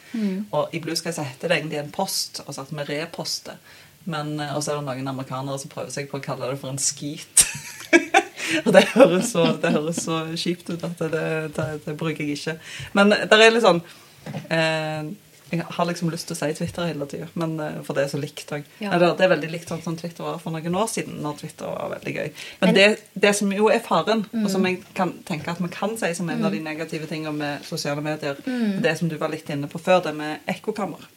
Og 0.54 0.74
i 0.76 0.82
Blue 0.82 0.98
Sky 0.98 1.12
så 1.16 1.26
heter 1.26 1.50
det 1.50 1.58
egentlig 1.58 1.80
en 1.80 1.94
post, 1.94 2.44
og 2.46 2.54
så 2.54 2.62
at 2.62 2.74
vi 2.74 2.86
reposter. 2.92 3.58
Men, 4.04 4.36
eh, 4.38 4.54
og 4.54 4.62
så 4.62 4.74
er 4.74 4.80
det 4.80 4.86
noen 4.86 5.10
amerikanere 5.10 5.58
som 5.58 5.72
prøver 5.72 5.90
seg 5.94 6.10
på 6.10 6.20
å 6.20 6.24
kalle 6.24 6.52
det 6.52 6.60
for 6.62 6.70
en 6.70 6.78
skit. 6.80 7.42
og 8.64 8.70
det 8.76 8.84
høres, 8.94 9.32
så, 9.34 9.48
det 9.58 9.74
høres 9.74 10.04
så 10.06 10.22
kjipt 10.38 10.70
ut 10.70 10.86
at 10.86 11.02
det, 11.10 11.26
det, 11.58 11.66
det 11.88 11.96
bruker 11.98 12.22
jeg 12.22 12.38
ikke. 12.38 12.56
Men 12.94 13.10
det 13.10 13.34
er 13.34 13.50
litt 13.50 13.66
sånn 13.66 13.82
eh, 14.46 15.10
Jeg 15.50 15.64
har 15.66 15.86
liksom 15.88 16.10
lyst 16.12 16.28
til 16.28 16.36
å 16.36 16.38
si 16.38 16.48
Twitter 16.54 16.86
hele 16.86 17.06
tida, 17.10 17.26
men 17.34 17.56
eh, 17.60 17.78
for 17.82 17.96
det 17.98 18.04
er 18.04 18.10
så 18.12 18.20
likt 18.22 18.52
òg. 18.54 18.64
Ja. 18.78 18.92
Det 18.98 19.24
er 19.26 19.32
veldig 19.32 19.50
likt 19.50 19.68
sånn 19.72 19.82
som 19.82 19.96
Twitter 19.98 20.22
var 20.26 20.38
for 20.38 20.54
noen 20.54 20.76
år 20.78 20.86
siden, 20.92 21.16
når 21.24 21.40
Twitter 21.40 21.66
var 21.72 21.90
veldig 21.96 22.14
gøy. 22.14 22.28
Men, 22.60 22.68
Men- 22.68 22.74
det, 22.78 22.86
det 23.26 23.32
som 23.36 23.50
jo 23.52 23.66
er 23.72 23.82
faren, 23.82 24.22
og 24.44 24.46
som 24.52 24.64
jeg 24.68 24.78
kan 24.94 25.12
tenke 25.26 25.50
at 25.50 25.58
vi 25.62 25.68
kan 25.74 25.96
si 25.98 26.12
som 26.14 26.30
en 26.30 26.44
av 26.46 26.52
de 26.54 26.60
negative 26.62 27.06
tingene 27.10 27.32
med 27.36 27.64
sosiale 27.66 28.00
medier, 28.04 28.38
det 28.80 28.94
som 28.98 29.08
du 29.10 29.16
var 29.18 29.32
litt 29.34 29.50
inne 29.50 29.66
på 29.70 29.80
før, 29.82 30.04
det 30.06 30.14
med 30.14 30.46
ekkokammer. 30.54 31.08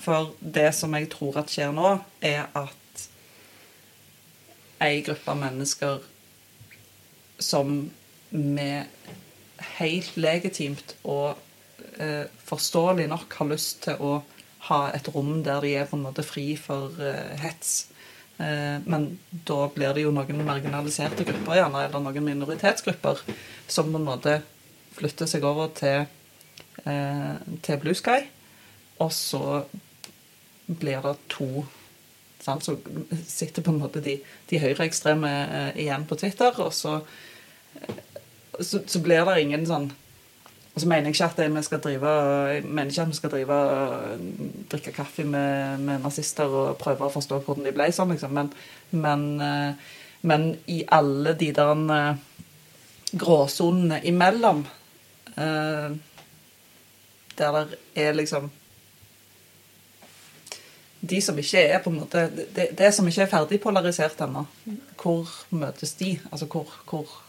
For 0.00 0.32
det 0.40 0.70
som 0.74 0.94
jeg 0.96 1.10
tror 1.12 1.36
at 1.42 1.52
skjer 1.52 1.74
nå, 1.76 1.98
er 2.24 2.46
at 2.56 3.04
ei 4.80 5.02
gruppe 5.04 5.34
mennesker 5.36 6.00
som 7.40 7.90
med 8.30 8.86
helt 9.76 10.16
legitimt 10.16 10.94
og 11.04 11.36
eh, 12.00 12.26
forståelig 12.48 13.08
nok 13.10 13.36
har 13.38 13.50
lyst 13.50 13.84
til 13.86 14.00
å 14.00 14.18
ha 14.68 14.80
et 14.96 15.08
rom 15.14 15.40
der 15.44 15.62
de 15.64 15.74
er 15.80 15.88
på 15.88 15.96
en 15.98 16.04
måte 16.08 16.24
fri 16.26 16.52
for 16.60 16.96
eh, 17.04 17.36
hets. 17.40 17.90
Eh, 18.40 18.78
men 18.84 19.10
da 19.30 19.60
blir 19.74 19.94
det 19.96 20.04
jo 20.06 20.14
noen 20.14 20.44
marginaliserte 20.46 21.26
grupper, 21.28 21.58
gjerne, 21.60 21.84
eller 21.86 22.04
noen 22.04 22.28
minoritetsgrupper, 22.30 23.24
som 23.68 23.92
på 23.92 24.00
en 24.00 24.08
måte 24.08 24.40
flytter 24.96 25.28
seg 25.30 25.44
over 25.48 25.72
til, 25.76 26.06
eh, 26.84 27.34
til 27.62 27.80
Blue 27.82 27.96
Sky. 27.96 28.24
Og 29.00 29.12
så 29.16 29.64
blir 30.66 31.04
det 31.04 31.16
to 31.32 31.66
sant? 32.40 32.64
Så 32.64 32.78
sitter 33.26 33.62
på 33.62 33.72
en 33.74 33.80
måte 33.82 34.02
de, 34.04 34.18
de 34.50 34.60
høyreekstreme 34.60 35.30
eh, 35.30 35.82
igjen 35.84 36.06
på 36.08 36.16
Twitter, 36.20 36.56
og 36.64 36.72
så, 36.76 37.00
så, 38.60 38.80
så 38.86 39.02
blir 39.04 39.24
det 39.28 39.40
ingen 39.42 39.66
sånn 39.68 39.90
og 40.80 40.82
så 40.82 40.88
mener 40.88 41.10
jeg 41.10 41.14
ikke 41.18 41.26
at 41.28 41.52
vi 41.52 41.62
skal 41.62 41.80
drive 41.84 42.10
ikke 42.56 43.02
at 43.02 43.08
vi 43.10 43.16
skal 43.18 43.30
drive 43.34 43.56
drikke 44.72 44.92
kaffe 44.96 45.24
med, 45.28 45.78
med 45.84 46.00
nazister 46.00 46.48
og 46.48 46.78
prøve 46.80 47.04
å 47.04 47.12
forstå 47.12 47.42
hvordan 47.44 47.66
de 47.66 47.72
ble 47.76 47.90
sånn, 47.92 48.14
liksom. 48.14 48.32
Men, 48.32 48.48
men, 48.96 49.26
eh, 49.44 49.90
men 50.24 50.46
i 50.72 50.78
alle 50.88 51.34
de 51.36 51.50
der 51.52 51.82
eh, 51.98 52.22
gråsonene 53.12 54.00
imellom 54.08 54.64
eh, 55.36 55.90
Der 57.36 57.60
det 57.60 57.78
er 57.96 58.16
liksom 58.16 58.48
de 61.00 61.20
som 61.20 61.38
ikke 61.38 61.60
er 61.60 61.82
på 61.84 61.90
en 61.92 62.00
måte 62.00 62.28
Det, 62.56 62.70
det 62.78 62.94
som 62.94 63.08
ikke 63.08 63.26
er 63.26 63.32
ferdig 63.34 63.60
polarisert 63.60 64.20
ennå, 64.24 64.46
hvor 65.02 65.28
møtes 65.50 65.92
de? 66.00 66.14
Altså 66.32 66.48
hvor, 66.48 66.72
hvor, 66.88 67.20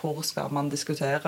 hvor 0.00 0.22
skal 0.26 0.50
man 0.52 0.68
diskutere 0.70 1.20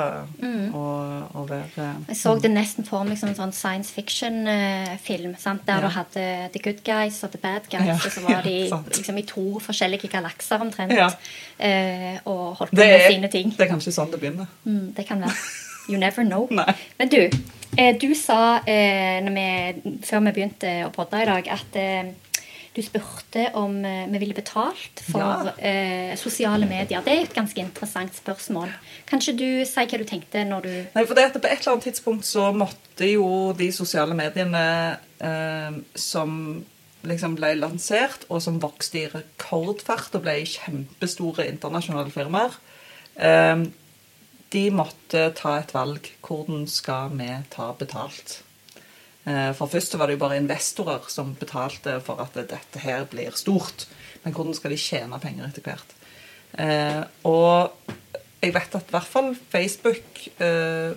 og, 0.74 1.22
og 1.34 1.48
være 1.50 1.86
Jeg 2.08 2.16
så 2.16 2.34
det 2.42 2.50
nesten 2.50 2.84
for 2.84 3.04
meg 3.06 3.18
som 3.18 3.28
en 3.30 3.36
sånn 3.38 3.52
science 3.52 3.92
fiction-film. 3.94 5.34
sant? 5.38 5.62
Der 5.66 5.74
Ja. 5.74 5.80
du 5.80 5.88
hadde 5.88 6.48
the 6.52 6.58
good 6.62 6.82
guys 6.84 7.22
og 7.24 7.30
the 7.30 7.38
bad 7.38 7.60
guys, 7.70 7.86
Ja, 7.86 7.94
og 7.94 8.10
så 8.12 8.20
var 8.28 8.42
de 8.48 8.68
ja, 8.68 8.78
liksom 8.96 9.18
i 9.18 9.22
to 9.22 9.58
forskjellige 9.60 10.08
galakser 10.08 10.58
omtrent. 10.60 10.92
Ja. 10.92 11.08
eh, 11.60 12.18
og 12.24 12.56
holdt 12.56 12.70
på 12.70 12.76
med 12.76 13.00
er, 13.00 13.10
sine 13.10 13.28
ting. 13.28 13.50
det 13.56 13.60
er 13.60 13.72
kanskje 13.74 13.92
sånn 13.92 14.10
det 14.10 14.20
begynner. 14.20 14.46
Mm, 14.64 14.92
det 14.96 15.06
kan 15.06 15.20
være. 15.20 15.32
You 15.88 15.98
never 15.98 16.24
know. 16.24 16.48
Men 16.98 17.08
du, 17.08 17.30
eh, 17.78 17.94
du 18.00 18.14
sa 18.14 18.58
eh, 18.66 19.20
når 19.22 19.32
vi, 19.34 20.00
før 20.04 20.20
vi 20.26 20.32
begynte 20.32 20.72
å 20.86 20.90
podde 20.90 21.22
i 21.22 21.26
dag, 21.28 21.48
at 21.48 21.76
eh, 21.78 22.12
du 22.76 22.82
spurte 22.84 23.46
om 23.56 23.78
eh, 23.84 24.04
vi 24.12 24.18
ville 24.20 24.36
betalt 24.36 25.00
for 25.08 25.20
Ja. 25.22 25.52
eh, 25.58 26.12
sosiale 26.20 26.66
medier. 26.68 27.00
Det 27.04 27.12
er 27.12 27.22
et 27.24 27.34
ganske 27.34 27.60
interessant 27.62 28.14
spørsmål. 28.14 28.68
Kanskje 29.08 29.36
du 29.38 29.48
si 29.64 29.86
hva 29.86 29.98
du 29.98 30.04
tenkte 30.04 30.44
når 30.44 30.62
du 30.62 30.72
Nei, 30.94 31.04
for 31.06 31.14
det 31.14 31.24
at 31.30 31.40
På 31.40 31.48
et 31.48 31.60
eller 31.60 31.72
annet 31.72 31.88
tidspunkt 31.88 32.24
så 32.28 32.52
måtte 32.52 33.08
jo 33.10 33.52
de 33.56 33.70
sosiale 33.72 34.14
mediene 34.14 34.98
eh, 35.20 35.80
som 35.94 36.64
liksom 37.06 37.36
ble 37.38 37.54
lansert, 37.54 38.24
og 38.28 38.42
som 38.42 38.58
vokste 38.60 38.98
i 38.98 39.08
rekordfart 39.12 40.14
og 40.18 40.24
ble 40.24 40.40
kjempestore 40.44 41.46
internasjonale 41.46 42.10
firmaer, 42.10 42.56
eh, 43.16 43.66
de 44.50 44.70
måtte 44.70 45.32
ta 45.34 45.58
et 45.60 45.72
valg. 45.74 46.10
Hvordan 46.22 46.66
skal 46.68 47.10
vi 47.16 47.30
ta 47.50 47.72
betalt? 47.78 48.42
Eh, 49.26 49.52
For 49.58 49.66
først 49.66 49.92
så 49.92 49.98
var 49.98 50.08
det 50.08 50.16
jo 50.16 50.22
bare 50.22 50.38
investorer 50.38 51.06
som 51.10 51.34
betalte 51.38 51.98
for 52.06 52.22
at 52.22 52.38
dette 52.38 52.82
her 52.82 53.06
blir 53.10 53.34
stort. 53.34 53.86
Men 54.22 54.34
hvordan 54.34 54.54
skal 54.54 54.74
de 54.74 54.80
tjene 54.80 55.20
penger 55.22 55.48
etter 55.48 55.66
hvert? 55.66 55.94
Eh, 56.62 57.02
og 57.26 57.74
jeg 58.42 58.54
vet 58.54 58.76
at 58.78 58.88
i 58.90 58.94
hvert 58.94 59.10
fall 59.10 59.32
Facebook 59.50 60.26
eh, 60.42 60.94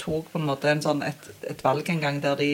tok 0.00 0.32
på 0.32 0.40
en 0.40 0.48
måte 0.48 0.70
en 0.70 0.82
sånn 0.82 1.04
et, 1.06 1.28
et 1.46 1.62
valg 1.64 1.88
en 1.90 2.02
gang 2.02 2.18
der 2.24 2.36
de 2.40 2.50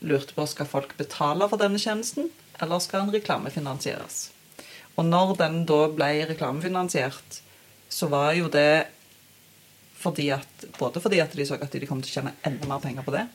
lurte 0.00 0.36
på 0.36 0.46
skal 0.48 0.68
folk 0.70 0.94
betale 0.96 1.48
for 1.50 1.60
denne 1.60 1.80
tjenesten, 1.80 2.30
eller 2.62 2.80
skal 2.80 3.04
den 3.04 3.14
reklamefinansieres. 3.18 4.30
Og 4.96 5.04
når 5.08 5.34
den 5.40 5.62
da 5.68 5.82
ble 5.92 6.08
reklamefinansiert, 6.30 7.40
så 7.90 8.08
var 8.12 8.32
jo 8.38 8.48
det 8.52 8.86
fordi 10.00 10.30
at, 10.32 10.64
både 10.78 11.02
fordi 11.04 11.20
at 11.20 11.34
de 11.36 11.44
så 11.44 11.58
at 11.60 11.74
de 11.74 11.88
kom 11.88 12.00
til 12.00 12.14
å 12.14 12.16
tjene 12.20 12.36
enda 12.48 12.68
mer 12.70 12.80
penger 12.80 13.04
på 13.04 13.12
det, 13.12 13.26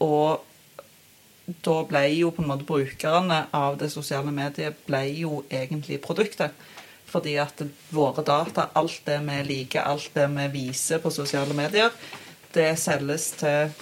og 0.00 0.46
da 1.64 1.76
ble 1.88 2.02
jo 2.14 2.30
på 2.34 2.42
en 2.44 2.50
måte 2.50 2.66
brukerne 2.68 3.42
av 3.56 3.78
det 3.80 3.90
sosiale 3.92 4.32
mediet 4.34 4.84
ble 4.86 5.02
jo 5.18 5.42
egentlig 5.50 6.00
produktet. 6.04 6.54
Fordi 7.10 7.34
at 7.42 7.62
våre 7.90 8.22
data, 8.22 8.68
alt 8.78 9.00
det 9.06 9.18
vi 9.26 9.40
liker, 9.48 9.82
alt 9.82 10.12
det 10.14 10.28
vi 10.30 10.46
viser 10.52 11.02
på 11.02 11.10
sosiale 11.10 11.56
medier, 11.58 11.90
det 12.54 12.70
selges 12.78 13.32
til 13.40 13.72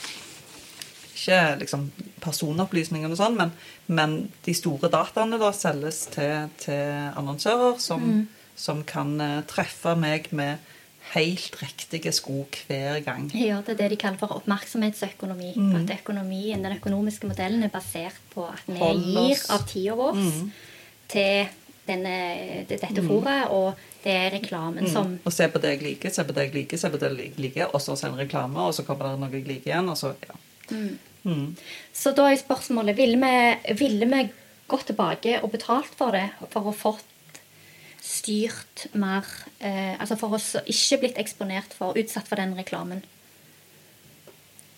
ikke 1.19 1.59
liksom 1.61 1.89
personopplysninger 2.23 3.11
og 3.11 3.19
sånn, 3.19 3.37
men, 3.37 3.53
men 3.91 4.17
de 4.47 4.55
store 4.55 4.91
dataene 4.93 5.39
da 5.41 5.51
selges 5.57 6.05
til, 6.15 6.47
til 6.63 7.11
annonsører 7.19 7.81
som, 7.83 8.05
som 8.55 8.85
kan 8.87 9.17
eh, 9.21 9.41
treffe 9.51 9.97
meg 9.99 10.31
med 10.31 10.63
helt 11.15 11.57
riktige 11.63 12.13
sko 12.13 12.47
hver 12.67 13.01
gang. 13.05 13.31
Ja, 13.35 13.61
det 13.65 13.75
er 13.75 13.83
det 13.83 13.91
de 13.95 13.97
kaller 14.01 14.19
for 14.21 14.37
oppmerksomhetsøkonomi. 14.39 15.53
Mm. 15.57 15.77
At 15.77 15.95
økonomien, 16.01 16.63
Den 16.65 16.77
økonomiske 16.77 17.27
modellen 17.27 17.63
er 17.63 17.73
basert 17.73 18.19
på 18.35 18.45
at 18.49 18.67
vi 18.67 18.79
gir 18.79 19.45
av 19.51 19.67
tida 19.67 19.95
vår 19.95 20.15
Mm. 20.19 20.53
til, 21.09 21.49
denne, 21.89 22.17
dette 22.69 23.03
foret, 23.03 23.49
og 23.51 23.75
det 24.05 24.13
er 24.13 24.31
reklamen 24.31 24.89
som 24.91 25.19
Og 25.25 25.33
se 25.33 25.49
på 25.49 25.59
det 25.59 25.71
jeg 25.79 25.83
liker, 25.83 26.11
se 26.11 26.25
på 26.25 26.35
det 26.37 26.43
jeg 26.49 26.55
liker, 26.55 26.77
se 26.79 26.91
på 26.91 26.99
det 27.01 27.17
jeg 27.17 27.33
liker, 27.39 27.71
og 27.73 27.81
så 27.81 27.97
sende 27.97 28.19
reklame, 28.21 28.61
og 28.61 28.75
så 28.75 28.85
kommer 28.85 29.09
det 29.09 29.21
noe 29.21 29.33
jeg 29.33 29.47
liker 29.49 29.73
igjen, 29.73 29.89
og 29.89 29.97
så 29.97 30.15
ja. 30.27 30.37
Mm. 31.25 31.57
Så 31.93 32.13
da 32.17 32.29
er 32.31 32.37
spørsmålet 32.37 32.97
ville 32.97 33.17
vi, 33.17 33.75
vil 33.75 34.05
vi 34.05 34.29
gått 34.69 34.87
tilbake 34.87 35.41
og 35.43 35.51
betalt 35.53 35.95
for 35.97 36.13
det 36.13 36.29
for 36.53 36.69
å 36.69 36.75
fått 36.77 37.05
styrt 38.05 38.87
mer 38.99 39.27
eh, 39.59 39.95
Altså 40.01 40.17
for 40.21 40.37
oss 40.39 40.53
ikke 40.65 40.99
blitt 41.03 41.19
eksponert 41.21 41.75
for, 41.77 41.97
utsatt 41.99 42.29
for 42.29 42.41
den 42.41 42.55
reklamen. 42.59 43.03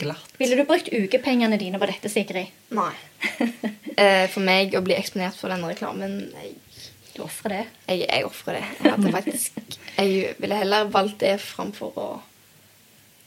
Glatt. 0.01 0.31
Ville 0.41 0.57
du 0.57 0.64
brukt 0.64 0.89
ukepengene 0.89 1.59
dine 1.61 1.79
på 1.81 1.89
dette, 1.91 2.09
Sigrid? 2.12 2.53
Nei. 2.77 2.93
Eh, 4.01 4.31
for 4.33 4.41
meg 4.41 4.73
å 4.73 4.81
bli 4.81 4.95
eksponert 4.97 5.37
for 5.37 5.53
denne 5.53 5.68
reklamen 5.68 6.12
Jeg, 6.33 6.55
Du 7.12 7.18
ofrer 7.27 7.53
det. 7.53 7.64
jeg, 7.91 8.07
jeg 8.07 8.25
ofrer 8.25 8.57
det. 8.57 8.62
Jeg, 8.79 8.93
hadde 8.95 9.11
faktisk, 9.12 9.59
jeg 9.99 10.31
ville 10.41 10.57
heller 10.57 10.89
valgt 10.95 11.18
det 11.21 11.35
framfor 11.43 11.99
å 12.01 12.07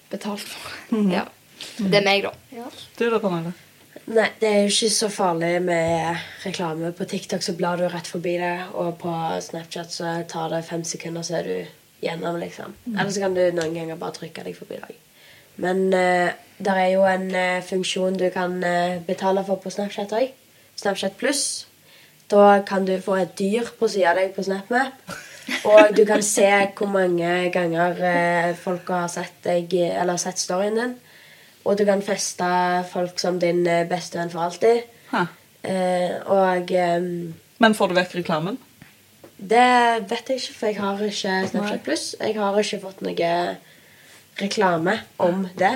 betale 0.09 0.41
for. 0.41 0.71
Ja. 1.11 1.27
Det 1.77 1.99
er 1.99 2.05
meg, 2.07 2.25
da. 2.25 2.31
Du 2.97 3.05
da, 3.05 3.19
Pernille? 3.21 3.53
Nei, 4.03 4.27
det 4.41 4.49
er 4.49 4.59
jo 4.63 4.71
ikke 4.71 4.89
så 4.91 5.07
farlig 5.13 5.51
med 5.63 6.17
reklame. 6.43 6.91
På 6.97 7.05
TikTok 7.07 7.43
så 7.45 7.55
blar 7.55 7.79
du 7.79 7.85
rett 7.87 8.09
forbi 8.09 8.35
det, 8.41 8.55
og 8.73 8.97
på 9.01 9.13
Snapchat 9.45 9.93
så 9.93 10.15
tar 10.29 10.51
det 10.51 10.65
fem 10.67 10.83
sekunder, 10.83 11.23
så 11.23 11.39
er 11.39 11.47
du 11.47 11.57
gjennom, 12.03 12.39
liksom. 12.41 12.75
Eller 12.91 13.11
så 13.13 13.23
kan 13.23 13.37
du 13.37 13.43
noen 13.55 13.75
ganger 13.77 13.99
bare 13.99 14.17
trykke 14.17 14.43
deg 14.43 14.57
forbi 14.57 14.81
det. 14.81 14.97
Men 15.63 15.85
uh, 15.93 16.33
det 16.57 16.77
er 16.83 16.89
jo 16.95 17.05
en 17.07 17.29
uh, 17.31 17.63
funksjon 17.63 18.17
du 18.19 18.27
kan 18.33 18.57
uh, 18.65 18.99
betale 19.07 19.45
for 19.47 19.61
på 19.61 19.71
Snapchat 19.71 20.15
òg. 20.17 20.33
Snapchat 20.75 21.15
pluss. 21.19 21.45
Da 22.33 22.63
kan 22.65 22.85
du 22.85 22.97
få 23.01 23.21
et 23.21 23.37
dyr 23.39 23.69
på 23.79 23.87
sida 23.87 24.11
av 24.11 24.19
deg 24.19 24.33
på 24.35 24.43
SnapMap. 24.43 25.15
Og 25.67 25.95
du 25.97 26.03
kan 26.07 26.23
se 26.23 26.47
hvor 26.77 26.87
mange 26.91 27.49
ganger 27.51 27.99
eh, 28.07 28.53
folk 28.55 28.87
har 28.93 29.09
sett 29.11 29.41
deg, 29.43 29.73
eller 29.91 30.17
sett 30.21 30.39
storyen 30.39 30.79
din. 30.79 30.93
Og 31.63 31.77
du 31.79 31.85
kan 31.87 32.01
feste 32.03 32.45
folk 32.91 33.19
som 33.21 33.39
din 33.39 33.63
eh, 33.67 33.85
beste 33.87 34.19
venn 34.19 34.31
for 34.33 34.43
alltid. 34.47 34.83
Eh, 35.63 36.15
og 36.27 36.71
eh, 36.75 37.09
Men 37.63 37.75
får 37.77 37.91
du 37.91 37.99
vekk 38.01 38.15
reklamen? 38.21 38.59
det 39.43 40.07
vet 40.07 40.29
jeg 40.29 40.39
ikke, 40.39 40.53
for 40.55 40.69
jeg 40.69 40.77
har 40.79 41.01
ikke 41.03 41.31
Snapchat 41.49 41.81
Pluss. 41.83 42.03
Jeg 42.19 42.35
har 42.37 42.59
ikke 42.61 42.79
fått 42.79 43.01
noe 43.03 43.31
reklame 44.39 44.97
om 45.19 45.47
det. 45.59 45.73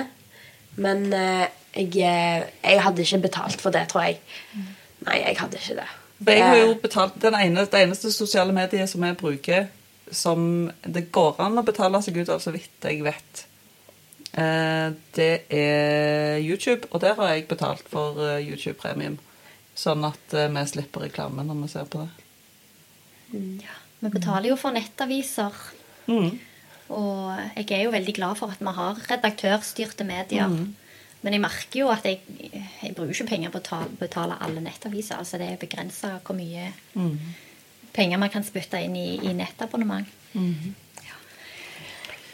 Men 0.80 1.08
eh, 1.12 1.46
jeg, 1.74 1.90
eh, 2.00 2.46
jeg 2.64 2.82
hadde 2.84 3.04
ikke 3.04 3.24
betalt 3.26 3.60
for 3.60 3.74
det, 3.74 3.88
tror 3.90 4.06
jeg. 4.06 4.20
Nei, 5.06 5.18
jeg 5.20 5.36
hadde 5.40 5.60
ikke 5.60 5.80
det. 5.80 5.88
Jeg 6.26 6.44
har 6.46 6.56
jo 6.56 6.70
Eh, 6.72 6.80
betalt 6.82 7.20
den 7.22 7.34
ene, 7.34 7.66
Det 7.66 7.82
eneste 7.82 8.12
sosiale 8.12 8.52
mediet 8.52 8.88
som 8.90 9.04
jeg 9.04 9.16
bruker 9.16 9.68
som 10.10 10.70
det 10.82 11.10
går 11.12 11.36
an 11.38 11.58
å 11.60 11.62
betale 11.62 12.00
seg 12.02 12.16
ut 12.16 12.28
av, 12.28 12.40
så 12.40 12.50
vidt 12.50 12.70
jeg 12.82 13.02
vet, 13.04 13.44
det 14.32 15.30
er 15.50 16.38
YouTube. 16.44 16.86
Og 16.90 17.00
der 17.00 17.14
har 17.18 17.32
jeg 17.32 17.46
betalt 17.48 17.86
for 17.88 18.18
eh, 18.22 18.42
YouTube 18.48 18.76
Premium. 18.80 19.18
Sånn 19.78 20.04
at 20.04 20.34
eh, 20.36 20.48
vi 20.52 20.64
slipper 20.68 21.06
reklame 21.06 21.44
når 21.46 21.62
vi 21.62 21.68
ser 21.72 21.88
på 21.90 22.02
det. 22.04 22.10
Ja, 23.64 23.78
Vi 24.00 24.08
betaler 24.14 24.48
jo 24.52 24.56
for 24.60 24.72
nettaviser. 24.76 25.54
Mm. 26.08 26.38
Og 26.88 27.32
jeg 27.56 27.70
er 27.76 27.82
jo 27.84 27.90
veldig 27.92 28.14
glad 28.16 28.38
for 28.40 28.52
at 28.54 28.60
vi 28.64 28.72
har 28.76 29.00
redaktørstyrte 29.10 30.06
medier. 30.08 30.48
Men 31.20 31.34
jeg 31.34 31.42
merker 31.42 31.80
jo 31.82 31.88
at 31.90 32.04
jeg, 32.06 32.20
jeg 32.80 32.94
bruker 32.94 33.10
ikke 33.16 33.26
penger 33.32 33.50
på 33.50 33.58
å 33.58 33.64
ta- 33.66 33.88
betale 33.98 34.36
alle 34.40 34.60
nettaviser. 34.62 35.18
Altså 35.18 35.36
det 35.40 35.48
er 35.50 35.58
begrensa 35.60 36.14
hvor 36.24 36.36
mye 36.38 36.68
penger 37.92 38.20
man 38.22 38.30
kan 38.30 38.46
spytte 38.46 38.78
inn 38.86 38.94
i, 38.96 39.18
i 39.26 39.32
nettabonnement. 39.34 40.06
Ja. 40.38 41.18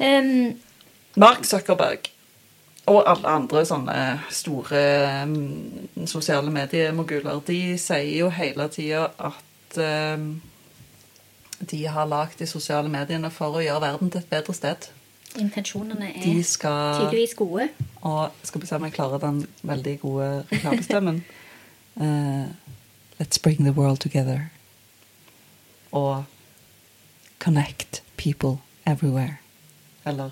Em, 0.05 0.53
Mark 1.15 1.45
Zuckerberg 1.47 2.11
og 2.91 3.05
alle 3.09 3.31
andre 3.31 3.63
sånne 3.65 4.01
store 4.35 4.81
mm, 5.31 6.07
sosiale 6.11 6.51
mediemoguler, 6.53 7.39
de 7.47 7.79
sier 7.81 8.19
jo 8.19 8.29
hele 8.35 8.67
tida 8.73 9.07
at 9.17 9.79
eh, 9.81 10.27
de 11.65 11.81
har 11.89 12.11
lagd 12.11 12.43
de 12.43 12.49
sosiale 12.51 12.91
mediene 12.93 13.31
for 13.33 13.57
å 13.57 13.63
gjøre 13.65 13.85
verden 13.87 14.13
til 14.13 14.21
et 14.21 14.29
bedre 14.29 14.57
sted. 14.57 14.91
intensjonene 15.39 16.11
er 16.13 16.21
De 16.23 16.43
skal 16.45 17.01
tydeligvis 17.01 17.35
gode. 17.35 17.69
Og 18.03 18.31
skal 18.43 18.61
vi 18.61 18.67
se 18.67 18.77
om 18.77 18.85
jeg 18.85 18.95
klarer 18.95 19.23
den 19.23 19.47
veldig 19.63 19.99
gode 20.01 20.29
reklamestemmen. 20.53 21.25
uh, 21.97 22.47
let's 23.21 23.39
bring 23.39 23.65
the 23.65 23.73
world 23.73 24.01
together. 24.01 24.51
Og 25.93 26.25
connect 27.39 28.03
people 28.17 28.59
everywhere. 28.87 29.39
Eller 30.05 30.31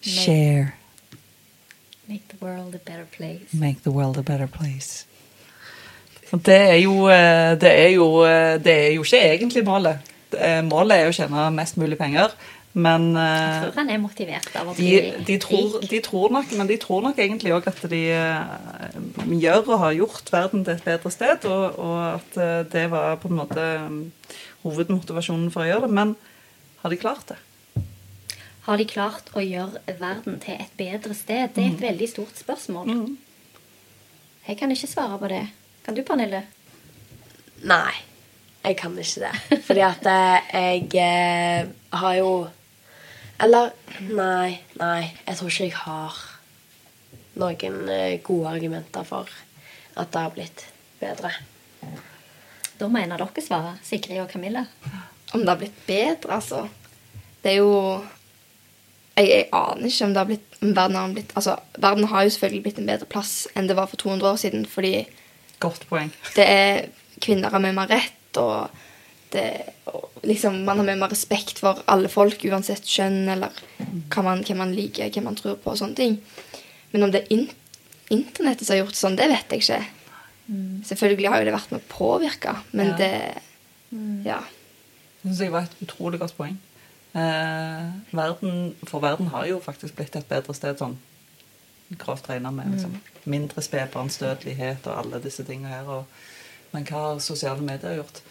share. 0.00 0.74
Make 2.08 2.26
the 2.28 2.38
world 2.44 2.74
a 2.74 2.78
better 2.78 3.06
place. 3.16 3.52
Make 3.54 3.82
the 3.82 3.90
world 3.92 4.18
a 4.18 4.22
better 4.22 4.46
place. 4.48 5.04
Det 6.30 6.54
er 6.56 6.76
jo, 6.82 7.08
eh, 7.10 7.56
det 7.60 7.70
er 7.70 7.88
jo, 7.94 8.06
eh, 8.24 8.56
det 8.62 8.72
er 8.86 8.92
jo 8.94 9.02
ikke 9.02 9.20
egentlig 9.34 9.64
målet. 9.66 9.98
Er- 10.38 10.62
Målet 10.62 10.96
er 11.00 11.08
å 11.08 11.12
tjene 11.14 11.50
mest 11.52 11.76
mulig 11.76 11.98
penger, 11.98 12.30
Men 12.72 13.16
Jeg 13.16 13.54
eh, 13.56 13.62
tror 13.64 13.72
han 13.80 13.90
er 13.90 13.98
motivert 13.98 14.52
av 14.54 14.68
å 14.70 14.74
de, 14.76 14.82
bli 14.84 15.24
de, 15.26 15.38
tror, 15.42 15.80
rik. 15.80 15.90
de 15.90 15.98
tror 16.06 16.30
nok 16.30 16.52
Men 16.56 16.68
de 16.68 16.76
tror 16.78 17.02
nok 17.02 17.16
egentlig 17.18 17.50
òg 17.52 17.66
at 17.66 17.80
de 17.90 18.02
eh, 18.14 18.44
gjør 19.26 19.72
og 19.74 19.78
har 19.80 19.92
gjort 19.98 20.30
verden 20.32 20.62
til 20.64 20.74
et 20.76 20.84
bedre 20.84 21.10
sted, 21.10 21.44
og, 21.50 21.78
og 21.82 22.14
at 22.14 22.38
eh, 22.38 22.62
det 22.70 22.84
var 22.92 23.16
på 23.16 23.26
en 23.28 23.34
måte 23.40 23.64
mm, 23.88 24.12
hovedmotivasjonen 24.62 25.50
for 25.50 25.64
å 25.64 25.66
gjøre 25.66 25.88
det. 25.88 25.90
Men 25.98 26.14
har 26.84 26.90
de 26.94 26.96
klart 27.02 27.26
det? 27.32 27.36
Har 28.66 28.76
de 28.76 28.84
klart 28.84 29.30
å 29.32 29.40
gjøre 29.40 29.80
verden 30.00 30.36
til 30.42 30.60
et 30.60 30.72
bedre 30.76 31.16
sted? 31.16 31.54
Det 31.56 31.64
er 31.64 31.72
et 31.72 31.82
veldig 31.82 32.08
stort 32.10 32.36
spørsmål. 32.36 32.90
Jeg 34.46 34.58
kan 34.60 34.72
ikke 34.72 34.90
svare 34.90 35.18
på 35.20 35.30
det. 35.32 35.44
Kan 35.86 35.96
du, 35.96 36.02
Pernille? 36.04 36.42
Nei, 37.64 37.92
jeg 38.64 38.76
kan 38.80 38.96
ikke 38.98 39.24
det. 39.24 39.60
Fordi 39.68 39.84
at 39.84 40.08
eh, 40.12 40.52
jeg 40.60 40.90
eh, 41.00 41.70
har 42.02 42.16
jo 42.18 42.32
Eller 43.40 43.72
nei, 44.12 44.60
nei. 44.76 45.08
Jeg 45.24 45.36
tror 45.38 45.48
ikke 45.48 45.64
jeg 45.64 45.76
har 45.80 46.18
noen 47.40 47.88
eh, 47.88 48.20
gode 48.20 48.52
argumenter 48.52 49.06
for 49.08 49.30
at 49.96 50.12
det 50.12 50.20
har 50.20 50.34
blitt 50.34 50.66
bedre. 51.00 51.32
Da 52.80 52.88
mener 52.92 53.20
dere 53.20 53.44
svaret, 53.44 53.80
Sigrid 53.84 54.20
og 54.20 54.28
Camilla. 54.28 54.66
Om 55.32 55.40
det 55.40 55.48
har 55.48 55.60
blitt 55.60 55.80
bedre, 55.86 56.36
altså. 56.36 56.66
Det 57.40 57.54
er 57.54 57.62
jo 57.62 57.72
Jeg, 59.16 59.26
jeg 59.28 59.48
aner 59.52 59.86
ikke 59.90 60.04
om 60.06 60.12
det 60.14 60.20
har 60.20 60.28
blitt 60.30 60.60
om 60.62 60.74
verden 60.76 60.96
har 60.96 61.14
blitt 61.16 61.32
Altså, 61.36 61.56
verden 61.82 62.04
har 62.12 62.22
jo 62.24 62.30
selvfølgelig 62.34 62.62
blitt 62.62 62.78
en 62.78 62.86
bedre 62.86 63.08
plass 63.10 63.32
enn 63.56 63.66
det 63.68 63.76
var 63.76 63.88
for 63.90 63.96
200 64.00 64.30
år 64.30 64.36
siden, 64.40 64.66
fordi 64.70 64.92
Godt 65.60 65.86
poeng. 65.90 66.12
det 66.36 66.46
er 66.48 66.86
Kvinner 67.20 67.50
har 67.52 67.60
mye 67.60 67.74
mer 67.76 67.90
rett, 67.90 68.38
og 68.40 68.70
det 69.34 69.44
og 69.90 70.22
liksom 70.24 70.62
Man 70.64 70.78
har 70.80 70.86
mye 70.86 71.00
mer 71.02 71.10
respekt 71.12 71.58
for 71.60 71.82
alle 71.90 72.08
folk, 72.08 72.40
uansett 72.48 72.86
kjønn 72.88 73.28
eller 73.28 73.50
hva 74.12 74.22
man, 74.24 74.44
hvem 74.46 74.56
man 74.62 74.72
liker, 74.76 75.10
hvem 75.12 75.24
man 75.28 75.36
tror 75.36 75.58
på, 75.60 75.74
og 75.74 75.78
sånne 75.80 75.96
ting. 75.98 76.16
Men 76.92 77.02
om 77.06 77.12
det 77.12 77.24
er 77.26 77.34
in 77.36 77.48
internettet 78.10 78.66
som 78.66 78.74
har 78.74 78.80
gjort 78.84 78.96
sånn, 78.98 79.16
det 79.18 79.28
vet 79.30 79.52
jeg 79.54 79.62
ikke. 79.62 79.82
Selvfølgelig 80.88 81.28
har 81.30 81.42
jo 81.42 81.46
det 81.46 81.54
vært 81.54 81.70
med 81.74 81.82
å 81.82 81.90
påvirke, 81.92 82.56
men 82.72 82.88
Ja. 82.94 82.96
det 82.96 83.12
Ja. 84.24 84.40
Det 85.22 85.28
syns 85.30 85.40
jeg 85.40 85.52
var 85.52 85.62
et 85.68 85.76
utrolig 85.84 86.18
godt 86.18 86.36
poeng. 86.36 86.56
Eh, 87.14 87.86
verden, 88.10 88.76
for 88.86 89.02
verden 89.02 89.26
har 89.26 89.46
jo 89.46 89.60
faktisk 89.60 89.96
blitt 89.98 90.16
et 90.16 90.28
bedre 90.30 90.54
sted 90.54 90.78
sånn 90.78 90.98
grovt 91.98 92.28
regna 92.30 92.52
med. 92.54 92.70
Liksom. 92.74 92.94
Mindre 93.24 93.62
spedbarnsdødelighet 93.66 94.86
og 94.86 94.98
alle 94.98 95.22
disse 95.24 95.44
tingene 95.44 95.72
her. 95.72 95.90
Og, 95.90 96.04
men 96.70 96.86
hva 96.86 97.02
har 97.08 97.24
sosiale 97.24 97.66
medier 97.66 97.98
gjort? 97.98 98.22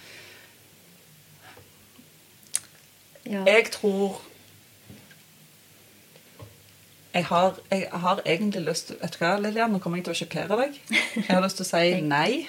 Ja. 3.26 3.44
Jeg 3.46 3.72
tror 3.76 4.22
jeg 7.14 7.26
har, 7.26 7.58
jeg 7.72 7.88
har 7.92 8.22
egentlig 8.26 8.62
lyst 8.62 8.92
Vet 9.02 9.16
du 9.18 9.24
hva, 9.24 9.34
Lillian, 9.42 9.72
nå 9.74 9.80
kommer 9.82 9.98
jeg 10.00 10.06
til 10.08 10.14
å 10.14 10.20
sjokkere 10.22 10.58
deg. 10.62 10.80
Jeg 11.18 11.28
har 11.28 11.44
lyst 11.44 11.60
til 11.60 11.66
å 11.66 11.70
si 11.70 12.02
nei. 12.16 12.46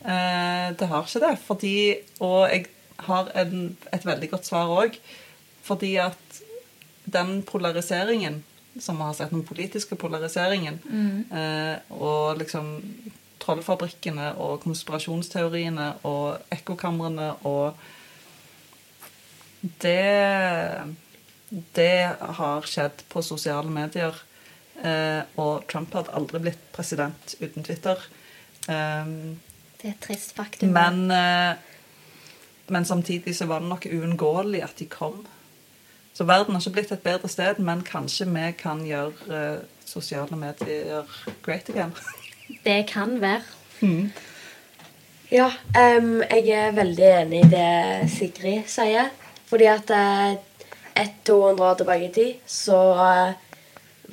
Eh, 0.00 0.68
det 0.80 0.88
har 0.88 1.06
ikke 1.06 1.22
det. 1.28 1.34
Fordi 1.46 1.74
Og 2.18 2.48
jeg 2.48 2.66
har 3.06 3.30
en, 3.34 3.76
et 3.92 4.06
veldig 4.06 4.30
godt 4.30 4.48
svar 4.48 4.70
òg. 4.72 4.96
Fordi 5.62 5.94
at 6.02 6.40
den 7.10 7.42
polariseringen 7.42 8.42
som 8.78 8.96
vi 8.96 9.02
har 9.02 9.14
sett, 9.18 9.32
den 9.34 9.44
politiske 9.44 9.96
polariseringen, 9.98 10.78
eh, 11.32 11.78
og 11.90 12.38
liksom 12.38 12.68
trollfabrikkene 13.40 14.34
og 14.38 14.60
konspirasjonsteoriene 14.62 15.94
og 16.06 16.52
ekkokamrene 16.54 17.32
og 17.48 17.74
det 19.82 20.96
Det 21.76 22.16
har 22.38 22.62
skjedd 22.62 23.02
på 23.10 23.22
sosiale 23.26 23.70
medier. 23.74 24.14
Eh, 24.86 25.22
og 25.34 25.66
Trump 25.66 25.92
hadde 25.98 26.12
aldri 26.14 26.38
blitt 26.44 26.60
president 26.72 27.34
uten 27.40 27.64
Twitter. 27.66 27.98
Eh, 28.68 29.10
Det 29.80 29.88
er 29.88 29.90
et 29.90 30.00
trist 30.00 30.36
faktum. 30.36 30.70
men, 30.72 31.10
eh, 31.10 31.56
men 32.70 32.86
samtidig 32.86 33.34
så 33.36 33.46
var 33.50 33.60
det 33.60 33.68
nok 33.68 33.86
uunngåelig 33.90 34.62
at 34.64 34.78
de 34.78 34.86
kom. 34.90 35.20
Så 36.14 36.24
verden 36.24 36.54
har 36.54 36.62
ikke 36.62 36.74
blitt 36.78 36.92
et 36.94 37.02
bedre 37.04 37.28
sted, 37.30 37.58
men 37.58 37.84
kanskje 37.86 38.26
vi 38.30 38.50
kan 38.58 38.82
gjøre 38.86 39.36
eh, 39.36 39.62
sosiale 39.86 40.36
medier 40.36 41.06
great 41.42 41.70
again. 41.70 41.94
Det 42.66 42.86
kan 42.90 43.20
være. 43.20 43.42
Ja, 45.30 45.46
um, 45.98 46.22
jeg 46.26 46.48
er 46.50 46.72
veldig 46.74 47.04
enig 47.06 47.44
i 47.44 47.50
det 47.52 48.10
Sigrid 48.10 48.66
sier. 48.66 49.12
Fordi 49.50 49.66
at 49.70 49.90
eh, 49.94 50.32
ett 50.98 51.22
200 51.26 51.64
år 51.64 51.74
tilbake 51.78 52.08
i 52.08 52.12
tid 52.14 52.34
så 52.46 52.80
eh, 53.04 53.32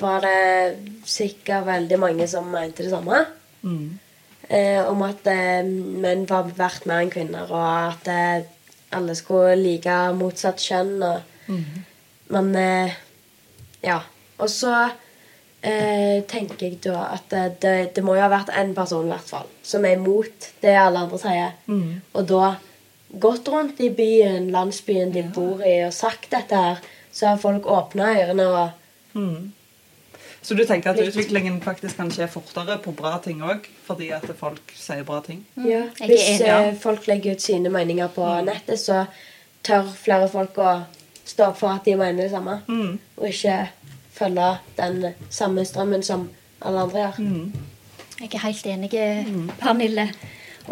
var 0.02 0.22
det 0.22 1.02
sikkert 1.06 1.66
veldig 1.66 2.00
mange 2.00 2.28
som 2.30 2.50
mente 2.54 2.86
det 2.86 2.94
samme. 2.94 3.26
Mm. 3.62 3.98
Eh, 4.50 4.80
om 4.88 5.02
at 5.04 5.26
eh, 5.28 5.66
menn 6.04 6.26
var 6.30 6.48
verdt 6.56 6.86
mer 6.88 7.02
enn 7.04 7.12
kvinner, 7.12 7.50
og 7.52 7.66
at 7.92 8.08
eh, 8.08 8.46
alle 8.96 9.16
skulle 9.20 9.58
like 9.60 9.96
motsatt 10.16 10.62
kjønn. 10.64 11.02
Og, 11.04 11.20
Men 12.32 12.56
eh, 12.56 12.96
ja. 13.84 14.02
Og 14.40 14.50
så 14.54 14.72
eh, 15.62 16.24
tenker 16.30 16.68
jeg 16.68 16.80
da 16.86 17.10
at 17.16 17.28
det, 17.32 17.44
det, 17.64 17.76
det 17.96 18.04
må 18.06 18.16
jo 18.16 18.22
ha 18.24 18.30
vært 18.32 18.52
én 18.56 18.74
person 18.78 19.08
i 19.08 19.12
hvert 19.12 19.30
fall 19.32 19.48
som 19.64 19.86
er 19.88 19.98
imot 19.98 20.50
det 20.62 20.76
alle 20.78 21.00
andre 21.06 21.20
sier. 21.20 21.54
Og 22.14 22.28
da 22.30 22.56
gått 23.20 23.48
rundt 23.52 23.80
i 23.84 23.90
byen, 23.90 24.52
landsbyen 24.52 25.12
de 25.16 25.24
bor 25.34 25.64
i, 25.66 25.80
og 25.88 25.94
sagt 25.96 26.30
dette 26.32 26.56
her, 26.56 26.80
så 27.12 27.32
har 27.34 27.42
folk 27.42 27.66
åpna 27.66 28.14
ørene 28.24 28.48
og 28.48 28.84
Mm. 29.18 29.54
Så 30.48 30.56
du 30.56 30.62
tenker 30.64 30.94
at 30.94 31.00
utviklingen 31.04 31.58
faktisk 31.60 31.98
kan 32.00 32.08
skje 32.14 32.30
fortere 32.32 32.78
på 32.80 32.94
bra 32.96 33.18
ting 33.20 33.42
òg, 33.44 33.66
fordi 33.84 34.14
at 34.16 34.30
folk 34.40 34.72
sier 34.72 35.04
bra 35.04 35.18
ting? 35.26 35.42
Ja, 35.60 35.82
er 36.00 36.08
Hvis 36.08 36.40
eh, 36.40 36.70
folk 36.80 37.08
legger 37.10 37.36
ut 37.36 37.44
sine 37.44 37.68
meninger 37.74 38.08
på 38.16 38.30
nettet, 38.48 38.80
så 38.80 39.02
tør 39.68 39.90
flere 39.92 40.30
folk 40.32 40.56
å 40.64 40.78
stå 41.28 41.50
opp 41.50 41.60
for 41.60 41.76
at 41.76 41.84
de 41.84 41.98
mener 42.00 42.24
det 42.24 42.32
samme. 42.32 42.62
Mm. 42.72 42.96
Og 43.18 43.28
ikke 43.28 43.58
følge 44.16 44.54
den 44.78 45.10
samme 45.30 45.68
strømmen 45.68 46.08
som 46.08 46.30
alle 46.62 46.88
andre 46.88 47.04
gjør. 47.04 47.20
Jeg 48.22 48.32
er 48.32 48.46
helt 48.48 48.72
enig, 48.72 48.92
Pernille. 49.60 50.08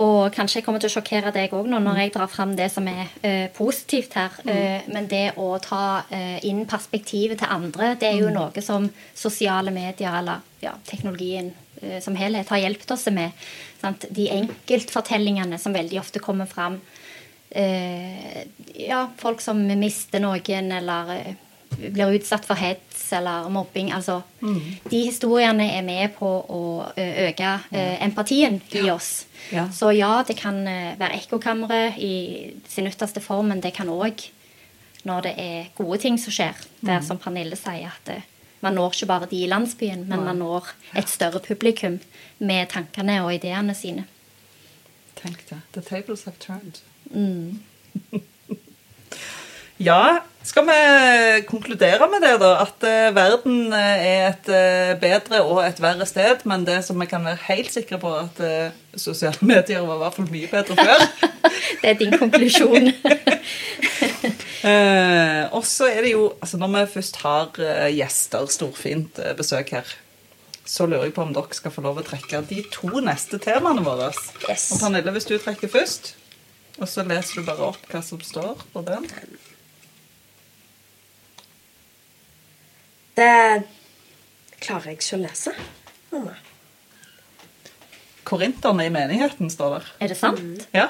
Og 0.01 0.33
kanskje 0.35 0.59
jeg 0.59 0.65
kommer 0.65 0.81
til 0.83 0.89
å 0.89 0.95
sjokkere 0.97 1.31
deg 1.35 1.53
òg 1.55 1.69
nå 1.71 1.79
når 1.83 2.01
jeg 2.01 2.13
drar 2.15 2.31
fram 2.31 2.55
det 2.57 2.67
som 2.73 2.87
er 2.91 3.05
uh, 3.23 3.47
positivt 3.55 4.17
her. 4.19 4.33
Eh, 4.43 4.87
men 4.91 5.07
det 5.11 5.37
å 5.39 5.53
ta 5.63 6.01
uh, 6.09 6.37
inn 6.47 6.65
perspektivet 6.69 7.39
til 7.39 7.51
andre, 7.51 7.93
det 7.99 8.09
er 8.09 8.19
jo 8.19 8.33
noe 8.33 8.63
som 8.65 8.89
sosiale 9.15 9.71
medier 9.75 10.19
eller 10.19 10.43
ja, 10.63 10.75
teknologien 10.87 11.53
som 12.01 12.15
helhet 12.17 12.49
har 12.49 12.61
hjulpet 12.61 12.91
oss 12.95 13.03
med. 13.13 13.35
Sant? 13.81 14.07
De 14.15 14.29
enkeltfortellingene 14.31 15.59
som 15.61 15.75
veldig 15.75 15.99
ofte 15.99 16.21
kommer 16.23 16.47
fram. 16.49 16.79
Ja, 17.51 19.01
folk 19.19 19.43
som 19.43 19.59
mister 19.77 20.23
noen, 20.23 20.71
eller 20.73 21.35
blir 21.77 22.13
utsatt 22.17 22.45
for 22.47 22.59
hets 22.59 23.13
eller 23.13 23.49
mobbing. 23.49 23.91
Altså, 23.93 24.21
De 24.89 25.01
historiene 25.05 25.67
er 25.77 25.81
med 25.85 26.15
på 26.17 26.27
å 26.27 26.61
øke 26.97 27.51
eh, 27.71 27.97
empatien 28.05 28.61
i 28.71 28.89
oss. 28.91 29.25
Ja. 29.51 29.67
Så 29.71 29.91
ja, 29.95 30.23
det 30.27 30.37
kan 30.39 30.63
være 30.65 31.19
ekkokamre 31.19 31.95
i 32.01 32.53
sin 32.67 32.87
ytterste 32.87 33.21
form, 33.21 33.51
men 33.53 33.61
det 33.61 33.73
kan 33.77 33.89
òg, 33.89 34.27
når 35.05 35.21
det 35.27 35.33
er 35.37 35.67
gode 35.77 35.99
ting 36.01 36.17
som 36.17 36.33
skjer, 36.33 36.57
være 36.81 37.05
som 37.05 37.19
Pernille 37.21 37.57
sier, 37.59 37.93
at 37.93 38.09
eh, 38.15 38.25
man 38.65 38.73
når 38.73 38.95
ikke 38.95 39.09
bare 39.11 39.29
de 39.29 39.43
i 39.43 39.49
landsbyen, 39.51 40.07
men 40.09 40.23
man 40.25 40.39
når 40.41 40.71
et 40.97 41.09
større 41.09 41.39
publikum 41.43 41.99
med 42.39 42.69
tankene 42.73 43.19
og 43.21 43.33
ideene 43.35 43.75
sine. 43.77 44.07
Tenk 45.15 45.45
det. 45.49 45.59
The 45.73 45.81
tables 45.81 46.25
have 46.25 46.37
turned. 46.39 46.81
Mm. 47.11 47.61
Ja, 49.77 50.23
skal 50.45 50.63
vi 50.67 51.41
konkludere 51.49 52.07
med 52.07 52.21
det, 52.21 52.35
da? 52.39 52.51
At 52.63 52.83
uh, 52.85 53.15
verden 53.15 53.73
eh, 53.73 54.05
er 54.07 54.27
et 54.29 54.47
uh, 54.47 54.93
bedre 55.01 55.41
og 55.43 55.59
et 55.65 55.81
verre 55.83 56.05
sted, 56.07 56.45
men 56.47 56.63
det 56.67 56.77
som 56.85 57.01
vi 57.01 57.07
kan 57.09 57.25
være 57.25 57.41
helt 57.49 57.73
sikre 57.73 57.97
på, 57.99 58.11
at 58.15 58.39
uh, 58.39 58.75
sosiale 58.95 59.41
medier 59.53 59.83
var 59.83 59.97
i 59.97 60.03
hvert 60.03 60.19
fall 60.19 60.29
mye 60.31 60.51
bedre 60.51 60.77
før. 60.79 61.05
Det 61.81 61.89
er 61.91 61.97
din 61.99 62.13
konklusjon. 62.17 62.91
Og 65.55 65.65
så 65.67 65.87
er 65.91 65.99
det 66.01 66.11
jo 66.15 66.23
altså 66.41 66.57
Når 66.57 66.71
vi 66.73 66.81
først 66.95 67.19
har 67.21 67.59
gjester, 67.93 68.47
storfint 68.49 69.19
besøk 69.37 69.69
her, 69.75 69.91
så 70.65 70.87
lurer 70.89 71.05
jeg 71.05 71.13
på 71.13 71.21
om 71.21 71.33
dere 71.35 71.57
skal 71.57 71.73
få 71.73 71.83
lov 71.85 71.99
å 72.01 72.05
trekke 72.05 72.41
de 72.49 72.63
to 72.73 72.89
neste 73.05 73.37
temaene 73.43 73.85
våre. 73.85 74.09
Yes. 74.47 74.71
Og 74.73 74.81
Pernille, 74.81 75.13
hvis 75.13 75.29
du 75.29 75.35
trekker 75.37 75.69
først, 75.69 76.15
og 76.79 76.89
så 76.89 77.05
leser 77.05 77.41
du 77.41 77.45
bare 77.47 77.69
opp 77.69 77.85
hva 77.91 78.01
som 78.03 78.21
står 78.25 78.65
på 78.73 78.85
den. 78.89 79.05
Det 83.15 83.63
klarer 84.59 84.91
jeg 84.91 84.97
ikke 84.99 85.15
å 85.17 85.21
lese. 85.23 85.51
mamma. 86.11 86.33
Korinterne 88.25 88.87
i 88.87 88.89
menigheten 88.89 89.49
står 89.53 89.75
der. 89.77 89.91
Er 90.01 90.07
det 90.11 90.17
sant? 90.17 90.63
Ja. 90.73 90.87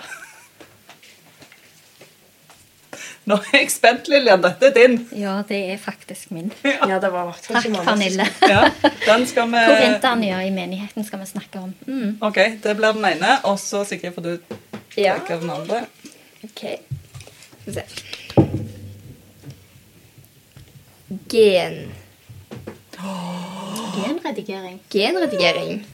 Nå 3.26 3.40
er 3.42 3.56
jeg 3.58 3.72
spent, 3.74 4.06
Lillian. 4.08 4.42
Dette 4.44 4.68
er 4.70 4.74
din. 4.76 4.96
Ja, 5.18 5.40
det 5.50 5.58
er 5.74 5.78
faktisk 5.82 6.30
min. 6.32 6.52
Ja, 6.64 7.00
det 7.02 7.10
var 7.12 7.32
faktisk 7.34 7.52
Takk, 7.56 7.70
mange 7.74 7.86
Pernille. 7.90 8.28
Ja, 8.46 8.62
den 9.08 9.26
skal 9.28 9.50
vi 9.50 9.64
Korinterne 9.66 10.30
ja, 10.30 10.40
i 10.46 10.52
menigheten 10.54 11.04
skal 11.08 11.20
vi 11.24 11.28
snakke 11.32 11.60
om. 11.66 11.74
Mm. 11.90 12.18
Ok, 12.24 12.38
det 12.64 12.76
blir 12.78 12.94
den 12.94 13.06
ene. 13.10 13.40
Og 13.50 13.58
så 13.60 13.82
Sigrid, 13.90 14.14
får 14.16 14.22
du 14.22 14.38
Ja. 14.96 15.18
trekke 15.18 15.42
den 15.42 15.50
andre. 15.50 15.82
Ok. 16.46 16.62
Skal 17.66 17.66
vi 17.66 17.74
se. 17.74 17.86
Gen. 21.34 21.82
Genredigering. 23.96 24.80
Genredigering. 24.92 25.86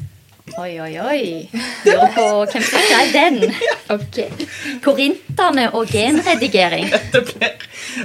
Oi, 0.58 0.72
oi, 0.82 1.00
oi. 1.00 1.50
Lurer 1.86 2.14
på 2.16 2.24
hvem 2.52 2.64
som 2.66 2.82
skrev 2.82 3.12
den. 3.14 3.54
Ok. 3.94 4.18
Korinterne 4.84 5.68
og 5.78 5.92
genredigering. 5.92 6.90
Det 7.14 7.22
blir, 7.28 7.54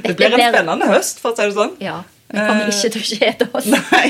det 0.02 0.16
blir 0.18 0.34
en 0.34 0.54
spennende 0.54 0.86
høst, 0.90 1.20
for 1.22 1.30
å 1.30 1.36
si 1.38 1.44
det 1.46 1.54
sånn. 1.54 1.74
Ja, 1.78 2.00
vi 2.26 2.42
kommer 2.42 2.70
ikke 2.72 2.90
til 2.90 3.02
å 3.04 3.06
kjede 3.06 3.46
oss. 3.54 3.68
Nei. 3.70 4.06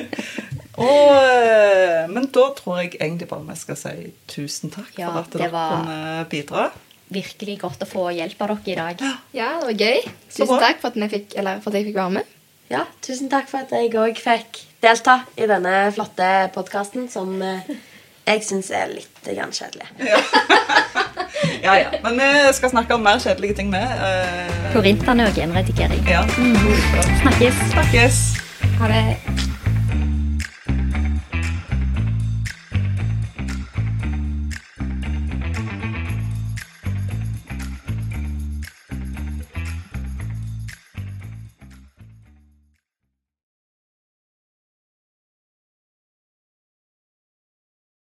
Og, 0.80 1.10
eh, 1.12 2.06
men 2.08 2.28
da 2.32 2.44
tror 2.56 2.78
jeg 2.80 2.94
egentlig 2.94 3.26
bare 3.28 3.44
vi 3.50 3.56
skal 3.60 3.76
si 3.76 3.94
tusen 4.30 4.72
takk 4.72 4.94
Ja, 4.96 5.10
for 5.10 5.26
at 5.26 5.34
dere 5.34 5.50
kunne 5.74 5.98
bidra. 6.30 6.68
Virkelig 7.12 7.58
godt 7.60 7.82
å 7.84 7.88
få 7.90 8.06
hjelp 8.16 8.40
av 8.46 8.54
dere 8.64 8.86
i 8.94 8.96
dag. 9.02 9.02
Ja, 9.36 9.50
det 9.58 9.72
var 9.72 9.82
gøy. 9.82 10.06
Tusen 10.30 10.54
takk 10.62 10.80
for 10.80 10.92
at, 10.92 11.00
vi 11.02 11.10
fikk, 11.18 11.34
eller 11.42 11.60
for 11.60 11.74
at 11.74 11.80
jeg 11.80 11.90
fikk 11.90 11.98
være 11.98 12.14
med. 12.20 12.36
Ja, 12.70 12.84
tusen 13.02 13.30
takk 13.32 13.48
for 13.50 13.64
at 13.64 13.72
jeg 13.74 13.90
òg 13.98 14.18
fikk 14.22 14.60
delta 14.84 15.20
i 15.36 15.46
denne 15.50 15.72
flotte 15.94 16.28
podkasten 16.54 17.08
som 17.10 17.32
eh, 17.42 17.66
jeg 18.28 18.44
syns 18.46 18.70
er 18.70 18.92
litt 18.94 19.22
grann 19.34 19.54
kjedelig. 19.54 19.90
Ja, 21.60 21.74
ja. 21.76 21.90
Men 22.04 22.16
vi 22.20 22.52
skal 22.56 22.70
snakke 22.72 22.94
om 22.96 23.02
mer 23.04 23.18
kjedelige 23.20 23.54
ting 23.58 23.70
med. 23.72 23.84
eh, 23.84 24.72
Korinterne 24.74 25.26
og 25.28 25.34
genredigering. 25.36 26.02
ja. 26.08 26.22
Snakkes. 27.22 27.60
Snakkes. 27.74 28.20
Ha 28.80 28.88
det. 28.92 29.49